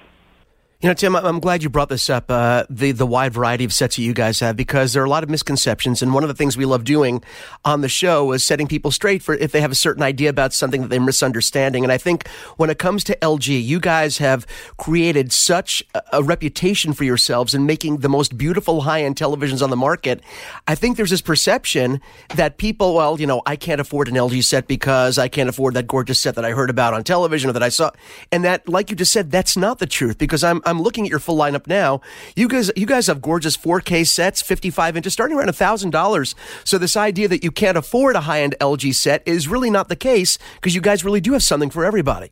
You 0.81 0.87
know, 0.87 0.93
Tim, 0.93 1.13
I'm 1.13 1.41
glad 1.41 1.61
you 1.61 1.67
brought 1.67 1.89
this 1.89 2.09
up, 2.09 2.31
uh, 2.31 2.63
the, 2.69 2.93
the 2.93 3.05
wide 3.05 3.33
variety 3.33 3.65
of 3.65 3.73
sets 3.73 3.97
that 3.97 4.01
you 4.01 4.13
guys 4.13 4.39
have, 4.39 4.55
because 4.55 4.93
there 4.93 5.03
are 5.03 5.05
a 5.05 5.09
lot 5.09 5.23
of 5.23 5.29
misconceptions. 5.29 6.01
And 6.01 6.13
one 6.13 6.23
of 6.23 6.29
the 6.29 6.33
things 6.33 6.55
we 6.55 6.63
love 6.63 6.85
doing 6.85 7.21
on 7.65 7.81
the 7.81 7.89
show 7.89 8.31
is 8.31 8.45
setting 8.45 8.65
people 8.65 8.89
straight 8.89 9.21
for 9.21 9.35
if 9.35 9.51
they 9.51 9.59
have 9.59 9.73
a 9.73 9.75
certain 9.75 10.03
idea 10.03 10.29
about 10.29 10.53
something 10.53 10.83
that 10.83 10.87
they're 10.87 11.01
misunderstanding. 11.01 11.83
And 11.83 11.91
I 11.91 11.97
think 11.97 12.29
when 12.55 12.69
it 12.69 12.79
comes 12.79 13.03
to 13.03 13.17
LG, 13.17 13.61
you 13.61 13.81
guys 13.81 14.19
have 14.19 14.47
created 14.77 15.33
such 15.33 15.83
a, 15.95 16.01
a 16.13 16.23
reputation 16.23 16.93
for 16.93 17.03
yourselves 17.03 17.53
in 17.53 17.65
making 17.65 17.97
the 17.97 18.07
most 18.07 18.37
beautiful 18.37 18.79
high 18.79 19.03
end 19.03 19.17
televisions 19.17 19.61
on 19.61 19.71
the 19.71 19.75
market. 19.75 20.21
I 20.65 20.75
think 20.75 20.95
there's 20.95 21.09
this 21.09 21.21
perception 21.21 21.99
that 22.35 22.57
people, 22.57 22.93
well, 22.93 23.19
you 23.19 23.27
know, 23.27 23.41
I 23.45 23.57
can't 23.57 23.81
afford 23.81 24.07
an 24.07 24.13
LG 24.13 24.45
set 24.45 24.65
because 24.69 25.17
I 25.17 25.27
can't 25.27 25.49
afford 25.49 25.73
that 25.73 25.87
gorgeous 25.87 26.21
set 26.21 26.35
that 26.35 26.45
I 26.45 26.51
heard 26.51 26.69
about 26.69 26.93
on 26.93 27.03
television 27.03 27.49
or 27.49 27.53
that 27.53 27.63
I 27.63 27.67
saw. 27.67 27.91
And 28.31 28.45
that, 28.45 28.69
like 28.69 28.89
you 28.89 28.95
just 28.95 29.11
said, 29.11 29.29
that's 29.29 29.57
not 29.57 29.79
the 29.79 29.85
truth 29.85 30.17
because 30.17 30.41
I'm, 30.41 30.61
I'm 30.69 30.81
looking 30.81 31.05
at 31.05 31.09
your 31.09 31.19
full 31.19 31.37
lineup 31.37 31.67
now. 31.67 32.01
You 32.35 32.47
guys, 32.47 32.71
you 32.75 32.85
guys 32.85 33.07
have 33.07 33.21
gorgeous 33.21 33.57
4K 33.57 34.07
sets, 34.07 34.41
55 34.41 34.97
inches, 34.97 35.13
starting 35.13 35.37
around 35.37 35.51
thousand 35.53 35.91
dollars. 35.91 36.35
So 36.63 36.77
this 36.77 36.95
idea 36.95 37.27
that 37.27 37.43
you 37.43 37.51
can't 37.51 37.77
afford 37.77 38.15
a 38.15 38.21
high 38.21 38.41
end 38.41 38.55
LG 38.61 38.95
set 38.95 39.23
is 39.25 39.47
really 39.47 39.69
not 39.69 39.89
the 39.89 39.95
case 39.95 40.37
because 40.55 40.75
you 40.75 40.81
guys 40.81 41.03
really 41.03 41.21
do 41.21 41.33
have 41.33 41.43
something 41.43 41.69
for 41.69 41.83
everybody. 41.83 42.31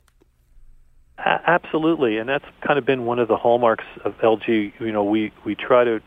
absolutely, 1.18 2.18
and 2.18 2.30
that's 2.30 2.46
kind 2.62 2.78
of 2.78 2.86
been 2.86 3.06
one 3.06 3.20
of 3.20 3.28
the 3.28 3.38
hallmarks 3.38 3.86
of 4.06 4.18
LG. 4.20 4.74
You 4.80 4.92
know, 4.92 5.04
we 5.04 5.32
we 5.44 5.56
try 5.56 5.84
to 5.84 6.02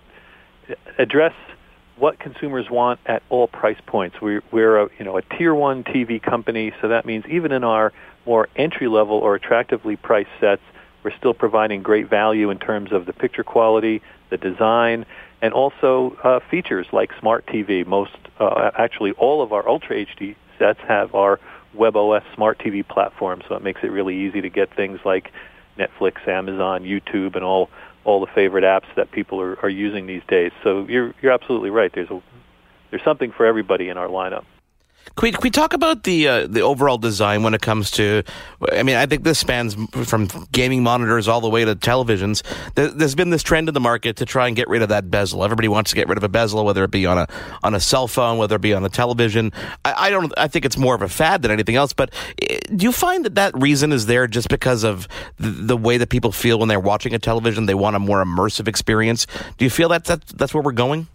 address 0.99 1.35
what 2.01 2.19
consumers 2.19 2.71
want 2.71 2.99
at 3.07 3.23
all 3.29 3.47
price 3.47 3.79
points. 3.87 4.21
We're, 4.21 4.43
we're 4.51 4.81
a, 4.81 4.89
you 4.99 5.05
know, 5.05 5.19
a 5.19 5.23
tier 5.23 5.55
one 5.55 5.85
TV 5.85 6.21
company, 6.21 6.73
so 6.81 6.89
that 6.89 7.05
means 7.05 7.27
even 7.27 7.53
in 7.53 7.63
our 7.63 7.93
more 8.27 8.49
entry 8.57 8.89
level 8.89 9.17
or 9.17 9.35
attractively 9.35 9.97
priced 9.97 10.31
sets, 10.41 10.63
we're 11.03 11.17
still 11.17 11.35
providing 11.35 11.83
great 11.83 12.09
value 12.09 12.51
in 12.51 12.59
terms 12.59 12.93
of 12.93 13.07
the 13.07 13.13
picture 13.13 13.45
quality, 13.45 14.03
the 14.31 14.37
design, 14.37 15.07
and 15.43 15.55
also 15.55 16.17
uh, 16.23 16.41
features 16.51 16.87
like 16.93 17.11
Smart 17.19 17.47
TV. 17.47 17.87
Most, 17.87 18.17
uh, 18.39 18.71
actually, 18.77 19.13
all 19.13 19.43
of 19.43 19.53
our 19.53 19.67
Ultra 19.69 20.05
HD 20.05 20.37
sets 20.59 20.81
have 20.87 21.15
our 21.15 21.41
WebOS 21.75 22.23
Smart 22.35 22.59
TV 22.59 22.87
platform, 22.87 23.43
so 23.49 23.55
it 23.55 23.63
makes 23.63 23.81
it 23.83 23.91
really 23.91 24.17
easy 24.17 24.41
to 24.41 24.51
get 24.51 24.75
things 24.75 25.01
like 25.05 25.33
Netflix, 25.79 26.27
Amazon, 26.29 26.85
YouTube, 26.85 27.35
and 27.37 27.45
all 27.45 27.71
all 28.03 28.21
the 28.21 28.33
favorite 28.35 28.65
apps 28.65 28.87
that 28.97 29.13
people 29.13 29.41
are, 29.43 29.59
are 29.61 29.69
using 29.69 30.07
these 30.07 30.23
days. 30.29 30.53
So 30.63 30.87
you're 30.89 31.15
you're 31.23 31.33
absolutely 31.33 31.71
right. 31.71 31.91
There's 31.95 32.11
a 32.11 32.21
there's 32.91 33.05
something 33.05 33.33
for 33.33 33.47
everybody 33.47 33.89
in 33.89 33.97
our 33.97 34.09
lineup. 34.09 34.45
Can 35.17 35.27
we, 35.27 35.33
can 35.33 35.41
we 35.43 35.51
talk 35.51 35.73
about 35.73 36.05
the 36.05 36.29
uh, 36.29 36.47
the 36.47 36.61
overall 36.61 36.97
design 36.97 37.43
when 37.43 37.53
it 37.53 37.61
comes 37.61 37.91
to? 37.93 38.23
I 38.73 38.83
mean, 38.83 38.97
I 38.97 39.07
think 39.07 39.25
this 39.25 39.39
spans 39.39 39.75
from 40.05 40.29
gaming 40.53 40.83
monitors 40.83 41.29
all 41.29 41.41
the 41.41 41.51
way 41.51 41.65
to 41.65 41.75
televisions. 41.75 42.43
There's 42.75 43.15
been 43.15 43.31
this 43.31 43.43
trend 43.43 43.69
in 43.69 43.75
the 43.75 43.81
market 43.81 44.17
to 44.17 44.25
try 44.25 44.47
and 44.47 44.57
get 44.57 44.69
rid 44.69 44.83
of 44.83 44.89
that 44.89 45.11
bezel. 45.11 45.45
Everybody 45.45 45.69
wants 45.69 45.91
to 45.91 45.97
get 45.97 46.09
rid 46.09 46.17
of 46.17 46.25
a 46.25 46.29
bezel, 46.29 46.65
whether 46.65 46.85
it 46.85 46.91
be 46.91 47.07
on 47.07 47.19
a 47.19 47.27
on 47.63 47.75
a 47.75 47.81
cell 47.81 48.09
phone, 48.09 48.39
whether 48.39 48.57
it 48.57 48.63
be 48.63 48.73
on 48.73 48.85
a 48.85 48.89
television. 48.89 49.53
I, 49.85 50.07
I 50.07 50.11
don't. 50.11 50.33
I 50.37 50.49
think 50.49 50.65
it's 50.65 50.77
more 50.77 50.95
of 50.95 51.03
a 51.03 51.09
fad 51.09 51.43
than 51.43 51.51
anything 51.51 51.77
else. 51.77 51.93
But 51.93 52.15
eh, 52.43 52.59
do 52.75 52.85
you 52.85 52.93
find 52.93 53.25
that 53.25 53.35
that 53.35 53.53
reason 53.61 53.93
is 53.93 54.07
there 54.07 54.27
just 54.27 54.49
because 54.49 54.85
of 54.85 55.09
the, 55.39 55.51
the 55.51 55.77
way 55.77 55.99
that 55.99 56.09
people 56.09 56.33
feel 56.33 56.59
when 56.59 56.69
they're 56.69 56.81
watching 56.81 57.15
a 57.15 57.19
television? 57.19 57.67
They 57.67 57.75
want 57.75 57.97
a 57.97 57.99
more 57.99 58.25
immersive 58.25 58.69
experience. 58.69 59.27
Do 59.59 59.65
you 59.65 59.71
feel 59.71 59.89
that 59.91 60.05
that's, 60.05 60.33
that's 60.33 60.55
where 60.55 60.63
we're 60.63 60.73
going? 60.73 61.09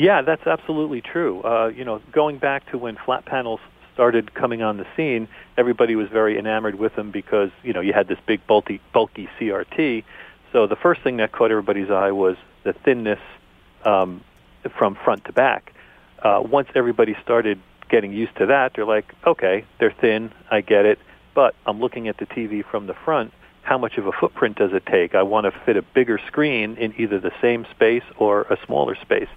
Yeah, 0.00 0.22
that's 0.22 0.46
absolutely 0.46 1.02
true. 1.02 1.42
Uh, 1.42 1.70
you 1.76 1.84
know, 1.84 2.00
going 2.10 2.38
back 2.38 2.70
to 2.70 2.78
when 2.78 2.96
flat 2.96 3.26
panels 3.26 3.60
started 3.92 4.32
coming 4.32 4.62
on 4.62 4.78
the 4.78 4.86
scene, 4.96 5.28
everybody 5.58 5.94
was 5.94 6.08
very 6.08 6.38
enamored 6.38 6.76
with 6.76 6.96
them 6.96 7.10
because 7.10 7.50
you 7.62 7.74
know 7.74 7.80
you 7.82 7.92
had 7.92 8.08
this 8.08 8.16
big 8.26 8.44
bulky 8.46 8.80
bulky 8.94 9.28
CRT. 9.38 10.02
So 10.52 10.66
the 10.66 10.74
first 10.74 11.02
thing 11.02 11.18
that 11.18 11.32
caught 11.32 11.50
everybody's 11.50 11.90
eye 11.90 12.12
was 12.12 12.36
the 12.64 12.72
thinness 12.72 13.20
um, 13.84 14.24
from 14.74 14.94
front 14.94 15.26
to 15.26 15.34
back. 15.34 15.74
Uh, 16.22 16.42
once 16.50 16.68
everybody 16.74 17.14
started 17.22 17.60
getting 17.90 18.10
used 18.10 18.34
to 18.36 18.46
that, 18.46 18.72
they're 18.74 18.86
like, 18.86 19.12
okay, 19.26 19.66
they're 19.80 19.92
thin, 19.92 20.32
I 20.50 20.62
get 20.62 20.86
it, 20.86 20.98
but 21.34 21.54
I'm 21.66 21.78
looking 21.78 22.08
at 22.08 22.16
the 22.16 22.24
TV 22.24 22.64
from 22.64 22.86
the 22.86 22.94
front. 22.94 23.34
How 23.62 23.76
much 23.76 23.98
of 23.98 24.06
a 24.06 24.12
footprint 24.12 24.56
does 24.56 24.72
it 24.72 24.86
take? 24.86 25.14
I 25.14 25.24
want 25.24 25.44
to 25.44 25.50
fit 25.66 25.76
a 25.76 25.82
bigger 25.82 26.18
screen 26.26 26.78
in 26.78 26.94
either 26.98 27.20
the 27.20 27.32
same 27.42 27.66
space 27.70 28.04
or 28.16 28.42
a 28.42 28.56
smaller 28.64 28.94
space. 28.94 29.28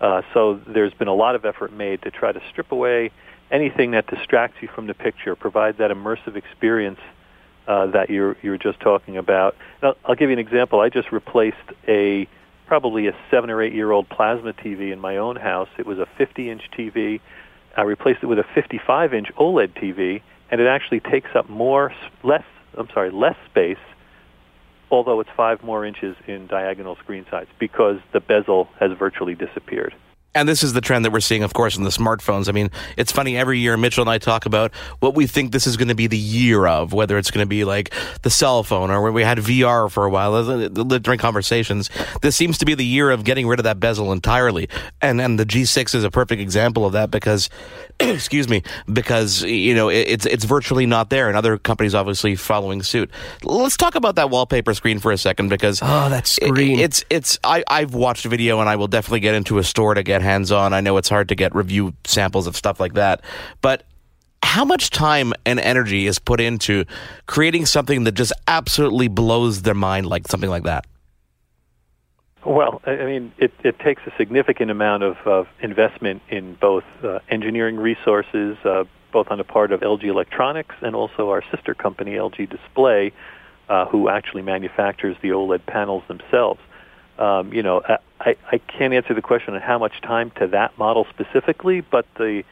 Uh, 0.00 0.22
so 0.32 0.60
there's 0.66 0.94
been 0.94 1.08
a 1.08 1.14
lot 1.14 1.34
of 1.34 1.44
effort 1.44 1.72
made 1.72 2.02
to 2.02 2.10
try 2.10 2.32
to 2.32 2.40
strip 2.50 2.70
away 2.72 3.10
anything 3.50 3.92
that 3.92 4.06
distracts 4.06 4.58
you 4.60 4.68
from 4.68 4.86
the 4.86 4.94
picture, 4.94 5.34
provide 5.34 5.78
that 5.78 5.90
immersive 5.90 6.36
experience 6.36 7.00
uh, 7.66 7.86
that 7.86 8.08
you're 8.08 8.36
you're 8.42 8.58
just 8.58 8.80
talking 8.80 9.16
about. 9.16 9.56
Now, 9.82 9.94
I'll 10.04 10.14
give 10.14 10.30
you 10.30 10.34
an 10.34 10.38
example. 10.38 10.80
I 10.80 10.88
just 10.88 11.12
replaced 11.12 11.56
a 11.86 12.28
probably 12.66 13.08
a 13.08 13.16
seven 13.30 13.50
or 13.50 13.62
eight 13.62 13.74
year 13.74 13.90
old 13.90 14.08
plasma 14.08 14.52
TV 14.52 14.92
in 14.92 15.00
my 15.00 15.16
own 15.16 15.36
house. 15.36 15.68
It 15.78 15.86
was 15.86 15.98
a 15.98 16.06
50 16.16 16.50
inch 16.50 16.62
TV. 16.76 17.20
I 17.76 17.82
replaced 17.82 18.22
it 18.22 18.26
with 18.26 18.38
a 18.38 18.46
55 18.54 19.14
inch 19.14 19.28
OLED 19.36 19.74
TV, 19.74 20.22
and 20.50 20.60
it 20.60 20.66
actually 20.66 21.00
takes 21.00 21.30
up 21.34 21.48
more 21.48 21.92
less 22.22 22.44
I'm 22.76 22.88
sorry 22.94 23.10
less 23.10 23.36
space 23.46 23.78
although 24.90 25.20
it's 25.20 25.30
five 25.36 25.62
more 25.62 25.84
inches 25.84 26.16
in 26.26 26.46
diagonal 26.46 26.96
screen 26.96 27.26
size 27.30 27.46
because 27.58 27.98
the 28.12 28.20
bezel 28.20 28.68
has 28.80 28.90
virtually 28.98 29.34
disappeared. 29.34 29.94
And 30.38 30.48
this 30.48 30.62
is 30.62 30.72
the 30.72 30.80
trend 30.80 31.04
that 31.04 31.10
we're 31.10 31.18
seeing, 31.18 31.42
of 31.42 31.52
course, 31.52 31.76
in 31.76 31.82
the 31.82 31.90
smartphones. 31.90 32.48
I 32.48 32.52
mean, 32.52 32.70
it's 32.96 33.10
funny 33.10 33.36
every 33.36 33.58
year 33.58 33.76
Mitchell 33.76 34.02
and 34.02 34.08
I 34.08 34.18
talk 34.18 34.46
about 34.46 34.72
what 35.00 35.16
we 35.16 35.26
think 35.26 35.50
this 35.50 35.66
is 35.66 35.76
going 35.76 35.88
to 35.88 35.96
be 35.96 36.06
the 36.06 36.16
year 36.16 36.64
of, 36.64 36.92
whether 36.92 37.18
it's 37.18 37.32
going 37.32 37.44
to 37.44 37.48
be 37.48 37.64
like 37.64 37.92
the 38.22 38.30
cell 38.30 38.62
phone 38.62 38.92
or 38.92 39.02
where 39.02 39.10
we 39.10 39.24
had 39.24 39.38
VR 39.38 39.90
for 39.90 40.04
a 40.04 40.10
while 40.10 40.68
during 40.68 41.18
conversations. 41.18 41.90
This 42.22 42.36
seems 42.36 42.56
to 42.58 42.64
be 42.64 42.76
the 42.76 42.84
year 42.84 43.10
of 43.10 43.24
getting 43.24 43.48
rid 43.48 43.58
of 43.58 43.64
that 43.64 43.80
bezel 43.80 44.12
entirely. 44.12 44.68
And 45.02 45.20
and 45.20 45.40
the 45.40 45.44
G6 45.44 45.92
is 45.96 46.04
a 46.04 46.10
perfect 46.10 46.40
example 46.40 46.86
of 46.86 46.92
that 46.92 47.10
because 47.10 47.50
excuse 48.00 48.48
me, 48.48 48.62
because 48.92 49.42
you 49.42 49.74
know 49.74 49.88
it's 49.88 50.24
it's 50.24 50.44
virtually 50.44 50.86
not 50.86 51.10
there, 51.10 51.26
and 51.26 51.36
other 51.36 51.58
companies 51.58 51.96
obviously 51.96 52.36
following 52.36 52.80
suit. 52.84 53.10
Let's 53.42 53.76
talk 53.76 53.96
about 53.96 54.14
that 54.16 54.30
wallpaper 54.30 54.72
screen 54.72 55.00
for 55.00 55.10
a 55.10 55.18
second 55.18 55.48
because 55.48 55.80
oh, 55.82 56.08
that 56.08 56.28
screen. 56.28 56.78
It, 56.78 56.82
it's 56.84 57.04
it's 57.10 57.38
I 57.42 57.64
I've 57.66 57.94
watched 57.94 58.24
a 58.24 58.28
video 58.28 58.60
and 58.60 58.68
I 58.68 58.76
will 58.76 58.86
definitely 58.86 59.20
get 59.20 59.34
into 59.34 59.58
a 59.58 59.64
store 59.64 59.94
to 59.94 60.04
get 60.04 60.22
hands 60.28 60.52
on. 60.52 60.72
I 60.72 60.80
know 60.80 60.96
it's 60.98 61.08
hard 61.08 61.28
to 61.30 61.34
get 61.34 61.54
review 61.54 61.94
samples 62.04 62.46
of 62.46 62.54
stuff 62.54 62.78
like 62.78 62.94
that, 62.94 63.22
but 63.62 63.84
how 64.42 64.64
much 64.64 64.90
time 64.90 65.32
and 65.44 65.58
energy 65.58 66.06
is 66.06 66.18
put 66.18 66.40
into 66.40 66.84
creating 67.26 67.66
something 67.66 68.04
that 68.04 68.12
just 68.12 68.32
absolutely 68.46 69.08
blows 69.08 69.62
their 69.62 69.74
mind 69.74 70.06
like 70.06 70.28
something 70.28 70.50
like 70.50 70.64
that? 70.64 70.86
Well, 72.44 72.80
I 72.86 73.04
mean, 73.04 73.32
it, 73.38 73.52
it 73.64 73.78
takes 73.80 74.02
a 74.06 74.12
significant 74.16 74.70
amount 74.70 75.02
of, 75.02 75.16
of 75.26 75.48
investment 75.60 76.22
in 76.30 76.54
both 76.54 76.84
uh, 77.02 77.18
engineering 77.28 77.76
resources, 77.76 78.56
uh, 78.64 78.84
both 79.12 79.26
on 79.30 79.38
the 79.38 79.44
part 79.44 79.72
of 79.72 79.80
LG 79.80 80.04
Electronics 80.04 80.74
and 80.80 80.94
also 80.94 81.30
our 81.30 81.42
sister 81.50 81.74
company, 81.74 82.12
LG 82.12 82.48
Display, 82.48 83.12
uh, 83.68 83.86
who 83.86 84.08
actually 84.08 84.42
manufactures 84.42 85.16
the 85.20 85.30
OLED 85.30 85.66
panels 85.66 86.04
themselves. 86.08 86.60
Um, 87.18 87.52
you 87.52 87.62
know, 87.62 87.82
I, 88.20 88.36
I 88.50 88.58
can't 88.58 88.94
answer 88.94 89.14
the 89.14 89.22
question 89.22 89.54
on 89.54 89.60
how 89.60 89.78
much 89.78 90.00
time 90.02 90.30
to 90.36 90.46
that 90.48 90.78
model 90.78 91.06
specifically, 91.10 91.80
but 91.80 92.06
the 92.16 92.44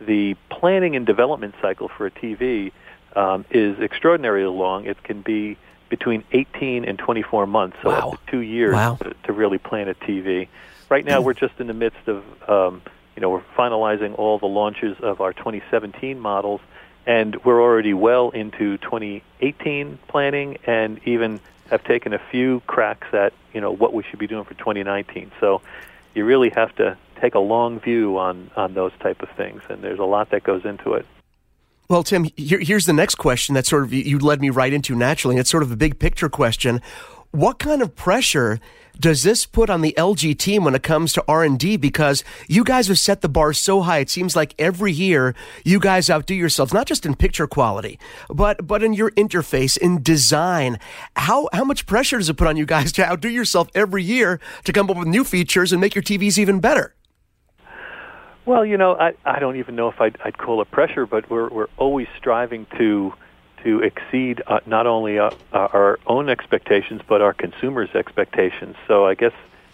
the 0.00 0.34
planning 0.50 0.96
and 0.96 1.06
development 1.06 1.54
cycle 1.62 1.88
for 1.88 2.06
a 2.06 2.10
TV 2.10 2.72
um, 3.16 3.44
is 3.50 3.78
extraordinarily 3.78 4.46
long. 4.46 4.86
It 4.86 5.02
can 5.02 5.22
be 5.22 5.56
between 5.88 6.24
18 6.32 6.84
and 6.84 6.98
24 6.98 7.46
months, 7.46 7.76
so 7.82 7.90
wow. 7.90 8.18
two 8.26 8.40
years 8.40 8.74
wow. 8.74 8.96
to, 8.96 9.14
to, 9.24 9.32
really 9.32 9.58
plan 9.58 9.88
a 9.88 9.94
TV. 9.94 10.48
Right 10.88 11.04
now, 11.04 11.20
we're 11.20 11.34
just 11.34 11.54
in 11.60 11.68
the 11.68 11.74
midst 11.74 12.08
of, 12.08 12.24
um, 12.48 12.82
you 13.14 13.20
know, 13.20 13.30
we're 13.30 13.44
finalizing 13.56 14.18
all 14.18 14.38
the 14.38 14.46
launches 14.46 14.96
of 15.00 15.20
our 15.20 15.32
2017 15.32 16.18
models, 16.18 16.60
and 17.06 17.36
we're 17.44 17.62
already 17.62 17.94
well 17.94 18.30
into 18.30 18.78
2018 18.78 19.98
planning, 20.08 20.58
and 20.66 21.00
even 21.06 21.38
have 21.70 21.84
taken 21.84 22.12
a 22.12 22.20
few 22.30 22.60
cracks 22.66 23.08
at, 23.12 23.32
you 23.52 23.60
know, 23.60 23.70
what 23.70 23.94
we 23.94 24.02
should 24.02 24.18
be 24.18 24.26
doing 24.26 24.44
for 24.44 24.54
2019. 24.54 25.32
So, 25.40 25.62
you 26.14 26.24
really 26.24 26.50
have 26.50 26.74
to 26.76 26.96
take 27.20 27.34
a 27.34 27.40
long 27.40 27.80
view 27.80 28.18
on 28.18 28.50
on 28.56 28.74
those 28.74 28.92
type 29.00 29.22
of 29.22 29.30
things, 29.30 29.62
and 29.68 29.82
there's 29.82 29.98
a 29.98 30.04
lot 30.04 30.30
that 30.30 30.44
goes 30.44 30.64
into 30.64 30.94
it. 30.94 31.06
Well, 31.88 32.02
Tim, 32.02 32.24
here, 32.36 32.60
here's 32.60 32.86
the 32.86 32.92
next 32.92 33.16
question 33.16 33.54
that 33.54 33.66
sort 33.66 33.84
of 33.84 33.92
you 33.92 34.18
led 34.18 34.40
me 34.40 34.50
right 34.50 34.72
into 34.72 34.94
naturally. 34.94 35.34
And 35.34 35.40
it's 35.40 35.50
sort 35.50 35.62
of 35.62 35.70
a 35.70 35.76
big 35.76 35.98
picture 35.98 36.28
question. 36.28 36.80
What 37.34 37.58
kind 37.58 37.82
of 37.82 37.96
pressure 37.96 38.60
does 39.00 39.24
this 39.24 39.44
put 39.44 39.68
on 39.68 39.80
the 39.80 39.92
LG 39.98 40.38
team 40.38 40.62
when 40.62 40.76
it 40.76 40.84
comes 40.84 41.12
to 41.14 41.24
R&D 41.26 41.78
because 41.78 42.22
you 42.46 42.62
guys 42.62 42.86
have 42.86 43.00
set 43.00 43.22
the 43.22 43.28
bar 43.28 43.52
so 43.52 43.80
high 43.80 43.98
it 43.98 44.08
seems 44.08 44.36
like 44.36 44.54
every 44.56 44.92
year 44.92 45.34
you 45.64 45.80
guys 45.80 46.08
outdo 46.08 46.32
yourselves 46.32 46.72
not 46.72 46.86
just 46.86 47.04
in 47.04 47.16
picture 47.16 47.48
quality 47.48 47.98
but 48.30 48.64
but 48.68 48.84
in 48.84 48.92
your 48.92 49.10
interface 49.10 49.76
in 49.76 50.00
design. 50.00 50.78
How 51.16 51.48
how 51.52 51.64
much 51.64 51.86
pressure 51.86 52.18
does 52.18 52.28
it 52.28 52.36
put 52.36 52.46
on 52.46 52.56
you 52.56 52.66
guys 52.66 52.92
to 52.92 53.04
outdo 53.04 53.28
yourself 53.28 53.68
every 53.74 54.04
year 54.04 54.38
to 54.62 54.72
come 54.72 54.88
up 54.88 54.96
with 54.96 55.08
new 55.08 55.24
features 55.24 55.72
and 55.72 55.80
make 55.80 55.96
your 55.96 56.04
TVs 56.04 56.38
even 56.38 56.60
better? 56.60 56.94
Well, 58.46 58.64
you 58.64 58.76
know, 58.76 58.94
I 58.94 59.14
I 59.24 59.40
don't 59.40 59.56
even 59.56 59.74
know 59.74 59.88
if 59.88 60.00
I'd, 60.00 60.16
I'd 60.24 60.38
call 60.38 60.62
it 60.62 60.70
pressure, 60.70 61.04
but 61.04 61.28
we're 61.28 61.48
we're 61.48 61.70
always 61.78 62.06
striving 62.16 62.68
to 62.78 63.12
to 63.64 63.80
exceed 63.80 64.42
uh, 64.46 64.60
not 64.66 64.86
only 64.86 65.18
uh, 65.18 65.30
our 65.52 65.98
own 66.06 66.28
expectations 66.28 67.00
but 67.06 67.20
our 67.20 67.32
consumers' 67.32 67.94
expectations. 67.94 68.76
So 68.86 69.06
I 69.06 69.14
guess 69.14 69.32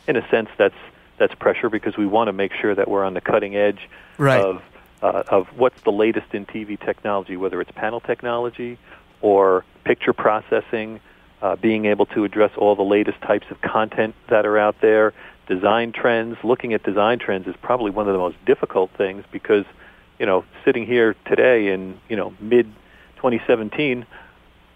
in 0.09 0.16
a 0.16 0.28
sense 0.30 0.49
that's 0.57 0.74
that's 1.18 1.34
pressure 1.34 1.68
because 1.68 1.97
we 1.97 2.07
want 2.07 2.28
to 2.28 2.32
make 2.32 2.53
sure 2.55 2.74
that 2.74 2.88
we're 2.88 3.05
on 3.05 3.14
the 3.14 3.20
cutting 3.20 3.55
edge 3.55 3.88
right. 4.16 4.43
of 4.43 4.62
uh, 5.03 5.22
of 5.28 5.49
what's 5.57 5.80
the 5.82 5.93
latest 5.93 6.34
in 6.34 6.47
TV 6.47 6.78
technology, 6.78 7.36
whether 7.36 7.61
it's 7.61 7.70
panel 7.72 8.01
technology 8.01 8.78
or 9.20 9.64
picture 9.84 10.12
processing, 10.12 11.01
uh, 11.43 11.57
being 11.57 11.86
able 11.86 12.07
to 12.07 12.24
address 12.24 12.51
all 12.57 12.76
the 12.76 12.82
latest 12.82 13.20
types 13.22 13.47
of 13.51 13.61
content 13.61 14.14
that 14.28 14.47
are 14.47 14.59
out 14.59 14.80
there, 14.80 15.12
design 15.47 15.93
trends. 15.93 16.36
Looking 16.45 16.74
at 16.74 16.82
design 16.82 17.18
trends 17.18 17.47
is 17.47 17.55
probably 17.62 17.91
one 17.91 18.09
of 18.09 18.12
the 18.12 18.18
most 18.18 18.36
difficult 18.45 18.91
things 18.93 19.24
because, 19.32 19.64
you 20.18 20.26
know, 20.26 20.45
sitting 20.64 20.86
here 20.86 21.14
today 21.26 21.68
in 21.68 21.99
you 22.09 22.16
know 22.16 22.34
mid 22.41 22.70
2017, 23.21 24.07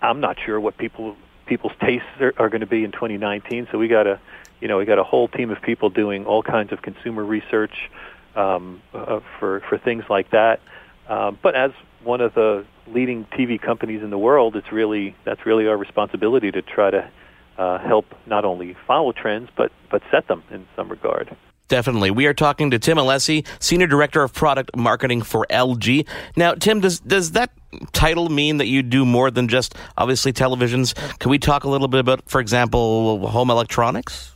I'm 0.03 0.20
not 0.20 0.36
sure 0.45 0.61
what 0.61 0.76
people 0.76 1.16
people's 1.47 1.72
tastes 1.80 2.07
are, 2.20 2.34
are 2.36 2.49
going 2.51 2.61
to 2.61 2.66
be 2.66 2.84
in 2.84 2.92
2019. 2.92 3.68
So 3.72 3.78
we 3.78 3.88
got 3.88 4.07
a, 4.07 4.20
you 4.61 4.68
know, 4.68 4.76
we 4.76 4.84
got 4.84 4.99
a 4.99 5.05
whole 5.05 5.28
team 5.28 5.51
of 5.51 5.61
people 5.62 5.88
doing 5.88 6.26
all 6.26 6.42
kinds 6.42 6.72
of 6.72 6.82
consumer 6.82 7.24
research 7.24 7.90
um, 8.36 8.82
uh, 8.92 9.20
for 9.38 9.61
for 9.68 9.78
things 9.78 10.05
like 10.11 10.30
that. 10.32 10.61
Um, 11.09 11.38
but 11.42 11.55
as 11.55 11.70
one 12.03 12.20
of 12.20 12.34
the 12.34 12.66
leading 12.86 13.24
TV 13.32 13.61
companies 13.61 14.03
in 14.03 14.11
the 14.11 14.18
world, 14.18 14.57
it's 14.57 14.70
really 14.70 15.16
that's 15.24 15.47
really 15.47 15.66
our 15.66 15.76
responsibility 15.78 16.51
to 16.51 16.61
try 16.61 16.90
to 16.90 17.11
uh, 17.57 17.78
help 17.78 18.05
not 18.26 18.45
only 18.45 18.76
follow 18.86 19.12
trends 19.12 19.49
but 19.57 19.72
but 19.90 20.03
set 20.11 20.28
them 20.28 20.42
in 20.51 20.66
some 20.76 20.90
regard. 20.90 21.34
Definitely. 21.68 22.10
We 22.10 22.26
are 22.26 22.34
talking 22.34 22.70
to 22.72 22.78
Tim 22.78 22.98
Alessi, 22.98 23.46
Senior 23.58 23.86
Director 23.86 24.22
of 24.22 24.34
Product 24.34 24.76
Marketing 24.76 25.22
for 25.22 25.46
LG. 25.48 26.06
Now, 26.36 26.54
Tim, 26.54 26.80
does 26.80 27.00
does 27.00 27.32
that 27.32 27.50
title 27.92 28.28
mean 28.28 28.58
that 28.58 28.66
you 28.66 28.82
do 28.82 29.06
more 29.06 29.30
than 29.30 29.48
just 29.48 29.74
obviously 29.96 30.32
televisions? 30.32 30.94
Can 31.18 31.30
we 31.30 31.38
talk 31.38 31.64
a 31.64 31.68
little 31.70 31.88
bit 31.88 32.00
about, 32.00 32.28
for 32.28 32.40
example, 32.40 33.26
home 33.28 33.50
electronics? 33.50 34.32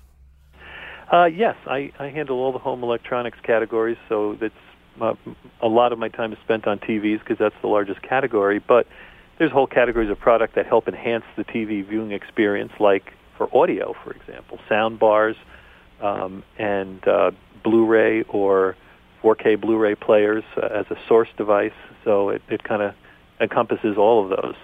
Uh, 1.12 1.26
yes, 1.26 1.56
I, 1.66 1.92
I 1.98 2.08
handle 2.08 2.38
all 2.38 2.52
the 2.52 2.58
home 2.58 2.82
electronics 2.82 3.38
categories, 3.42 3.96
so 4.08 4.36
that's 4.40 4.54
uh, 5.00 5.14
a 5.62 5.68
lot 5.68 5.92
of 5.92 5.98
my 5.98 6.08
time 6.08 6.32
is 6.32 6.38
spent 6.44 6.66
on 6.66 6.78
TVs 6.78 7.20
because 7.20 7.38
that's 7.38 7.54
the 7.60 7.68
largest 7.68 8.02
category. 8.02 8.58
But 8.58 8.86
there's 9.38 9.52
whole 9.52 9.66
categories 9.66 10.10
of 10.10 10.18
product 10.18 10.54
that 10.54 10.66
help 10.66 10.88
enhance 10.88 11.24
the 11.36 11.44
TV 11.44 11.86
viewing 11.86 12.12
experience, 12.12 12.72
like 12.80 13.12
for 13.36 13.54
audio, 13.56 13.94
for 14.02 14.12
example, 14.12 14.58
sound 14.68 14.98
bars 14.98 15.36
um, 16.00 16.42
and 16.58 17.06
uh, 17.06 17.30
Blu-ray 17.64 18.22
or 18.22 18.76
4K 19.22 19.60
Blu-ray 19.60 19.94
players 19.94 20.44
uh, 20.56 20.66
as 20.66 20.86
a 20.90 20.96
source 21.06 21.28
device. 21.36 21.72
So 22.04 22.30
it, 22.30 22.42
it 22.48 22.62
kind 22.64 22.82
of 22.82 22.94
encompasses 23.40 23.96
all 23.96 24.24
of 24.24 24.30
those. 24.30 24.54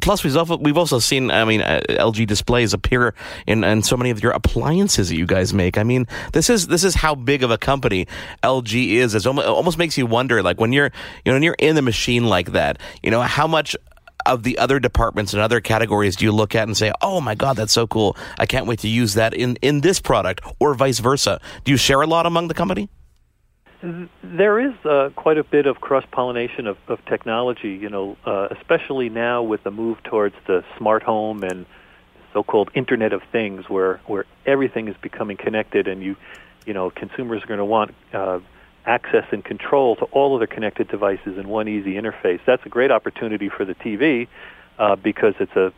Plus, 0.00 0.22
we've 0.22 0.76
also, 0.76 0.98
seen, 0.98 1.30
I 1.30 1.44
mean, 1.44 1.62
uh, 1.62 1.80
LG 1.88 2.26
displays 2.26 2.74
appear 2.74 3.14
in, 3.46 3.64
in 3.64 3.82
so 3.82 3.96
many 3.96 4.10
of 4.10 4.22
your 4.22 4.32
appliances 4.32 5.08
that 5.08 5.16
you 5.16 5.24
guys 5.24 5.54
make. 5.54 5.78
I 5.78 5.84
mean, 5.84 6.06
this 6.34 6.50
is 6.50 6.66
this 6.66 6.84
is 6.84 6.94
how 6.94 7.14
big 7.14 7.42
of 7.42 7.50
a 7.50 7.56
company 7.56 8.06
LG 8.42 8.90
is. 8.92 9.14
It 9.14 9.26
almost, 9.26 9.48
almost 9.48 9.78
makes 9.78 9.96
you 9.96 10.04
wonder, 10.04 10.42
like 10.42 10.60
when 10.60 10.74
you're 10.74 10.90
you 11.24 11.32
know 11.32 11.32
when 11.32 11.42
you're 11.42 11.56
in 11.58 11.76
the 11.76 11.82
machine 11.82 12.24
like 12.24 12.52
that, 12.52 12.78
you 13.02 13.10
know 13.10 13.22
how 13.22 13.46
much 13.46 13.74
of 14.26 14.42
the 14.42 14.58
other 14.58 14.78
departments 14.78 15.32
and 15.32 15.42
other 15.42 15.60
categories 15.60 16.16
do 16.16 16.24
you 16.24 16.32
look 16.32 16.54
at 16.54 16.66
and 16.66 16.76
say, 16.76 16.92
"Oh 17.02 17.20
my 17.20 17.34
God, 17.34 17.56
that's 17.56 17.72
so 17.72 17.86
cool! 17.86 18.16
I 18.38 18.46
can't 18.46 18.66
wait 18.66 18.80
to 18.80 18.88
use 18.88 19.14
that 19.14 19.34
in 19.34 19.56
in 19.62 19.80
this 19.80 20.00
product," 20.00 20.40
or 20.58 20.74
vice 20.74 20.98
versa? 20.98 21.40
Do 21.64 21.70
you 21.72 21.76
share 21.76 22.00
a 22.00 22.06
lot 22.06 22.26
among 22.26 22.48
the 22.48 22.54
company? 22.54 22.88
There 24.22 24.60
is 24.60 24.74
uh, 24.84 25.08
quite 25.16 25.38
a 25.38 25.44
bit 25.44 25.66
of 25.66 25.80
cross 25.80 26.04
pollination 26.12 26.66
of, 26.66 26.76
of 26.86 27.02
technology, 27.06 27.70
you 27.70 27.88
know, 27.88 28.16
uh, 28.26 28.48
especially 28.50 29.08
now 29.08 29.42
with 29.42 29.62
the 29.64 29.70
move 29.70 30.02
towards 30.02 30.34
the 30.46 30.62
smart 30.76 31.02
home 31.02 31.42
and 31.42 31.64
so-called 32.34 32.70
Internet 32.74 33.14
of 33.14 33.22
Things, 33.32 33.68
where 33.68 34.00
where 34.06 34.26
everything 34.44 34.88
is 34.88 34.96
becoming 35.00 35.38
connected, 35.38 35.88
and 35.88 36.02
you, 36.02 36.16
you 36.66 36.74
know, 36.74 36.90
consumers 36.90 37.42
are 37.42 37.46
going 37.46 37.58
to 37.58 37.64
want 37.64 37.94
uh, 38.12 38.40
access 38.86 39.24
and 39.30 39.44
control 39.44 39.96
to 39.96 40.04
all 40.06 40.34
of 40.34 40.40
their 40.40 40.46
connected 40.46 40.88
devices 40.88 41.38
in 41.38 41.48
one 41.48 41.68
easy 41.68 41.94
interface. 41.94 42.40
That's 42.46 42.64
a 42.64 42.68
great 42.68 42.90
opportunity 42.90 43.48
for 43.48 43.64
the 43.64 43.74
TV 43.74 44.28
uh, 44.78 44.96
because 44.96 45.34
it's 45.38 45.54
a 45.56 45.72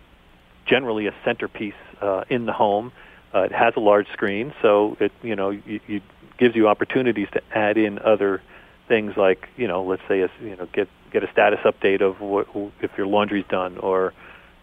generally 0.66 1.07
a 1.07 1.14
centerpiece 1.24 1.74
uh, 2.00 2.24
in 2.28 2.46
the 2.46 2.53
home. 2.53 2.92
Uh, 3.34 3.40
it 3.40 3.53
has 3.53 3.74
a 3.76 3.80
large 3.80 4.07
screen, 4.12 4.53
so 4.62 4.96
it 5.00 5.12
you 5.22 5.34
know 5.34 5.50
you, 5.50 5.80
you 5.86 6.00
gives 6.38 6.55
you 6.55 6.68
opportunities 6.68 7.28
to 7.32 7.42
add 7.53 7.76
in 7.76 7.98
other 8.00 8.42
things 8.88 9.16
like 9.16 9.48
you 9.57 9.66
know 9.66 9.82
let's 9.82 10.03
say 10.09 10.20
a, 10.20 10.30
you 10.40 10.57
know 10.57 10.66
get 10.72 10.88
get 11.12 11.22
a 11.24 11.30
status 11.30 11.61
update 11.64 12.00
of 12.00 12.20
what, 12.20 12.46
if 12.80 12.90
your 12.96 13.07
laundry's 13.07 13.44
done 13.48 13.78
or 13.78 14.12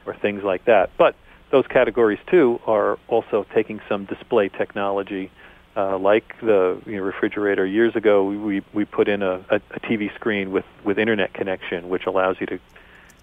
or 0.05 0.15
things 0.15 0.43
like 0.43 0.65
that. 0.65 0.91
But 0.97 1.15
those 1.51 1.65
categories 1.67 2.19
too 2.29 2.59
are 2.67 2.97
also 3.07 3.45
taking 3.53 3.81
some 3.89 4.05
display 4.05 4.49
technology. 4.49 5.31
Uh, 5.79 5.97
like 5.97 6.35
the 6.41 6.77
you 6.85 6.97
know, 6.97 7.03
refrigerator 7.03 7.65
years 7.65 7.95
ago, 7.95 8.25
we 8.25 8.61
we 8.73 8.83
put 8.83 9.07
in 9.07 9.21
a, 9.21 9.35
a, 9.49 9.55
a 9.71 9.79
TV 9.79 10.13
screen 10.13 10.51
with 10.51 10.65
with 10.83 10.99
internet 10.99 11.33
connection, 11.33 11.87
which 11.87 12.05
allows 12.05 12.35
you 12.41 12.47
to 12.47 12.59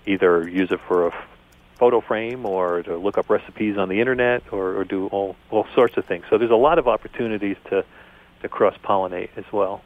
either 0.06 0.48
use 0.48 0.70
it 0.70 0.80
for 0.88 1.08
a 1.08 1.26
photo 1.74 2.00
frame 2.00 2.46
or 2.46 2.82
to 2.82 2.96
look 2.96 3.18
up 3.18 3.28
recipes 3.28 3.76
on 3.76 3.90
the 3.90 4.00
internet 4.00 4.42
or, 4.52 4.74
or 4.74 4.84
do 4.84 5.08
all 5.08 5.36
all 5.50 5.66
sorts 5.74 5.98
of 5.98 6.06
things. 6.06 6.24
So 6.30 6.38
there's 6.38 6.50
a 6.50 6.62
lot 6.68 6.78
of 6.78 6.88
opportunities 6.88 7.58
to 7.68 7.84
to 8.40 8.48
cross 8.48 8.74
pollinate 8.82 9.28
as 9.36 9.44
well. 9.52 9.82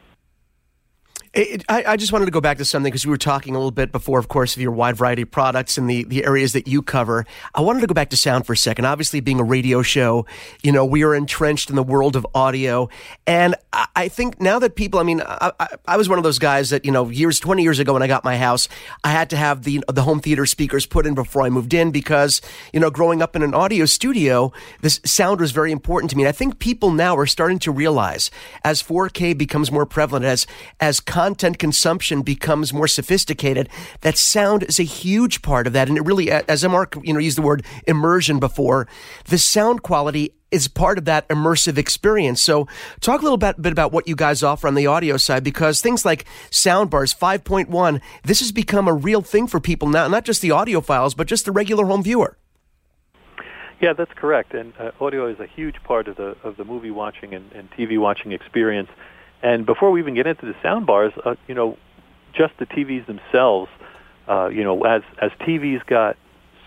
It, 1.33 1.63
I, 1.69 1.83
I, 1.93 1.95
just 1.95 2.11
wanted 2.11 2.25
to 2.25 2.31
go 2.31 2.41
back 2.41 2.57
to 2.57 2.65
something 2.65 2.91
because 2.91 3.05
we 3.05 3.09
were 3.09 3.17
talking 3.17 3.55
a 3.55 3.57
little 3.57 3.71
bit 3.71 3.93
before, 3.93 4.19
of 4.19 4.27
course, 4.27 4.57
of 4.57 4.61
your 4.61 4.73
wide 4.73 4.97
variety 4.97 5.21
of 5.21 5.31
products 5.31 5.77
and 5.77 5.89
the, 5.89 6.03
the 6.03 6.25
areas 6.25 6.51
that 6.51 6.67
you 6.67 6.81
cover. 6.81 7.25
I 7.55 7.61
wanted 7.61 7.79
to 7.79 7.87
go 7.87 7.93
back 7.93 8.09
to 8.09 8.17
sound 8.17 8.45
for 8.45 8.51
a 8.51 8.57
second. 8.57 8.83
Obviously, 8.83 9.21
being 9.21 9.39
a 9.39 9.43
radio 9.43 9.81
show, 9.81 10.25
you 10.61 10.73
know, 10.73 10.83
we 10.83 11.03
are 11.03 11.15
entrenched 11.15 11.69
in 11.69 11.77
the 11.77 11.83
world 11.83 12.17
of 12.17 12.27
audio. 12.35 12.89
And 13.25 13.55
I, 13.71 13.87
I 13.95 14.07
think 14.09 14.41
now 14.41 14.59
that 14.59 14.75
people, 14.75 14.99
I 14.99 15.03
mean, 15.03 15.21
I, 15.25 15.53
I, 15.87 15.95
was 15.95 16.09
one 16.09 16.17
of 16.17 16.25
those 16.25 16.37
guys 16.37 16.71
that, 16.71 16.83
you 16.83 16.91
know, 16.91 17.07
years, 17.07 17.39
20 17.39 17.63
years 17.63 17.79
ago 17.79 17.93
when 17.93 18.03
I 18.03 18.07
got 18.07 18.25
my 18.25 18.35
house, 18.35 18.67
I 19.05 19.11
had 19.11 19.29
to 19.29 19.37
have 19.37 19.63
the, 19.63 19.81
the 19.87 20.01
home 20.01 20.19
theater 20.19 20.45
speakers 20.45 20.85
put 20.85 21.05
in 21.05 21.15
before 21.15 21.43
I 21.43 21.49
moved 21.49 21.73
in 21.73 21.91
because, 21.91 22.41
you 22.73 22.81
know, 22.81 22.89
growing 22.89 23.21
up 23.21 23.37
in 23.37 23.41
an 23.41 23.53
audio 23.53 23.85
studio, 23.85 24.51
this 24.81 24.99
sound 25.05 25.39
was 25.39 25.53
very 25.53 25.71
important 25.71 26.09
to 26.09 26.17
me. 26.17 26.23
And 26.23 26.27
I 26.29 26.33
think 26.33 26.59
people 26.59 26.91
now 26.91 27.15
are 27.15 27.25
starting 27.25 27.59
to 27.59 27.71
realize 27.71 28.31
as 28.65 28.83
4K 28.83 29.37
becomes 29.37 29.71
more 29.71 29.85
prevalent, 29.85 30.25
as, 30.25 30.45
as 30.81 30.99
content 31.21 31.59
consumption 31.59 32.23
becomes 32.23 32.73
more 32.73 32.87
sophisticated, 32.87 33.69
that 34.01 34.17
sound 34.17 34.63
is 34.63 34.79
a 34.79 34.83
huge 34.83 35.43
part 35.43 35.67
of 35.67 35.73
that. 35.73 35.87
And 35.87 35.95
it 35.95 36.01
really, 36.01 36.31
as 36.31 36.63
Mark, 36.63 36.97
you 37.03 37.13
know, 37.13 37.19
used 37.19 37.37
the 37.37 37.43
word 37.43 37.63
immersion 37.85 38.39
before, 38.39 38.87
the 39.25 39.37
sound 39.37 39.83
quality 39.83 40.33
is 40.49 40.67
part 40.67 40.97
of 40.97 41.05
that 41.05 41.29
immersive 41.29 41.77
experience. 41.77 42.41
So 42.41 42.67
talk 43.01 43.21
a 43.21 43.23
little 43.23 43.37
bit, 43.37 43.61
bit 43.61 43.71
about 43.71 43.91
what 43.91 44.07
you 44.07 44.15
guys 44.15 44.41
offer 44.41 44.67
on 44.67 44.73
the 44.73 44.87
audio 44.87 45.15
side, 45.17 45.43
because 45.43 45.79
things 45.79 46.03
like 46.03 46.25
soundbars 46.49 47.15
5.1, 47.15 48.01
this 48.23 48.39
has 48.39 48.51
become 48.51 48.87
a 48.87 48.93
real 48.93 49.21
thing 49.21 49.45
for 49.45 49.59
people 49.59 49.89
now, 49.89 50.07
not 50.07 50.25
just 50.25 50.41
the 50.41 50.49
audiophiles, 50.49 51.15
but 51.15 51.27
just 51.27 51.45
the 51.45 51.51
regular 51.51 51.85
home 51.85 52.01
viewer. 52.01 52.35
Yeah, 53.79 53.93
that's 53.93 54.13
correct. 54.15 54.55
And 54.55 54.73
uh, 54.79 54.89
audio 54.99 55.27
is 55.27 55.39
a 55.39 55.47
huge 55.47 55.75
part 55.83 56.07
of 56.07 56.15
the 56.15 56.35
of 56.43 56.57
the 56.57 56.65
movie 56.65 56.91
watching 56.91 57.33
and, 57.33 57.51
and 57.51 57.69
TV 57.71 57.99
watching 57.99 58.31
experience. 58.31 58.89
And 59.43 59.65
before 59.65 59.91
we 59.91 59.99
even 59.99 60.13
get 60.13 60.27
into 60.27 60.45
the 60.45 60.55
sound 60.61 60.85
bars, 60.85 61.13
uh, 61.25 61.35
you 61.47 61.55
know, 61.55 61.77
just 62.33 62.53
the 62.57 62.65
TVs 62.65 63.05
themselves, 63.07 63.69
uh, 64.27 64.47
you 64.47 64.63
know, 64.63 64.83
as 64.83 65.01
as 65.21 65.31
TVs 65.41 65.85
got 65.85 66.17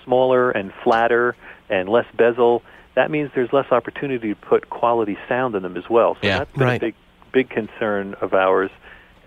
smaller 0.05 0.51
and 0.51 0.72
flatter 0.83 1.37
and 1.70 1.89
less 1.89 2.07
bezel, 2.16 2.62
that 2.95 3.11
means 3.11 3.31
there's 3.35 3.53
less 3.53 3.70
opportunity 3.70 4.29
to 4.29 4.35
put 4.35 4.70
quality 4.70 5.16
sound 5.29 5.55
in 5.55 5.62
them 5.62 5.77
as 5.77 5.89
well. 5.89 6.14
So 6.14 6.20
yeah, 6.22 6.39
that's 6.39 6.53
been 6.53 6.62
right. 6.62 6.83
a 6.83 6.87
big 6.87 6.95
big 7.33 7.51
concern 7.51 8.14
of 8.20 8.35
ours. 8.35 8.70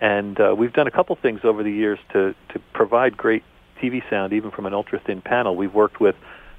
And 0.00 0.40
uh, 0.40 0.54
we've 0.56 0.72
done 0.72 0.86
a 0.86 0.92
couple 0.92 1.16
things 1.16 1.40
over 1.44 1.62
the 1.62 1.72
years 1.72 1.98
to 2.12 2.34
to 2.50 2.58
provide 2.72 3.16
great 3.16 3.42
TV 3.80 4.08
sound, 4.10 4.32
even 4.32 4.50
from 4.50 4.66
an 4.66 4.74
ultra 4.74 5.00
thin 5.00 5.20
panel. 5.20 5.56
We've 5.56 5.74
worked 5.74 6.00
with 6.00 6.16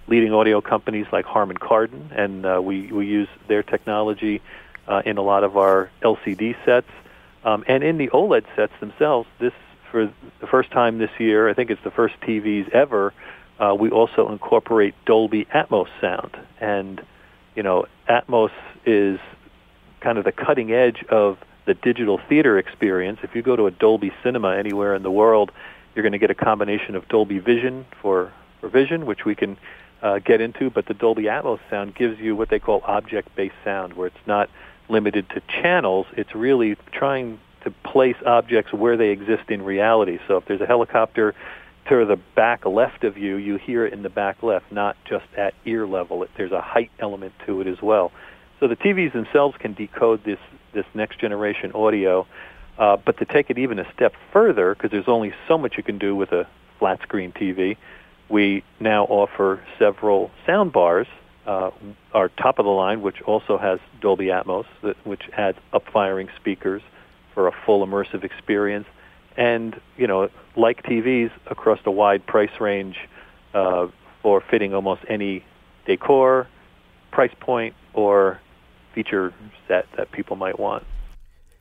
leading 0.07 0.33
audio 0.33 0.59
companies 0.59 1.05
like 1.11 1.25
Harman 1.25 1.57
Kardon, 1.57 2.11
and 2.11 2.45
uh, 2.45 2.61
we 2.61 2.91
we 2.91 3.05
use 3.05 3.29
their 3.47 3.63
technology 3.63 4.41
uh, 4.89 5.01
in 5.05 5.17
a 5.17 5.21
lot 5.21 5.43
of 5.43 5.55
our 5.55 5.89
LCD 6.01 6.55
sets. 6.65 6.89
Um, 7.45 7.63
and 7.67 7.83
in 7.83 7.97
the 7.97 8.09
OLED 8.09 8.43
sets 8.55 8.73
themselves, 8.81 9.29
this 9.39 9.53
for 9.91 10.11
the 10.41 10.47
first 10.47 10.71
time 10.71 10.97
this 10.97 11.11
year, 11.19 11.49
I 11.49 11.53
think 11.53 11.69
it's 11.69 11.83
the 11.83 11.91
first 11.91 12.15
TVs 12.21 12.69
ever, 12.69 13.13
uh, 13.59 13.75
we 13.77 13.89
also 13.89 14.29
incorporate 14.29 14.93
Dolby 15.05 15.45
Atmos 15.45 15.87
sound. 15.99 16.37
And, 16.59 17.01
you 17.55 17.63
know, 17.63 17.85
Atmos 18.07 18.51
is 18.85 19.19
kind 20.01 20.17
of 20.17 20.25
the 20.25 20.31
cutting 20.31 20.71
edge 20.71 21.03
of 21.09 21.37
the 21.65 21.73
digital 21.73 22.19
theater 22.29 22.57
experience. 22.57 23.19
If 23.23 23.35
you 23.35 23.41
go 23.41 23.55
to 23.55 23.67
a 23.67 23.71
Dolby 23.71 24.11
cinema 24.23 24.55
anywhere 24.55 24.95
in 24.95 25.03
the 25.03 25.11
world, 25.11 25.51
you're 25.93 26.03
going 26.03 26.13
to 26.13 26.19
get 26.19 26.31
a 26.31 26.35
combination 26.35 26.95
of 26.95 27.07
Dolby 27.09 27.39
Vision 27.39 27.85
for, 28.01 28.31
for 28.61 28.69
vision, 28.69 29.05
which 29.05 29.25
we 29.25 29.35
can 29.35 29.57
uh, 30.01 30.19
get 30.19 30.39
into, 30.39 30.69
but 30.69 30.85
the 30.85 30.93
Dolby 30.93 31.23
Atmos 31.23 31.59
sound 31.69 31.95
gives 31.95 32.19
you 32.19 32.35
what 32.35 32.49
they 32.49 32.59
call 32.59 32.81
object-based 32.85 33.55
sound, 33.63 33.93
where 33.93 34.07
it's 34.07 34.27
not 34.27 34.49
limited 34.89 35.29
to 35.29 35.41
channels. 35.61 36.07
It's 36.13 36.33
really 36.35 36.75
trying 36.91 37.39
to 37.63 37.71
place 37.71 38.15
objects 38.25 38.73
where 38.73 38.97
they 38.97 39.09
exist 39.09 39.49
in 39.49 39.61
reality. 39.61 40.19
So 40.27 40.37
if 40.37 40.45
there's 40.45 40.61
a 40.61 40.65
helicopter 40.65 41.35
to 41.89 42.05
the 42.05 42.17
back 42.35 42.65
left 42.65 43.03
of 43.03 43.17
you, 43.17 43.35
you 43.35 43.57
hear 43.57 43.85
it 43.85 43.93
in 43.93 44.03
the 44.03 44.09
back 44.09 44.43
left, 44.43 44.71
not 44.71 44.95
just 45.05 45.25
at 45.35 45.53
ear 45.65 45.87
level. 45.87 46.23
It, 46.23 46.29
there's 46.37 46.51
a 46.51 46.61
height 46.61 46.91
element 46.99 47.33
to 47.45 47.61
it 47.61 47.67
as 47.67 47.81
well. 47.81 48.11
So 48.59 48.67
the 48.67 48.75
TVs 48.75 49.13
themselves 49.13 49.57
can 49.57 49.73
decode 49.73 50.23
this 50.23 50.39
this 50.71 50.85
next 50.93 51.19
generation 51.19 51.71
audio, 51.71 52.27
uh, 52.77 52.97
but 52.97 53.17
to 53.17 53.25
take 53.25 53.49
it 53.49 53.57
even 53.57 53.79
a 53.79 53.91
step 53.93 54.13
further, 54.31 54.75
because 54.75 54.91
there's 54.91 55.07
only 55.07 55.33
so 55.47 55.57
much 55.57 55.77
you 55.77 55.83
can 55.83 55.97
do 55.97 56.15
with 56.15 56.31
a 56.31 56.47
flat 56.77 57.01
screen 57.01 57.31
TV, 57.31 57.75
we 58.29 58.63
now 58.79 59.05
offer 59.05 59.61
several 59.79 60.29
sound 60.45 60.71
bars. 60.71 61.07
Uh, 61.49 61.71
our 62.13 62.29
top 62.29 62.59
of 62.59 62.65
the 62.65 62.69
line, 62.69 63.01
which 63.01 63.23
also 63.23 63.57
has 63.57 63.79
Dolby 64.01 64.27
Atmos, 64.27 64.65
which 65.03 65.23
adds 65.35 65.57
up-firing 65.73 66.29
speakers 66.39 66.83
for 67.33 67.47
a 67.47 67.51
full 67.65 67.83
immersive 67.83 68.23
experience, 68.23 68.85
and 69.35 69.81
you 69.97 70.05
know, 70.05 70.29
like 70.55 70.83
TVs, 70.83 71.31
across 71.49 71.79
the 71.83 71.89
wide 71.89 72.23
price 72.27 72.51
range 72.59 72.97
uh, 73.55 73.87
for 74.21 74.43
fitting 74.51 74.75
almost 74.75 75.01
any 75.09 75.43
decor, 75.87 76.47
price 77.11 77.33
point, 77.39 77.73
or 77.95 78.39
feature 78.93 79.33
set 79.67 79.87
that 79.97 80.11
people 80.11 80.35
might 80.35 80.59
want. 80.59 80.83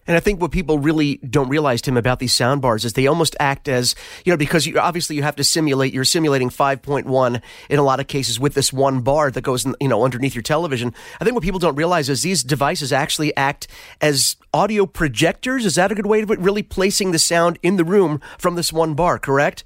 And 0.08 0.16
I 0.16 0.20
think 0.20 0.40
what 0.40 0.50
people 0.50 0.78
really 0.78 1.18
don't 1.18 1.50
realize, 1.50 1.82
Tim, 1.82 1.98
about 1.98 2.18
these 2.18 2.32
sound 2.32 2.62
bars 2.62 2.86
is 2.86 2.94
they 2.94 3.06
almost 3.06 3.36
act 3.38 3.68
as, 3.68 3.94
you 4.24 4.32
know, 4.32 4.38
because 4.38 4.66
you, 4.66 4.78
obviously 4.78 5.16
you 5.16 5.22
have 5.22 5.36
to 5.36 5.44
simulate, 5.44 5.92
you're 5.92 6.02
simulating 6.02 6.48
5.1 6.48 7.42
in 7.68 7.78
a 7.78 7.82
lot 7.82 8.00
of 8.00 8.06
cases 8.06 8.40
with 8.40 8.54
this 8.54 8.72
one 8.72 9.02
bar 9.02 9.30
that 9.30 9.42
goes, 9.42 9.66
you 9.66 9.86
know, 9.86 10.02
underneath 10.02 10.34
your 10.34 10.42
television. 10.42 10.94
I 11.20 11.24
think 11.24 11.34
what 11.34 11.44
people 11.44 11.60
don't 11.60 11.76
realize 11.76 12.08
is 12.08 12.22
these 12.22 12.42
devices 12.42 12.90
actually 12.90 13.36
act 13.36 13.68
as 14.00 14.36
audio 14.54 14.86
projectors. 14.86 15.66
Is 15.66 15.74
that 15.74 15.92
a 15.92 15.94
good 15.94 16.06
way 16.06 16.22
of 16.22 16.30
it? 16.30 16.38
Really 16.38 16.62
placing 16.62 17.12
the 17.12 17.18
sound 17.18 17.58
in 17.62 17.76
the 17.76 17.84
room 17.84 18.22
from 18.38 18.54
this 18.54 18.72
one 18.72 18.94
bar, 18.94 19.18
correct? 19.18 19.64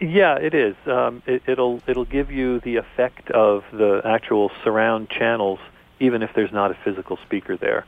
Yeah, 0.00 0.36
it 0.36 0.52
is. 0.52 0.76
Um, 0.84 1.22
it, 1.26 1.42
it'll 1.46 1.82
it'll 1.86 2.04
give 2.04 2.30
you 2.30 2.60
the 2.60 2.76
effect 2.76 3.30
of 3.30 3.64
the 3.72 4.02
actual 4.04 4.50
surround 4.62 5.08
channels, 5.08 5.58
even 5.98 6.22
if 6.22 6.30
there's 6.34 6.52
not 6.52 6.70
a 6.70 6.76
physical 6.84 7.16
speaker 7.24 7.56
there. 7.56 7.86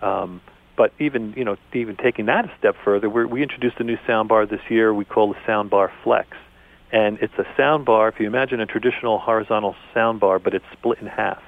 Um, 0.00 0.40
but 0.80 0.94
even 0.98 1.34
you 1.36 1.44
know, 1.44 1.58
even 1.74 1.94
taking 1.94 2.24
that 2.24 2.46
a 2.46 2.52
step 2.58 2.74
further, 2.82 3.10
we 3.10 3.26
we 3.26 3.42
introduced 3.42 3.78
a 3.80 3.84
new 3.84 3.98
soundbar 4.08 4.48
this 4.48 4.62
year. 4.70 4.94
We 4.94 5.04
call 5.04 5.28
the 5.28 5.38
Soundbar 5.46 5.90
Flex, 6.02 6.38
and 6.90 7.18
it's 7.20 7.34
a 7.36 7.44
soundbar. 7.60 8.08
If 8.08 8.18
you 8.18 8.26
imagine 8.26 8.60
a 8.60 8.66
traditional 8.66 9.18
horizontal 9.18 9.76
soundbar, 9.94 10.42
but 10.42 10.54
it's 10.54 10.64
split 10.72 10.98
in 11.00 11.06
half. 11.06 11.42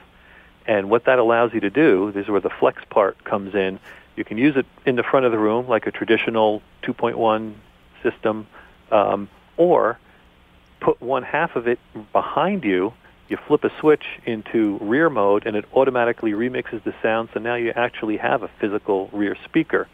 And 0.66 0.90
what 0.90 1.06
that 1.06 1.18
allows 1.18 1.54
you 1.54 1.60
to 1.60 1.70
do, 1.70 2.12
this 2.12 2.24
is 2.24 2.28
where 2.28 2.42
the 2.42 2.50
flex 2.50 2.82
part 2.90 3.24
comes 3.24 3.54
in. 3.54 3.80
You 4.16 4.24
can 4.26 4.36
use 4.36 4.54
it 4.58 4.66
in 4.84 4.96
the 4.96 5.02
front 5.02 5.24
of 5.24 5.32
the 5.32 5.38
room 5.38 5.66
like 5.66 5.86
a 5.86 5.90
traditional 5.90 6.60
2.1 6.82 7.54
system, 8.02 8.46
um, 8.90 9.30
or 9.56 9.98
put 10.80 11.00
one 11.00 11.22
half 11.22 11.56
of 11.56 11.66
it 11.66 11.78
behind 12.12 12.64
you 12.64 12.92
you 13.32 13.38
flip 13.48 13.64
a 13.64 13.70
switch 13.80 14.04
into 14.26 14.76
rear 14.82 15.08
mode 15.08 15.46
and 15.46 15.56
it 15.56 15.64
automatically 15.72 16.32
remixes 16.32 16.84
the 16.84 16.94
sound 17.02 17.30
so 17.32 17.40
now 17.40 17.54
you 17.54 17.72
actually 17.74 18.18
have 18.18 18.42
a 18.42 18.48
physical 18.60 19.08
rear 19.12 19.34
speaker. 19.46 19.88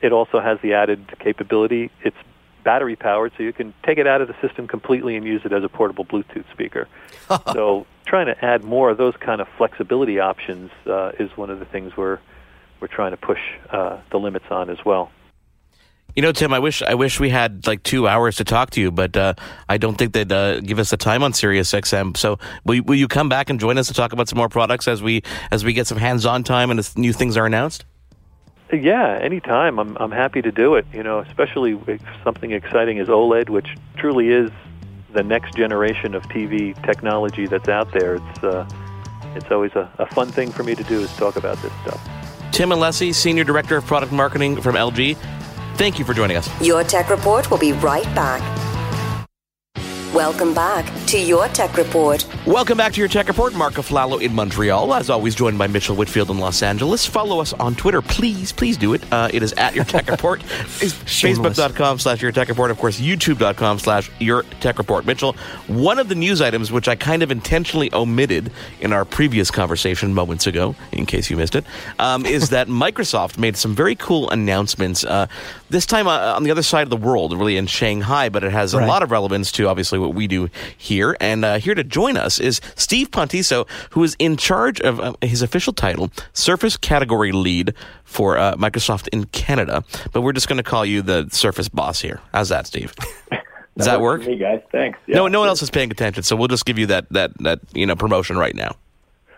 It 0.00 0.12
also 0.12 0.40
has 0.40 0.58
the 0.62 0.72
added 0.72 1.14
capability, 1.18 1.90
it's 2.02 2.16
battery 2.64 2.96
powered 2.96 3.32
so 3.36 3.42
you 3.42 3.52
can 3.52 3.74
take 3.84 3.98
it 3.98 4.06
out 4.06 4.22
of 4.22 4.28
the 4.28 4.34
system 4.40 4.66
completely 4.66 5.14
and 5.14 5.26
use 5.26 5.42
it 5.44 5.52
as 5.52 5.62
a 5.62 5.68
portable 5.68 6.06
Bluetooth 6.06 6.50
speaker. 6.52 6.88
so 7.52 7.86
trying 8.06 8.26
to 8.26 8.44
add 8.44 8.64
more 8.64 8.88
of 8.88 8.96
those 8.96 9.14
kind 9.18 9.42
of 9.42 9.48
flexibility 9.58 10.18
options 10.18 10.70
uh, 10.86 11.12
is 11.20 11.30
one 11.36 11.50
of 11.50 11.58
the 11.58 11.66
things 11.66 11.96
we're 11.96 12.18
we're 12.80 12.88
trying 12.88 13.10
to 13.10 13.18
push 13.18 13.40
uh, 13.68 14.00
the 14.10 14.18
limits 14.18 14.46
on 14.50 14.70
as 14.70 14.82
well. 14.86 15.10
You 16.16 16.22
know, 16.22 16.32
Tim, 16.32 16.52
I 16.52 16.58
wish 16.58 16.82
I 16.82 16.94
wish 16.94 17.20
we 17.20 17.30
had 17.30 17.66
like 17.66 17.82
two 17.82 18.08
hours 18.08 18.36
to 18.36 18.44
talk 18.44 18.70
to 18.70 18.80
you, 18.80 18.90
but 18.90 19.16
uh, 19.16 19.34
I 19.68 19.78
don't 19.78 19.96
think 19.96 20.12
they'd 20.12 20.30
uh, 20.30 20.60
give 20.60 20.78
us 20.78 20.90
the 20.90 20.96
time 20.96 21.22
on 21.22 21.32
Sirius 21.32 21.70
XM. 21.72 22.16
So, 22.16 22.38
will, 22.64 22.82
will 22.82 22.96
you 22.96 23.08
come 23.08 23.28
back 23.28 23.50
and 23.50 23.60
join 23.60 23.78
us 23.78 23.88
to 23.88 23.94
talk 23.94 24.12
about 24.12 24.28
some 24.28 24.36
more 24.36 24.48
products 24.48 24.88
as 24.88 25.02
we 25.02 25.22
as 25.50 25.64
we 25.64 25.72
get 25.72 25.86
some 25.86 25.98
hands-on 25.98 26.42
time 26.44 26.70
and 26.70 26.78
as 26.78 26.96
new 26.96 27.12
things 27.12 27.36
are 27.36 27.46
announced? 27.46 27.84
Yeah, 28.72 29.18
anytime. 29.20 29.78
I'm 29.78 29.96
I'm 29.98 30.10
happy 30.10 30.42
to 30.42 30.52
do 30.52 30.74
it. 30.74 30.86
You 30.92 31.02
know, 31.02 31.20
especially 31.20 31.80
if 31.86 32.02
something 32.24 32.52
exciting 32.52 32.98
is 32.98 33.08
OLED, 33.08 33.48
which 33.48 33.76
truly 33.96 34.28
is 34.28 34.50
the 35.12 35.22
next 35.22 35.54
generation 35.54 36.14
of 36.14 36.22
TV 36.24 36.80
technology 36.84 37.46
that's 37.46 37.68
out 37.68 37.92
there. 37.92 38.16
It's 38.16 38.44
uh, 38.44 38.68
it's 39.34 39.50
always 39.50 39.72
a, 39.72 39.90
a 39.98 40.06
fun 40.06 40.28
thing 40.28 40.50
for 40.50 40.64
me 40.64 40.74
to 40.74 40.84
do 40.84 41.00
is 41.00 41.14
talk 41.16 41.36
about 41.36 41.60
this 41.62 41.72
stuff. 41.82 42.00
Tim 42.52 42.70
Alessi, 42.70 43.14
Senior 43.14 43.44
Director 43.44 43.76
of 43.76 43.86
Product 43.86 44.12
Marketing 44.12 44.60
from 44.60 44.74
LG. 44.74 45.16
Thank 45.80 45.98
you 45.98 46.04
for 46.04 46.12
joining 46.12 46.36
us. 46.36 46.46
Your 46.60 46.84
Tech 46.84 47.08
Report 47.08 47.50
will 47.50 47.56
be 47.56 47.72
right 47.72 48.04
back. 48.14 48.42
Welcome 50.20 50.52
back 50.52 50.84
to 51.06 51.18
Your 51.18 51.48
Tech 51.48 51.78
Report. 51.78 52.26
Welcome 52.46 52.76
back 52.76 52.92
to 52.92 52.98
Your 52.98 53.08
Tech 53.08 53.26
Report. 53.26 53.54
Mark 53.54 53.72
Aflalo 53.72 54.20
in 54.20 54.34
Montreal. 54.34 54.92
As 54.92 55.08
always, 55.08 55.34
joined 55.34 55.56
by 55.56 55.66
Mitchell 55.66 55.96
Whitfield 55.96 56.28
in 56.28 56.38
Los 56.38 56.62
Angeles. 56.62 57.06
Follow 57.06 57.40
us 57.40 57.54
on 57.54 57.74
Twitter. 57.74 58.02
Please, 58.02 58.52
please 58.52 58.76
do 58.76 58.92
it. 58.92 59.02
Uh, 59.10 59.30
it 59.32 59.42
is 59.42 59.54
at 59.54 59.74
Your 59.74 59.86
Tech 59.86 60.10
Report. 60.10 60.40
Facebook.com 60.42 61.98
slash 61.98 62.20
Your 62.20 62.32
Tech 62.32 62.50
Report. 62.50 62.70
Of 62.70 62.76
course, 62.76 63.00
YouTube.com 63.00 63.78
slash 63.78 64.10
Your 64.18 64.42
Tech 64.60 64.76
Report. 64.76 65.06
Mitchell, 65.06 65.32
one 65.68 65.98
of 65.98 66.10
the 66.10 66.14
news 66.14 66.42
items 66.42 66.70
which 66.70 66.86
I 66.86 66.96
kind 66.96 67.22
of 67.22 67.30
intentionally 67.30 67.88
omitted 67.94 68.52
in 68.82 68.92
our 68.92 69.06
previous 69.06 69.50
conversation 69.50 70.12
moments 70.12 70.46
ago, 70.46 70.76
in 70.92 71.06
case 71.06 71.30
you 71.30 71.38
missed 71.38 71.54
it, 71.54 71.64
um, 71.98 72.26
is 72.26 72.50
that 72.50 72.68
Microsoft 72.68 73.38
made 73.38 73.56
some 73.56 73.74
very 73.74 73.94
cool 73.94 74.28
announcements. 74.28 75.02
Uh, 75.02 75.28
this 75.70 75.86
time 75.86 76.06
uh, 76.06 76.34
on 76.34 76.42
the 76.42 76.50
other 76.50 76.62
side 76.62 76.82
of 76.82 76.90
the 76.90 76.96
world, 76.98 77.32
really 77.32 77.56
in 77.56 77.66
Shanghai, 77.66 78.28
but 78.28 78.44
it 78.44 78.52
has 78.52 78.74
right. 78.74 78.84
a 78.84 78.86
lot 78.86 79.02
of 79.02 79.10
relevance 79.10 79.50
to 79.52 79.66
obviously 79.66 79.98
what 79.98 80.09
we 80.12 80.26
do 80.26 80.48
here. 80.76 81.16
And 81.20 81.44
uh, 81.44 81.58
here 81.58 81.74
to 81.74 81.84
join 81.84 82.16
us 82.16 82.38
is 82.38 82.60
Steve 82.74 83.10
Pontiso, 83.10 83.68
who 83.90 84.02
is 84.02 84.16
in 84.18 84.36
charge 84.36 84.80
of 84.80 85.00
uh, 85.00 85.14
his 85.20 85.42
official 85.42 85.72
title, 85.72 86.10
Surface 86.32 86.76
Category 86.76 87.32
Lead 87.32 87.74
for 88.04 88.38
uh, 88.38 88.54
Microsoft 88.56 89.08
in 89.08 89.24
Canada. 89.26 89.84
But 90.12 90.22
we're 90.22 90.32
just 90.32 90.48
going 90.48 90.58
to 90.58 90.62
call 90.62 90.84
you 90.84 91.02
the 91.02 91.28
Surface 91.30 91.68
boss 91.68 92.00
here. 92.00 92.20
How's 92.32 92.48
that, 92.48 92.66
Steve? 92.66 92.94
Does 93.76 93.86
that, 93.86 93.92
that 93.92 94.00
work? 94.00 94.26
Me, 94.26 94.36
guys. 94.36 94.60
Thanks. 94.72 94.98
Yeah, 95.06 95.16
no, 95.16 95.28
no 95.28 95.40
one 95.40 95.48
else 95.48 95.62
is 95.62 95.70
paying 95.70 95.90
attention, 95.90 96.22
so 96.22 96.36
we'll 96.36 96.48
just 96.48 96.66
give 96.66 96.78
you 96.78 96.86
that 96.86 97.08
that 97.12 97.30
that 97.38 97.60
you 97.72 97.86
know 97.86 97.96
promotion 97.96 98.36
right 98.36 98.54
now. 98.54 98.76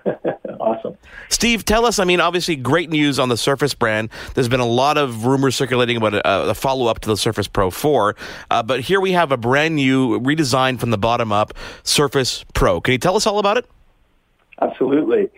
awesome. 0.60 0.96
Steve, 1.28 1.64
tell 1.64 1.86
us. 1.86 1.98
I 1.98 2.04
mean, 2.04 2.20
obviously, 2.20 2.56
great 2.56 2.90
news 2.90 3.18
on 3.18 3.28
the 3.28 3.36
Surface 3.36 3.74
brand. 3.74 4.10
There's 4.34 4.48
been 4.48 4.60
a 4.60 4.66
lot 4.66 4.98
of 4.98 5.24
rumors 5.24 5.56
circulating 5.56 5.96
about 5.96 6.14
a, 6.14 6.50
a 6.50 6.54
follow 6.54 6.86
up 6.86 7.00
to 7.00 7.08
the 7.08 7.16
Surface 7.16 7.48
Pro 7.48 7.70
4, 7.70 8.16
uh, 8.50 8.62
but 8.62 8.80
here 8.80 9.00
we 9.00 9.12
have 9.12 9.32
a 9.32 9.36
brand 9.36 9.76
new, 9.76 10.20
redesigned 10.20 10.80
from 10.80 10.90
the 10.90 10.98
bottom 10.98 11.32
up 11.32 11.54
Surface 11.82 12.44
Pro. 12.54 12.80
Can 12.80 12.92
you 12.92 12.98
tell 12.98 13.16
us 13.16 13.26
all 13.26 13.38
about 13.38 13.56
it? 13.56 13.66
Absolutely. 14.60 15.30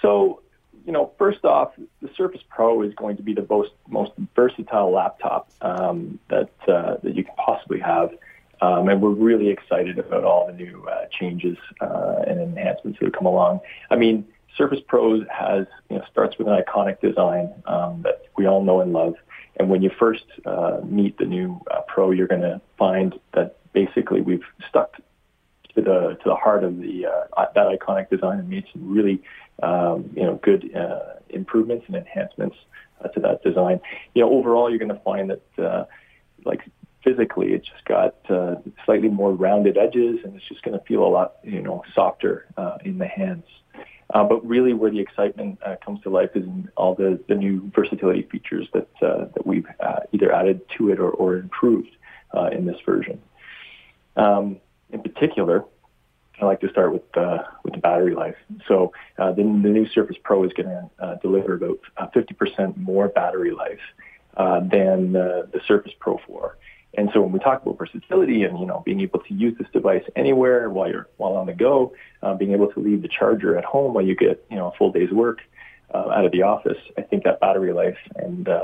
So, 0.00 0.40
you 0.86 0.92
know, 0.92 1.12
first 1.18 1.44
off, 1.44 1.72
the 2.00 2.10
Surface 2.16 2.42
Pro 2.48 2.82
is 2.82 2.94
going 2.94 3.16
to 3.16 3.22
be 3.22 3.34
the 3.34 3.46
most 3.48 3.72
most 3.88 4.12
versatile 4.34 4.92
laptop 4.92 5.50
um, 5.60 6.18
that 6.28 6.50
uh, 6.68 6.96
that 7.02 7.14
you 7.14 7.24
can 7.24 7.34
possibly 7.36 7.80
have. 7.80 8.10
Um, 8.62 8.88
and 8.88 9.00
we're 9.00 9.10
really 9.10 9.48
excited 9.48 9.98
about 9.98 10.24
all 10.24 10.46
the 10.46 10.52
new 10.52 10.86
uh, 10.86 11.06
changes 11.18 11.56
uh, 11.80 12.16
and 12.26 12.40
enhancements 12.40 12.98
that 12.98 13.06
have 13.06 13.14
come 13.14 13.26
along. 13.26 13.60
I 13.90 13.96
mean, 13.96 14.26
Surface 14.56 14.80
Pro 14.86 15.24
has 15.26 15.66
you 15.88 15.96
know, 15.96 16.04
starts 16.10 16.36
with 16.38 16.48
an 16.48 16.60
iconic 16.60 17.00
design 17.00 17.50
um, 17.66 18.02
that 18.02 18.22
we 18.36 18.46
all 18.46 18.62
know 18.62 18.80
and 18.80 18.92
love. 18.92 19.14
And 19.56 19.70
when 19.70 19.82
you 19.82 19.90
first 19.98 20.24
uh, 20.44 20.80
meet 20.84 21.18
the 21.18 21.24
new 21.24 21.60
uh, 21.70 21.80
Pro, 21.88 22.10
you're 22.10 22.26
going 22.26 22.42
to 22.42 22.60
find 22.78 23.18
that 23.34 23.56
basically 23.72 24.20
we've 24.20 24.44
stuck 24.68 24.96
to 25.74 25.82
the 25.82 26.18
to 26.22 26.22
the 26.24 26.34
heart 26.34 26.64
of 26.64 26.78
the 26.80 27.06
uh, 27.06 27.46
that 27.54 27.66
iconic 27.66 28.10
design 28.10 28.40
and 28.40 28.48
made 28.48 28.64
some 28.72 28.92
really 28.92 29.22
um, 29.62 30.10
you 30.14 30.22
know 30.22 30.34
good 30.42 30.74
uh, 30.74 31.20
improvements 31.28 31.84
and 31.86 31.96
enhancements 31.96 32.56
to 33.14 33.20
that 33.20 33.42
design. 33.42 33.80
You 34.14 34.22
know, 34.22 34.30
overall, 34.30 34.68
you're 34.68 34.78
going 34.78 34.94
to 34.94 35.00
find 35.00 35.30
that 35.30 35.86
like 36.44 36.62
physically. 37.02 37.52
It's 37.52 37.68
just 37.68 37.84
got 37.84 38.14
uh, 38.28 38.56
slightly 38.84 39.08
more 39.08 39.32
rounded 39.32 39.76
edges, 39.76 40.20
and 40.24 40.36
it's 40.36 40.48
just 40.48 40.62
going 40.62 40.78
to 40.78 40.84
feel 40.84 41.04
a 41.04 41.08
lot, 41.08 41.34
you 41.42 41.62
know, 41.62 41.82
softer 41.94 42.46
uh, 42.56 42.78
in 42.84 42.98
the 42.98 43.06
hands. 43.06 43.44
Uh, 44.12 44.24
but 44.24 44.44
really, 44.44 44.72
where 44.72 44.90
the 44.90 44.98
excitement 44.98 45.58
uh, 45.64 45.76
comes 45.84 46.02
to 46.02 46.10
life 46.10 46.30
is 46.34 46.44
in 46.44 46.68
all 46.76 46.94
the, 46.94 47.20
the 47.28 47.34
new 47.34 47.70
versatility 47.74 48.22
features 48.22 48.66
that 48.74 48.88
uh, 49.02 49.26
that 49.34 49.46
we've 49.46 49.66
uh, 49.80 50.00
either 50.12 50.32
added 50.32 50.60
to 50.76 50.90
it 50.90 50.98
or, 50.98 51.10
or 51.10 51.36
improved 51.36 51.90
uh, 52.36 52.48
in 52.52 52.66
this 52.66 52.78
version. 52.84 53.20
Um, 54.16 54.56
in 54.90 55.00
particular, 55.02 55.64
I 56.40 56.46
like 56.46 56.60
to 56.60 56.70
start 56.70 56.92
with 56.92 57.16
uh, 57.16 57.38
with 57.62 57.74
the 57.74 57.80
battery 57.80 58.14
life. 58.14 58.36
So 58.66 58.92
uh, 59.18 59.32
the, 59.32 59.42
the 59.42 59.68
new 59.68 59.86
Surface 59.88 60.16
Pro 60.22 60.44
is 60.44 60.52
going 60.52 60.68
to 60.68 60.90
uh, 60.98 61.14
deliver 61.16 61.54
about 61.54 61.78
uh, 61.96 62.06
50% 62.08 62.76
more 62.76 63.08
battery 63.08 63.52
life 63.52 63.80
uh, 64.36 64.60
than 64.60 65.16
uh, 65.16 65.42
the 65.52 65.60
Surface 65.66 65.92
Pro 65.98 66.18
4. 66.26 66.56
And 66.94 67.10
so 67.14 67.20
when 67.20 67.32
we 67.32 67.38
talk 67.38 67.62
about 67.62 67.78
versatility 67.78 68.42
and 68.42 68.58
you 68.58 68.66
know 68.66 68.82
being 68.84 69.00
able 69.00 69.20
to 69.20 69.34
use 69.34 69.56
this 69.58 69.68
device 69.72 70.04
anywhere 70.16 70.68
while 70.70 70.90
you're 70.90 71.08
while 71.16 71.36
on 71.36 71.46
the 71.46 71.52
go, 71.52 71.94
uh, 72.22 72.34
being 72.34 72.52
able 72.52 72.72
to 72.72 72.80
leave 72.80 73.02
the 73.02 73.08
charger 73.08 73.56
at 73.56 73.64
home 73.64 73.94
while 73.94 74.04
you 74.04 74.16
get 74.16 74.44
you 74.50 74.56
know 74.56 74.68
a 74.68 74.76
full 74.76 74.90
day's 74.90 75.10
work 75.10 75.40
uh, 75.94 76.08
out 76.10 76.24
of 76.24 76.32
the 76.32 76.42
office, 76.42 76.78
I 76.96 77.02
think 77.02 77.24
that 77.24 77.40
battery 77.40 77.72
life 77.72 77.98
and 78.16 78.48
uh, 78.48 78.62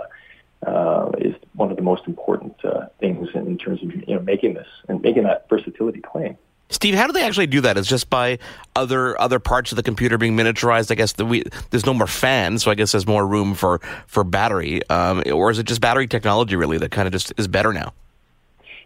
uh, 0.67 1.11
is 1.19 1.35
one 1.55 1.71
of 1.71 1.77
the 1.77 1.83
most 1.83 2.07
important 2.07 2.57
uh, 2.65 2.87
things 2.99 3.29
in 3.35 3.59
terms 3.59 3.83
of 3.83 3.95
you 3.95 4.15
know 4.15 4.21
making 4.21 4.55
this 4.55 4.69
and 4.89 5.01
making 5.03 5.25
that 5.25 5.49
versatility 5.49 6.01
claim. 6.01 6.37
Steve, 6.69 6.95
how 6.95 7.07
do 7.07 7.13
they 7.13 7.23
actually 7.23 7.47
do 7.47 7.61
that? 7.61 7.79
Is 7.79 7.87
just 7.87 8.11
by 8.11 8.39
other 8.75 9.21
other 9.21 9.39
parts 9.39 9.71
of 9.71 9.77
the 9.77 9.83
computer 9.85 10.19
being 10.19 10.37
miniaturized? 10.37 10.91
I 10.91 10.97
guess 10.97 11.13
the, 11.13 11.25
we, 11.25 11.45
there's 11.71 11.87
no 11.87 11.95
more 11.95 12.09
fans, 12.09 12.65
so 12.65 12.73
I 12.73 12.75
guess 12.75 12.93
there's 12.93 13.07
more 13.07 13.25
room 13.25 13.55
for 13.55 13.81
for 14.09 14.25
battery, 14.25 14.87
um, 14.89 15.23
or 15.33 15.51
is 15.51 15.61
it 15.61 15.67
just 15.67 15.81
battery 15.81 16.09
technology 16.09 16.57
really 16.57 16.79
that 16.79 16.91
kind 16.91 17.07
of 17.07 17.13
just 17.13 17.33
is 17.37 17.47
better 17.47 17.73
now? 17.73 17.93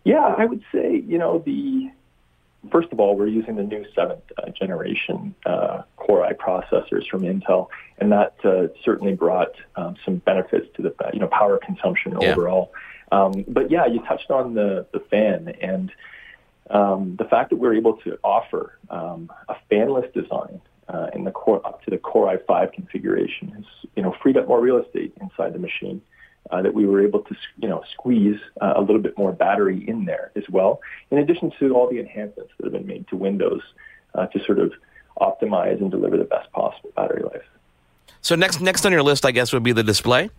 Yeah, 0.05 0.35
I 0.37 0.45
would 0.45 0.63
say 0.73 1.03
you 1.07 1.19
know 1.19 1.43
the 1.45 1.91
first 2.71 2.89
of 2.93 3.01
all 3.01 3.17
we're 3.17 3.27
using 3.27 3.57
the 3.57 3.63
new 3.63 3.85
seventh 3.95 4.23
uh, 4.39 4.51
generation 4.51 5.35
uh, 5.47 5.83
Core 5.97 6.25
i 6.25 6.33
processors 6.33 7.07
from 7.09 7.23
Intel, 7.23 7.69
and 7.99 8.13
that 8.13 8.35
uh, 8.45 8.69
certainly 8.85 9.15
brought 9.15 9.55
um, 9.77 9.97
some 10.05 10.17
benefits 10.17 10.67
to 10.77 10.83
the 10.83 10.95
you 11.13 11.21
know 11.21 11.29
power 11.29 11.59
consumption 11.59 12.17
yeah. 12.21 12.33
overall. 12.33 12.73
Um, 13.13 13.45
but 13.49 13.71
yeah, 13.71 13.87
you 13.87 14.01
touched 14.01 14.31
on 14.31 14.55
the 14.55 14.87
the 14.93 15.01
fan 15.01 15.49
and 15.61 15.93
um, 16.71 17.17
the 17.17 17.25
fact 17.25 17.51
that 17.51 17.57
we're 17.57 17.75
able 17.75 17.95
to 17.99 18.19
offer 18.23 18.79
um, 18.91 19.31
a 19.49 19.57
fanless 19.71 20.13
design 20.15 20.61
uh, 20.89 21.09
in 21.15 21.25
the 21.25 21.31
core 21.31 21.65
up 21.67 21.83
to 21.85 21.91
the 21.91 21.99
Core 21.99 22.37
i5 22.37 22.73
configuration 22.73 23.49
has 23.49 23.65
you 23.97 24.03
know 24.03 24.15
freed 24.23 24.37
up 24.37 24.49
more 24.49 24.61
real 24.61 24.79
estate 24.79 25.13
inside 25.21 25.53
the 25.53 25.59
machine. 25.59 26.01
Uh, 26.51 26.63
that 26.63 26.75
we 26.75 26.85
were 26.87 27.05
able 27.05 27.21
to 27.21 27.37
you 27.59 27.69
know 27.69 27.85
squeeze 27.93 28.39
uh, 28.61 28.73
a 28.75 28.81
little 28.81 29.01
bit 29.01 29.17
more 29.17 29.31
battery 29.31 29.85
in 29.87 30.05
there 30.05 30.33
as 30.35 30.43
well. 30.51 30.81
In 31.11 31.19
addition 31.19 31.53
to 31.61 31.75
all 31.75 31.89
the 31.89 32.01
enhancements 32.01 32.51
that 32.57 32.65
have 32.65 32.73
been 32.73 32.87
made 32.87 33.07
to 33.09 33.17
Windows 33.17 33.63
uh, 34.15 34.27
to 34.27 34.45
sort 34.45 34.59
of 34.59 34.73
optimize 35.21 35.81
and 35.81 35.91
deliver 35.91 36.17
the 36.17 36.25
best 36.25 36.51
possible 36.53 36.91
battery 36.97 37.23
life. 37.23 37.43
So 38.21 38.35
next 38.35 38.61
next 38.61 38.85
on 38.85 38.93
your 38.93 39.03
list, 39.03 39.25
I 39.25 39.31
guess, 39.31 39.53
would 39.53 39.63
be 39.63 39.73
the 39.73 39.83
display. 39.83 40.31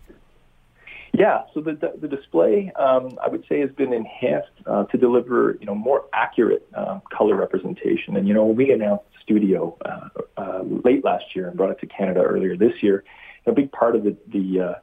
Yeah, 1.12 1.42
so 1.52 1.60
the 1.60 1.72
the, 1.72 1.92
the 2.00 2.08
display, 2.08 2.72
um, 2.76 3.18
I 3.22 3.28
would 3.28 3.44
say, 3.48 3.60
has 3.60 3.70
been 3.70 3.92
enhanced 3.92 4.50
uh, 4.66 4.84
to 4.84 4.98
deliver 4.98 5.56
you 5.60 5.66
know 5.66 5.74
more 5.74 6.04
accurate 6.12 6.66
uh, 6.74 7.00
color 7.12 7.36
representation. 7.36 8.16
And 8.16 8.26
you 8.26 8.34
know, 8.34 8.46
we 8.46 8.72
announced 8.72 9.04
Studio 9.22 9.76
uh, 9.84 10.08
uh, 10.36 10.62
late 10.62 11.04
last 11.04 11.36
year 11.36 11.48
and 11.48 11.56
brought 11.56 11.70
it 11.70 11.80
to 11.80 11.86
Canada 11.86 12.20
earlier 12.20 12.56
this 12.56 12.82
year. 12.82 13.04
A 13.46 13.52
big 13.52 13.72
part 13.72 13.96
of 13.96 14.04
the 14.04 14.16
the 14.28 14.80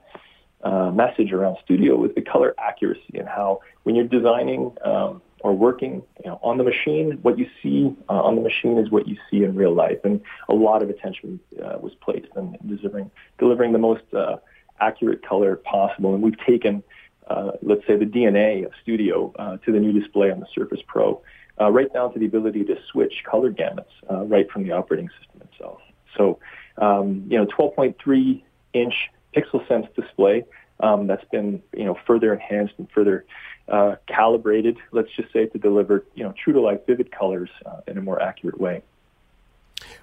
uh, 0.64 0.91
message 0.91 1.32
around 1.32 1.57
Studio 1.64 1.95
was 1.95 2.12
the 2.16 2.22
color 2.22 2.53
accuracy 2.57 3.18
and 3.18 3.28
how 3.28 3.62
when 3.84 3.95
you're 3.95 4.07
designing 4.07 4.76
um, 4.84 5.22
or 5.41 5.53
working 5.53 6.03
you 6.24 6.30
know, 6.30 6.39
on 6.43 6.57
the 6.57 6.64
machine, 6.64 7.18
what 7.22 7.38
you 7.38 7.49
see 7.64 7.95
uh, 8.10 8.22
on 8.22 8.36
the 8.36 8.41
machine 8.41 8.78
is 8.78 8.91
what 8.91 9.07
you 9.07 9.18
see 9.30 9.43
in 9.43 9.55
real 9.55 9.74
life. 9.74 9.99
And 10.03 10.22
a 10.49 10.53
lot 10.53 10.84
of 10.84 10.89
attention 10.89 11.39
uh, 11.64 11.78
was 11.80 11.93
placed 12.01 12.28
in 12.36 12.57
delivering 12.66 13.10
delivering 13.38 13.72
the 13.72 13.80
most 13.80 14.03
uh, 14.14 14.38
accurate 14.80 15.26
color 15.26 15.55
possible. 15.55 16.14
And 16.14 16.22
we've 16.22 16.39
taken, 16.45 16.84
uh, 17.28 17.51
let's 17.62 17.86
say, 17.88 17.95
the 17.95 18.05
DNA 18.05 18.66
of 18.66 18.72
Studio 18.82 19.34
uh, 19.39 19.57
to 19.57 19.72
the 19.72 19.80
new 19.80 19.97
display 19.97 20.32
on 20.32 20.39
the 20.39 20.47
Surface 20.53 20.82
Pro, 20.86 21.22
uh, 21.60 21.72
right 21.72 21.91
down 21.93 22.14
to 22.14 22.20
the 22.20 22.26
ability 22.26 22.66
to 22.66 22.78
switch 22.91 23.24
color 23.30 23.51
gamuts 23.51 23.86
uh, 24.12 24.26
right 24.26 24.49
from 24.51 24.64
the 24.64 24.72
operating 24.72 25.10
system 25.20 25.47
itself. 25.51 25.80
So, 26.18 26.39
um, 26.78 27.26
you 27.30 27.38
know, 27.38 27.45
12.3 27.45 28.41
inch 28.74 29.10
PixelSense 29.36 29.94
display 29.96 30.46
um, 30.80 31.08
that's 31.08 31.26
been, 31.32 31.62
you 31.76 31.86
know, 31.86 31.98
further 32.08 32.34
enhanced 32.34 32.74
and 32.78 32.88
further 32.92 33.26
uh, 33.68 33.96
calibrated, 34.08 34.78
let's 34.92 35.10
just 35.16 35.32
say, 35.34 35.46
to 35.48 35.58
deliver, 35.58 36.06
you 36.16 36.24
know, 36.24 36.34
true 36.42 36.54
to 36.54 36.62
life 36.62 36.80
vivid 36.88 37.12
colors 37.12 37.50
uh, 37.66 37.82
in 37.88 37.98
a 37.98 38.02
more 38.02 38.22
accurate 38.22 38.60
way. 38.60 38.82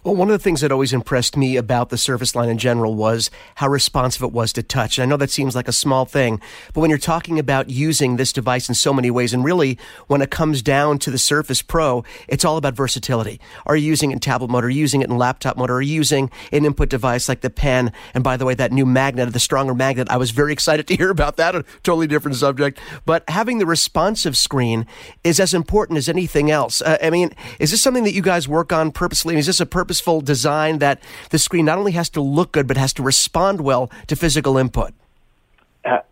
Well, 0.06 0.14
one 0.14 0.28
of 0.28 0.34
the 0.34 0.38
things 0.38 0.60
that 0.60 0.70
always 0.70 0.92
impressed 0.92 1.36
me 1.36 1.56
about 1.56 1.88
the 1.88 1.98
Surface 1.98 2.36
line 2.36 2.48
in 2.48 2.58
general 2.58 2.94
was 2.94 3.28
how 3.56 3.66
responsive 3.66 4.22
it 4.22 4.30
was 4.30 4.52
to 4.52 4.62
touch. 4.62 4.98
And 4.98 5.02
I 5.02 5.06
know 5.10 5.16
that 5.16 5.32
seems 5.32 5.56
like 5.56 5.66
a 5.66 5.72
small 5.72 6.04
thing, 6.04 6.40
but 6.72 6.80
when 6.80 6.90
you're 6.90 6.98
talking 7.00 7.40
about 7.40 7.70
using 7.70 8.14
this 8.14 8.32
device 8.32 8.68
in 8.68 8.76
so 8.76 8.92
many 8.92 9.10
ways, 9.10 9.34
and 9.34 9.42
really 9.42 9.76
when 10.06 10.22
it 10.22 10.30
comes 10.30 10.62
down 10.62 11.00
to 11.00 11.10
the 11.10 11.18
Surface 11.18 11.60
Pro, 11.60 12.04
it's 12.28 12.44
all 12.44 12.56
about 12.56 12.74
versatility. 12.74 13.40
Are 13.66 13.74
you 13.74 13.84
using 13.84 14.12
it 14.12 14.14
in 14.14 14.20
tablet 14.20 14.48
mode? 14.48 14.62
Are 14.62 14.70
you 14.70 14.78
using 14.78 15.02
it 15.02 15.10
in 15.10 15.18
laptop 15.18 15.56
mode? 15.56 15.70
Are 15.70 15.82
you 15.82 15.94
using 15.94 16.30
an 16.52 16.64
input 16.64 16.88
device 16.88 17.28
like 17.28 17.40
the 17.40 17.50
pen? 17.50 17.90
And 18.14 18.22
by 18.22 18.36
the 18.36 18.44
way, 18.44 18.54
that 18.54 18.70
new 18.70 18.86
magnet, 18.86 19.32
the 19.32 19.40
stronger 19.40 19.74
magnet, 19.74 20.06
I 20.08 20.18
was 20.18 20.30
very 20.30 20.52
excited 20.52 20.86
to 20.86 20.94
hear 20.94 21.10
about 21.10 21.36
that. 21.38 21.56
A 21.56 21.64
totally 21.82 22.06
different 22.06 22.36
subject. 22.36 22.78
But 23.06 23.28
having 23.28 23.58
the 23.58 23.66
responsive 23.66 24.36
screen 24.36 24.86
is 25.24 25.40
as 25.40 25.52
important 25.52 25.98
as 25.98 26.08
anything 26.08 26.48
else. 26.48 26.80
Uh, 26.80 26.96
I 27.02 27.10
mean, 27.10 27.32
is 27.58 27.72
this 27.72 27.82
something 27.82 28.04
that 28.04 28.14
you 28.14 28.22
guys 28.22 28.46
work 28.46 28.72
on 28.72 28.92
purposely? 28.92 29.36
Is 29.36 29.46
this 29.46 29.58
a 29.58 29.66
purpose 29.66 29.95
purposeful 29.96 30.20
design 30.20 30.78
that 30.78 31.00
the 31.30 31.38
screen 31.38 31.64
not 31.64 31.78
only 31.78 31.92
has 31.92 32.10
to 32.10 32.20
look 32.20 32.52
good, 32.52 32.66
but 32.66 32.76
has 32.76 32.92
to 32.92 33.02
respond 33.02 33.60
well 33.60 33.90
to 34.06 34.16
physical 34.16 34.58
input. 34.58 34.92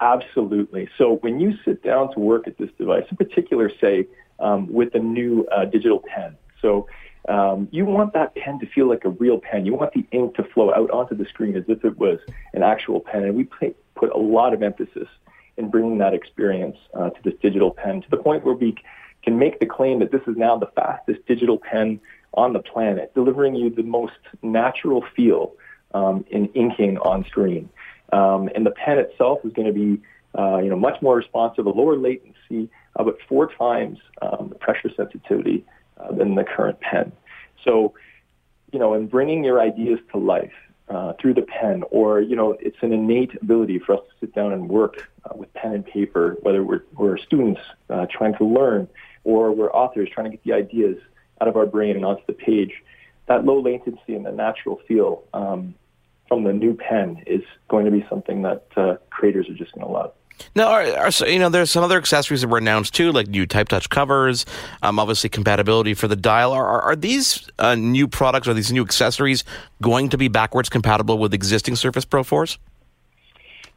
Absolutely. 0.01 0.89
So 0.97 1.16
when 1.22 1.41
you 1.41 1.55
sit 1.64 1.82
down 1.82 2.12
to 2.14 2.20
work 2.20 2.47
at 2.47 2.57
this 2.59 2.70
device, 2.78 3.05
in 3.11 3.16
particular, 3.16 3.70
say, 3.80 4.07
um, 4.39 4.72
with 4.72 4.95
a 4.95 5.01
new 5.01 5.47
uh, 5.47 5.64
digital 5.64 6.01
pen, 6.01 6.37
so 6.62 6.87
um, 7.28 7.68
you 7.72 7.85
want 7.85 8.12
that 8.12 8.35
pen 8.37 8.61
to 8.61 8.66
feel 8.66 8.89
like 8.89 9.05
a 9.05 9.11
real 9.11 9.39
pen. 9.39 9.66
You 9.66 9.74
want 9.74 9.93
the 9.93 10.07
ink 10.12 10.37
to 10.37 10.45
flow 10.45 10.72
out 10.72 10.91
onto 10.91 11.16
the 11.16 11.24
screen 11.24 11.57
as 11.57 11.64
if 11.68 11.85
it 11.85 11.99
was 11.99 12.18
an 12.53 12.62
actual 12.62 13.01
pen. 13.01 13.24
And 13.24 13.35
we 13.35 13.45
put 13.45 14.11
a 14.14 14.18
lot 14.18 14.55
of 14.55 14.62
emphasis 14.62 15.09
in 15.57 15.70
bringing 15.70 15.99
that 15.99 16.14
experience 16.14 16.76
uh, 16.95 17.11
to 17.11 17.20
this 17.24 17.35
digital 17.43 17.70
pen 17.70 18.03
to 18.03 18.11
the 18.11 18.16
point 18.16 18.45
where 18.45 18.55
we 18.55 18.76
can 19.24 19.39
make 19.39 19.59
the 19.59 19.66
claim 19.66 19.99
that 20.01 20.12
this 20.12 20.22
is 20.26 20.37
now 20.37 20.57
the 20.57 20.70
fastest 20.76 21.26
digital 21.26 21.59
pen 21.59 21.99
on 22.37 22.53
the 22.53 22.61
planet, 22.61 23.12
delivering 23.14 23.55
you 23.55 23.70
the 23.70 23.82
most 23.82 24.12
natural 24.43 25.05
feel 25.16 25.53
um, 25.93 26.24
in 26.30 26.47
inking 26.55 26.99
on 26.99 27.24
screen. 27.24 27.68
Um, 28.12 28.49
and 28.55 28.64
the 28.66 28.70
pen 28.70 28.99
itself 28.99 29.41
is 29.45 29.53
going 29.53 29.66
to 29.66 29.72
be, 29.72 30.03
uh, 30.39 30.59
you 30.59 30.68
know, 30.68 30.76
much 30.76 31.01
more 31.03 31.16
responsive, 31.16 31.66
a 31.66 31.70
lower 31.70 31.97
latency, 31.97 32.70
uh, 32.97 33.05
but 33.05 33.16
four 33.28 33.53
times 33.53 33.99
um, 34.22 34.49
the 34.51 34.55
pressure 34.57 34.91
sensitivity 34.97 35.64
uh, 35.99 36.12
than 36.12 36.35
the 36.35 36.45
current 36.45 36.80
pen. 36.80 37.12
So, 37.64 37.95
you 38.72 38.78
know, 38.78 38.95
in 38.95 39.07
bringing 39.07 39.45
your 39.45 39.61
ideas 39.61 40.01
to 40.12 40.18
life 40.18 40.53
uh, 40.89 41.14
through 41.20 41.35
the 41.35 41.43
pen, 41.43 41.82
or 41.91 42.20
you 42.20 42.37
know, 42.37 42.57
it's 42.61 42.76
an 42.82 42.93
innate 42.93 43.30
ability 43.41 43.78
for 43.78 43.95
us 43.95 44.01
to 44.01 44.26
sit 44.26 44.35
down 44.35 44.53
and 44.53 44.68
work 44.68 45.09
uh, 45.24 45.35
with 45.35 45.53
pen 45.55 45.72
and 45.72 45.87
paper, 45.87 46.37
whether 46.43 46.62
we're, 46.62 46.85
we're 46.93 47.16
students 47.16 47.61
uh, 47.89 48.07
trying 48.11 48.35
to 48.37 48.45
learn 48.45 48.87
or 49.24 49.53
we're 49.53 49.72
authors 49.72 50.09
trying 50.12 50.30
to 50.30 50.37
get 50.37 50.45
the 50.45 50.53
ideas 50.53 50.99
out 51.45 51.49
of 51.49 51.57
our 51.57 51.66
brain 51.66 51.95
and 51.95 52.05
onto 52.07 52.22
the 52.26 52.32
page. 52.32 52.72
That 53.26 53.45
low 53.45 53.61
latency 53.61 54.14
and 54.14 54.24
the 54.24 54.32
natural 54.32 54.80
feel 54.88 55.24
um, 55.34 55.74
from 56.26 56.45
the 56.45 56.53
new 56.53 56.74
pen 56.74 57.22
is 57.26 57.42
going 57.68 57.84
to 57.84 57.90
be 57.90 58.05
something 58.09 58.42
that 58.42 58.66
uh, 58.76 58.97
creators 59.11 59.49
are 59.49 59.55
just 59.55 59.72
going 59.74 59.86
to 59.86 59.92
love. 59.92 60.12
Now, 60.57 60.68
are, 60.68 60.82
are, 60.97 61.11
you 61.28 61.38
know, 61.38 61.49
there's 61.49 61.70
some 61.70 61.84
other 61.84 61.97
accessories 61.99 62.40
that 62.40 62.49
were 62.49 62.59
announced 62.59 62.95
too, 62.95 63.12
like 63.12 63.28
new 63.28 63.47
Type 63.47 63.68
Touch 63.68 63.88
covers, 63.88 64.47
um, 64.82 64.99
obviously 64.99 65.30
compatibility 65.30 65.95
for 65.95 66.09
the 66.09 66.16
dial. 66.16 66.53
Are, 66.53 66.66
are, 66.66 66.82
are 66.82 66.97
these 66.97 67.49
uh, 67.59 67.74
new 67.74 68.09
products 68.09 68.49
or 68.49 68.55
these 68.55 68.72
new 68.72 68.82
accessories 68.82 69.45
going 69.80 70.09
to 70.09 70.18
be 70.18 70.28
backwards 70.28 70.68
compatible 70.68 71.18
with 71.18 71.34
existing 71.34 71.76
Surface 71.76 72.05
Pro 72.05 72.24
4s? 72.24 72.59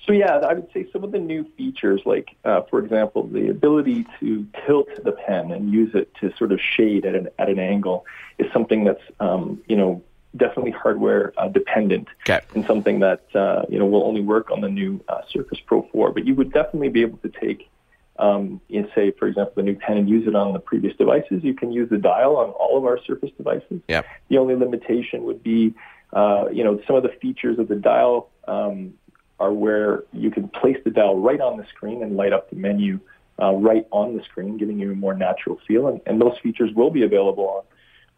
So 0.08 0.14
yeah, 0.14 0.38
I 0.38 0.54
would 0.54 0.70
say 0.74 0.88
some 0.94 1.04
of 1.04 1.12
the 1.12 1.20
new 1.20 1.46
features, 1.58 2.02
like 2.06 2.30
uh, 2.46 2.62
for 2.70 2.80
example, 2.80 3.28
the 3.28 3.50
ability 3.50 4.08
to 4.22 4.48
tilt 4.66 4.88
the 5.04 5.12
pen 5.12 5.52
and 5.52 5.72
use 5.72 5.94
it 5.94 6.14
to 6.22 6.34
sort 6.38 6.54
of 6.54 6.62
shade 6.62 7.06
at 7.06 7.14
an 7.14 7.28
at 7.38 7.50
an 7.50 7.60
angle, 7.60 8.06
is 8.38 8.52
something 8.54 8.86
that's 8.86 9.04
um, 9.20 9.62
you 9.68 9.76
know 9.76 10.02
definitely 10.38 10.72
hardware 10.72 11.34
uh, 11.38 11.50
dependent 11.50 12.08
okay. 12.22 12.40
and 12.56 12.66
something 12.66 13.00
that 13.00 13.24
uh, 13.36 13.64
you 13.68 13.78
know 13.78 13.86
will 13.86 14.04
only 14.04 14.22
work 14.22 14.50
on 14.50 14.62
the 14.62 14.70
new 14.70 15.04
uh, 15.10 15.22
Surface 15.30 15.60
Pro 15.66 15.86
4. 15.92 16.14
But 16.14 16.26
you 16.26 16.36
would 16.36 16.54
definitely 16.54 16.90
be 16.90 17.02
able 17.02 17.18
to 17.18 17.30
take, 17.30 17.70
um, 18.18 18.62
in 18.70 18.90
say 18.96 19.12
for 19.12 19.28
example, 19.28 19.56
the 19.58 19.64
new 19.64 19.76
pen 19.76 19.98
and 19.98 20.08
use 20.08 20.26
it 20.26 20.36
on 20.36 20.54
the 20.54 20.60
previous 20.60 20.96
devices. 20.96 21.44
You 21.44 21.54
can 21.54 21.74
use 21.74 21.90
the 21.90 21.98
dial 21.98 22.38
on 22.38 22.52
all 22.52 22.78
of 22.78 22.86
our 22.86 22.98
Surface 23.04 23.32
devices. 23.36 23.82
Yep. 23.90 24.06
The 24.30 24.38
only 24.38 24.56
limitation 24.56 25.24
would 25.24 25.44
be, 25.44 25.74
uh, 26.14 26.46
you 26.50 26.64
know, 26.64 26.80
some 26.88 26.96
of 26.96 27.04
the 27.04 27.12
features 27.22 27.60
of 27.60 27.68
the 27.68 27.76
dial. 27.76 28.30
Um, 28.48 28.94
are 29.40 29.54
where 29.54 30.04
you 30.14 30.32
can 30.32 30.48
place 30.48 30.78
the 30.84 30.92
dial 30.92 31.20
right 31.20 31.40
on 31.40 31.58
the 31.58 31.66
screen 31.68 32.02
and 32.04 32.16
light 32.16 32.34
up 32.34 32.50
the 32.50 32.56
menu 32.56 33.00
uh, 33.42 33.54
right 33.54 33.86
on 33.92 34.18
the 34.18 34.24
screen, 34.24 34.58
giving 34.58 34.80
you 34.80 34.92
a 34.92 34.96
more 34.96 35.14
natural 35.14 35.60
feel. 35.68 35.88
And, 35.88 36.02
and 36.06 36.20
those 36.20 36.38
features 36.42 36.74
will 36.74 36.90
be 36.90 37.04
available 37.04 37.48
on, 37.48 37.64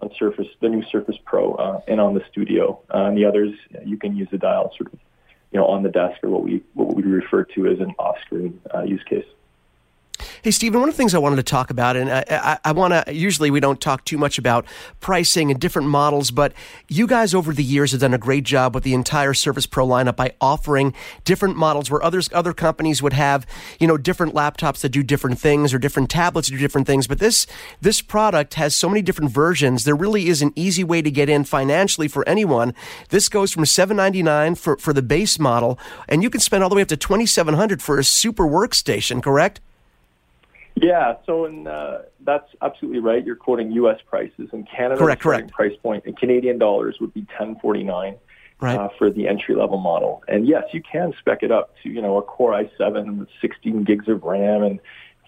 on 0.10 0.16
Surface, 0.18 0.48
the 0.62 0.70
new 0.70 0.84
Surface 0.90 1.18
Pro, 1.26 1.56
uh, 1.56 1.82
and 1.88 2.00
on 2.00 2.14
the 2.14 2.24
Studio. 2.32 2.82
Uh, 2.94 3.06
and 3.06 3.18
the 3.18 3.26
others, 3.26 3.54
you 3.86 3.98
can 3.98 4.16
use 4.16 4.30
the 4.32 4.38
dial 4.38 4.72
sort 4.78 4.94
of, 4.94 5.00
you 5.52 5.60
know, 5.60 5.66
on 5.66 5.84
the 5.84 5.90
desk 5.90 6.24
or 6.24 6.30
what 6.30 6.44
we 6.44 6.64
what 6.74 6.96
we 6.96 7.04
refer 7.04 7.44
to 7.44 7.68
as 7.68 7.80
an 7.80 7.94
off-screen 8.00 8.62
uh, 8.74 8.84
use 8.84 9.04
case. 9.04 9.26
Hey, 10.42 10.52
Stephen, 10.52 10.80
one 10.80 10.88
of 10.88 10.96
the 10.96 10.98
things 10.98 11.14
I 11.14 11.18
wanted 11.18 11.36
to 11.36 11.44
talk 11.44 11.70
about, 11.70 11.98
and 11.98 12.10
I, 12.10 12.24
I, 12.30 12.60
I 12.64 12.72
want 12.72 12.94
to, 12.94 13.14
usually 13.14 13.52
we 13.52 13.60
don't 13.60 13.82
talk 13.82 14.06
too 14.06 14.18
much 14.18 14.38
about 14.38 14.66
pricing 15.02 15.52
and 15.52 15.60
different 15.60 15.90
models, 15.90 16.32
but 16.32 16.54
you 16.88 17.08
guys 17.08 17.34
over 17.34 17.52
the 17.52 17.64
years 17.64 17.92
have 17.92 18.00
done 18.00 18.14
a 18.14 18.18
great 18.18 18.46
job 18.46 18.74
with 18.74 18.86
the 18.86 18.94
entire 18.94 19.34
Surface 19.34 19.66
Pro 19.66 19.86
lineup 19.86 20.16
by 20.16 20.34
offering 20.40 20.94
different 21.26 21.58
models 21.58 21.92
where 21.92 22.02
others, 22.02 22.30
other 22.32 22.54
companies 22.54 23.04
would 23.04 23.12
have, 23.12 23.46
you 23.82 23.88
know, 23.88 23.98
different 23.98 24.34
laptops 24.34 24.80
that 24.80 24.90
do 24.90 25.04
different 25.04 25.40
things 25.40 25.74
or 25.74 25.78
different 25.78 26.10
tablets 26.10 26.48
that 26.48 26.56
do 26.56 26.60
different 26.60 26.88
things. 26.88 27.06
But 27.06 27.20
this, 27.20 27.46
this 27.82 28.02
product 28.02 28.54
has 28.54 28.74
so 28.74 28.88
many 28.88 29.02
different 29.02 29.32
versions. 29.32 29.84
There 29.84 29.94
really 29.94 30.30
is 30.30 30.42
an 30.42 30.54
easy 30.56 30.86
way 30.86 31.02
to 31.02 31.12
get 31.12 31.28
in 31.28 31.44
financially 31.44 32.08
for 32.08 32.26
anyone. 32.30 32.74
This 33.10 33.28
goes 33.28 33.52
from 33.52 33.66
$799 33.66 34.58
for, 34.58 34.78
for 34.78 34.94
the 34.94 35.02
base 35.02 35.38
model, 35.38 35.78
and 36.08 36.24
you 36.24 36.30
can 36.30 36.40
spend 36.40 36.64
all 36.64 36.70
the 36.70 36.78
way 36.78 36.82
up 36.82 36.88
to 36.88 36.96
2700 36.96 37.82
for 37.82 38.00
a 38.00 38.06
super 38.06 38.46
workstation, 38.46 39.22
correct? 39.22 39.60
Yeah, 40.82 41.16
so 41.26 41.46
in, 41.46 41.68
uh, 41.68 42.04
that's 42.22 42.50
absolutely 42.62 43.00
right. 43.00 43.26
You're 43.26 43.36
quoting 43.36 43.72
U.S. 43.74 44.00
prices. 44.08 44.50
In 44.54 44.64
Canada, 44.64 45.00
correct, 45.00 45.22
correct. 45.22 45.52
price 45.52 45.76
point 45.82 46.06
in 46.06 46.16
Canadian 46.16 46.58
dollars 46.58 46.98
would 47.00 47.14
be 47.14 47.22
1049 47.22 48.16
right. 48.60 48.78
uh, 48.78 48.90
for 48.98 49.10
the 49.10 49.28
entry 49.28 49.56
level 49.56 49.78
model. 49.78 50.24
And 50.28 50.48
yes, 50.48 50.64
you 50.72 50.82
can 50.82 51.14
spec 51.20 51.44
it 51.44 51.52
up 51.52 51.76
to 51.84 51.90
you 51.90 52.02
know 52.02 52.18
a 52.18 52.22
Core 52.22 52.52
i7 52.54 53.20
with 53.20 53.30
16 53.42 53.84
gigs 53.84 54.08
of 54.08 54.24
RAM 54.24 54.64
and 54.64 54.80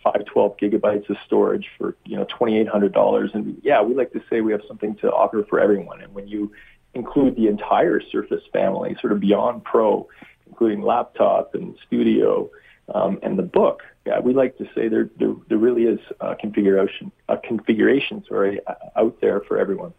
512 0.04 0.58
gigabytes 0.58 1.10
of 1.10 1.18
storage 1.26 1.68
for 1.78 1.96
you 2.06 2.16
know 2.16 2.26
$2,800. 2.26 3.34
And 3.34 3.60
yeah, 3.64 3.82
we 3.82 3.94
like 3.94 4.14
to 4.14 4.22
say 4.30 4.42
we 4.42 4.52
have 4.52 4.62
something 4.68 4.96
to 4.98 5.12
offer 5.12 5.46
for 5.50 5.60
everyone. 5.60 6.02
And 6.02 6.14
when 6.14 6.28
you 6.28 6.52
include 6.94 7.36
the 7.36 7.48
entire 7.48 8.02
Surface 8.02 8.44
family, 8.54 8.96
sort 9.02 9.14
of 9.14 9.20
beyond 9.20 9.64
Pro, 9.64 10.08
including 10.48 10.82
laptop 10.82 11.56
and 11.56 11.76
studio 11.88 12.50
um, 12.94 13.20
and 13.24 13.38
the 13.38 13.44
book, 13.44 13.84
yeah, 14.06 14.20
we 14.20 14.34
like 14.34 14.58
to 14.58 14.66
say 14.76 14.88
there 14.88 15.10
there, 15.18 15.34
there 15.48 15.58
really 15.58 15.84
is 15.84 16.00
a 16.20 16.36
configuration 16.36 17.12
a 17.30 17.38
configuration 17.38 18.24
sorry 18.28 18.60
out 18.96 19.20
there 19.22 19.42
for 19.42 19.58
everyone. 19.58 19.94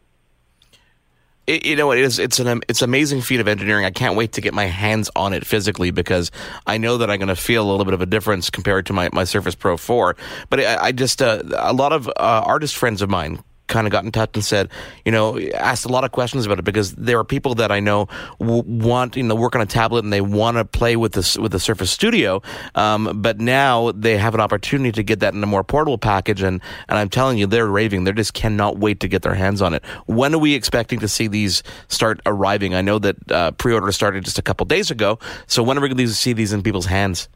It, 1.47 1.67
you 1.67 1.75
know, 1.75 1.91
it 1.91 1.99
is. 1.99 2.21
It's 2.21 2.39
an 2.39 2.63
it's 2.69 2.83
amazing 2.83 3.21
feat 3.21 3.41
of 3.41 3.49
engineering. 3.49 3.85
I 3.85 3.91
can't 3.91 4.17
wait 4.17 4.33
to 4.33 4.41
get 4.41 4.55
my 4.55 4.67
hands 4.67 5.11
on 5.17 5.33
it 5.33 5.45
physically 5.45 5.91
because 5.91 6.31
I 6.69 6.79
know 6.79 6.99
that 6.99 7.11
I'm 7.11 7.19
going 7.19 7.29
to 7.29 7.37
feel 7.37 7.69
a 7.69 7.69
little 7.69 7.85
bit 7.85 7.95
of 7.95 8.01
a 8.01 8.07
difference 8.07 8.49
compared 8.49 8.87
to 8.87 8.93
my, 8.93 9.09
my 9.13 9.25
Surface 9.25 9.57
Pro 9.57 9.77
4. 9.77 10.17
But 10.51 10.61
I, 10.61 10.77
I 10.77 10.93
just 10.93 11.21
uh, 11.21 11.43
a 11.57 11.73
lot 11.73 11.93
of 11.93 12.07
uh, 12.07 12.13
artist 12.17 12.77
friends 12.77 13.03
of 13.03 13.11
mine 13.11 13.43
kind 13.73 13.87
of 13.87 13.91
got 13.91 14.05
in 14.05 14.13
touch 14.13 14.31
and 14.35 14.45
said, 14.45 14.69
you 15.05 15.11
know, 15.11 15.41
asked 15.55 15.87
a 15.87 15.89
lot 15.89 16.05
of 16.05 16.13
questions 16.13 16.45
about 16.45 16.59
it 16.59 16.65
because 16.65 16.93
there 16.93 17.19
are 17.19 17.25
people 17.25 17.55
that 17.57 17.73
I 17.73 17.81
know 17.81 18.07
w- 18.39 18.63
want, 18.67 19.17
you 19.17 19.23
know, 19.23 19.35
work 19.35 19.57
on 19.57 19.63
a 19.63 19.67
tablet 19.67 20.05
and 20.05 20.13
they 20.13 20.21
want 20.21 20.59
to 20.59 20.65
play 20.65 20.95
with 20.95 21.13
this 21.13 21.39
with 21.39 21.53
the 21.53 21.59
Surface 21.59 21.91
Studio, 21.91 22.43
um, 22.75 23.23
but 23.23 23.41
now 23.41 23.91
they 23.93 24.19
have 24.19 24.35
an 24.35 24.41
opportunity 24.41 24.93
to 24.93 25.03
get 25.03 25.21
that 25.21 25.33
in 25.33 25.43
a 25.43 25.47
more 25.47 25.65
portable 25.65 25.99
package, 25.99 26.43
and 26.43 26.61
and 26.89 26.99
I'm 26.99 27.09
telling 27.09 27.39
you, 27.39 27.47
they're 27.47 27.67
raving. 27.67 28.05
They 28.05 28.13
just 28.13 28.35
cannot 28.35 28.79
wait 28.79 29.01
to 29.01 29.09
get 29.09 29.23
their 29.23 29.35
hands 29.35 29.63
on 29.63 29.73
it. 29.75 29.83
When 30.07 30.35
are 30.35 30.39
we 30.39 30.55
expecting 30.55 31.01
to 31.01 31.09
see 31.09 31.27
these 31.27 31.63
start 31.89 32.21
arriving? 32.27 32.75
I 32.75 32.83
know 32.83 32.99
that 32.99 33.17
uh, 33.33 33.51
pre-order 33.53 33.91
started 33.93 34.25
just 34.25 34.39
a 34.39 34.43
couple 34.43 34.67
days 34.67 34.91
ago, 34.91 35.19
so 35.47 35.63
when 35.63 35.79
are 35.79 35.81
we 35.81 35.89
going 35.89 35.97
to 35.97 36.09
see 36.09 36.35
these 36.35 36.53
in 36.53 36.63
people's 36.63 36.87
hands? 36.87 37.29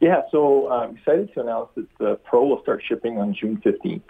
Yeah, 0.00 0.22
so 0.30 0.70
I'm 0.70 0.96
excited 0.96 1.34
to 1.34 1.40
announce 1.40 1.68
that 1.74 1.86
the 1.98 2.18
Pro 2.24 2.46
will 2.46 2.62
start 2.62 2.82
shipping 2.88 3.18
on 3.18 3.34
June 3.34 3.60
15th. 3.64 4.00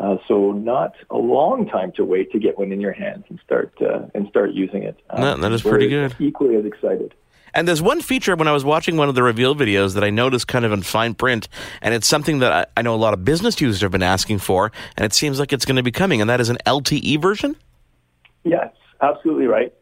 Uh, 0.00 0.16
so 0.26 0.52
not 0.52 0.94
a 1.10 1.18
long 1.18 1.66
time 1.66 1.92
to 1.92 2.04
wait 2.06 2.32
to 2.32 2.38
get 2.38 2.58
one 2.58 2.72
in 2.72 2.80
your 2.80 2.92
hands 2.92 3.22
and 3.28 3.38
start 3.44 3.72
uh, 3.82 4.06
and 4.14 4.26
start 4.28 4.52
using 4.52 4.82
it. 4.82 4.98
Um, 5.10 5.20
no, 5.20 5.36
that 5.36 5.52
is 5.52 5.60
pretty 5.60 5.88
good. 5.88 6.16
Equally 6.18 6.56
as 6.56 6.64
excited. 6.64 7.14
And 7.52 7.68
there's 7.68 7.82
one 7.82 8.00
feature 8.00 8.34
when 8.34 8.48
I 8.48 8.52
was 8.52 8.64
watching 8.64 8.96
one 8.96 9.10
of 9.10 9.14
the 9.14 9.22
reveal 9.22 9.54
videos 9.54 9.94
that 9.94 10.04
I 10.04 10.08
noticed 10.08 10.48
kind 10.48 10.64
of 10.64 10.72
in 10.72 10.82
fine 10.82 11.14
print, 11.14 11.48
and 11.82 11.92
it's 11.92 12.06
something 12.06 12.38
that 12.38 12.52
I, 12.52 12.66
I 12.78 12.82
know 12.82 12.94
a 12.94 12.96
lot 12.96 13.12
of 13.12 13.24
business 13.24 13.60
users 13.60 13.82
have 13.82 13.90
been 13.90 14.02
asking 14.02 14.38
for, 14.38 14.72
and 14.96 15.04
it 15.04 15.12
seems 15.12 15.38
like 15.38 15.52
it's 15.52 15.66
going 15.66 15.76
to 15.76 15.82
be 15.82 15.90
coming, 15.90 16.20
and 16.22 16.30
that 16.30 16.40
is 16.40 16.48
an 16.48 16.58
LTE 16.64 17.20
version. 17.20 17.56
Yes, 18.44 18.72
absolutely 19.02 19.46
right. 19.46 19.74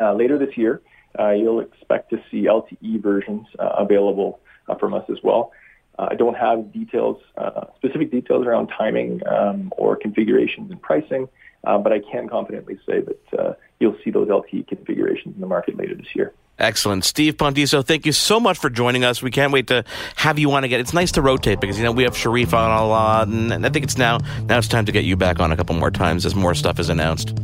Uh, 0.00 0.14
later 0.14 0.38
this 0.38 0.56
year, 0.56 0.80
uh, 1.18 1.32
you'll 1.32 1.60
expect 1.60 2.10
to 2.10 2.22
see 2.30 2.44
LTE 2.44 3.02
versions 3.02 3.46
uh, 3.58 3.70
available 3.76 4.40
from 4.78 4.94
us 4.94 5.04
as 5.10 5.18
well. 5.22 5.52
Uh, 5.98 6.08
I 6.10 6.14
don't 6.14 6.36
have 6.36 6.72
details, 6.72 7.20
uh, 7.36 7.66
specific 7.76 8.10
details 8.10 8.46
around 8.46 8.68
timing 8.68 9.20
um, 9.26 9.72
or 9.76 9.96
configurations 9.96 10.70
and 10.70 10.80
pricing, 10.80 11.28
uh, 11.64 11.78
but 11.78 11.92
I 11.92 12.00
can 12.00 12.28
confidently 12.28 12.78
say 12.86 13.00
that 13.00 13.56
you'll 13.80 13.96
see 14.04 14.10
those 14.10 14.28
LTE 14.28 14.66
configurations 14.68 15.34
in 15.34 15.40
the 15.40 15.46
market 15.46 15.76
later 15.76 15.94
this 15.94 16.14
year. 16.14 16.32
Excellent. 16.58 17.04
Steve 17.04 17.36
Pontiso, 17.36 17.84
thank 17.84 18.06
you 18.06 18.12
so 18.12 18.38
much 18.38 18.58
for 18.58 18.70
joining 18.70 19.04
us. 19.04 19.20
We 19.20 19.32
can't 19.32 19.52
wait 19.52 19.66
to 19.68 19.84
have 20.16 20.38
you 20.38 20.52
on 20.52 20.62
again. 20.62 20.78
It's 20.78 20.94
nice 20.94 21.10
to 21.12 21.22
rotate 21.22 21.60
because, 21.60 21.76
you 21.78 21.84
know, 21.84 21.90
we 21.90 22.04
have 22.04 22.16
Sharif 22.16 22.54
on 22.54 22.70
a 22.70 22.86
lot, 22.86 23.26
and 23.26 23.66
I 23.66 23.70
think 23.70 23.84
it's 23.84 23.98
now, 23.98 24.18
now 24.46 24.58
it's 24.58 24.68
time 24.68 24.86
to 24.86 24.92
get 24.92 25.04
you 25.04 25.16
back 25.16 25.40
on 25.40 25.50
a 25.50 25.56
couple 25.56 25.74
more 25.74 25.90
times 25.90 26.24
as 26.24 26.34
more 26.36 26.54
stuff 26.54 26.78
is 26.78 26.88
announced. 26.88 27.36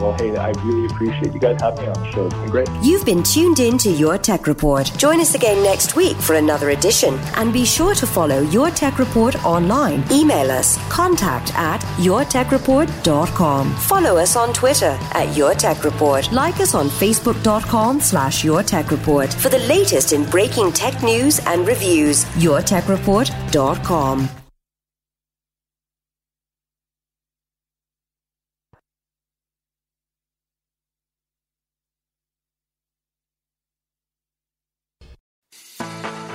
Well, 0.00 0.12
hey, 0.18 0.36
I 0.36 0.50
really 0.64 0.86
appreciate 0.86 1.32
you 1.32 1.40
guys 1.40 1.60
having 1.60 1.82
me 1.82 1.88
on 1.88 2.02
the 2.02 2.10
show. 2.12 2.26
It's 2.26 2.34
been 2.34 2.50
great. 2.50 2.68
You've 2.82 3.04
been 3.04 3.22
tuned 3.22 3.60
in 3.60 3.78
to 3.78 3.90
Your 3.90 4.18
Tech 4.18 4.46
Report. 4.46 4.90
Join 4.96 5.20
us 5.20 5.34
again 5.34 5.62
next 5.62 5.96
week 5.96 6.16
for 6.16 6.34
another 6.34 6.70
edition. 6.70 7.14
And 7.36 7.52
be 7.52 7.64
sure 7.64 7.94
to 7.94 8.06
follow 8.06 8.40
Your 8.40 8.70
Tech 8.70 8.98
Report 8.98 9.44
online. 9.44 10.04
Email 10.10 10.50
us 10.50 10.78
contact 10.90 11.54
at 11.54 11.80
yourtechreport.com. 11.98 13.72
Follow 13.74 14.16
us 14.16 14.36
on 14.36 14.52
Twitter 14.52 14.98
at 15.12 15.36
Your 15.36 15.54
Tech 15.54 15.84
Report. 15.84 16.30
Like 16.32 16.60
us 16.60 16.74
on 16.74 16.88
facebook.com 16.88 18.00
slash 18.00 18.44
Your 18.44 18.62
Tech 18.62 18.90
Report 18.90 19.32
for 19.32 19.48
the 19.48 19.58
latest 19.60 20.12
in 20.12 20.28
breaking 20.28 20.72
tech 20.72 21.02
news 21.02 21.40
and 21.46 21.66
reviews. 21.66 22.24
yourtechreport.com. 22.36 24.39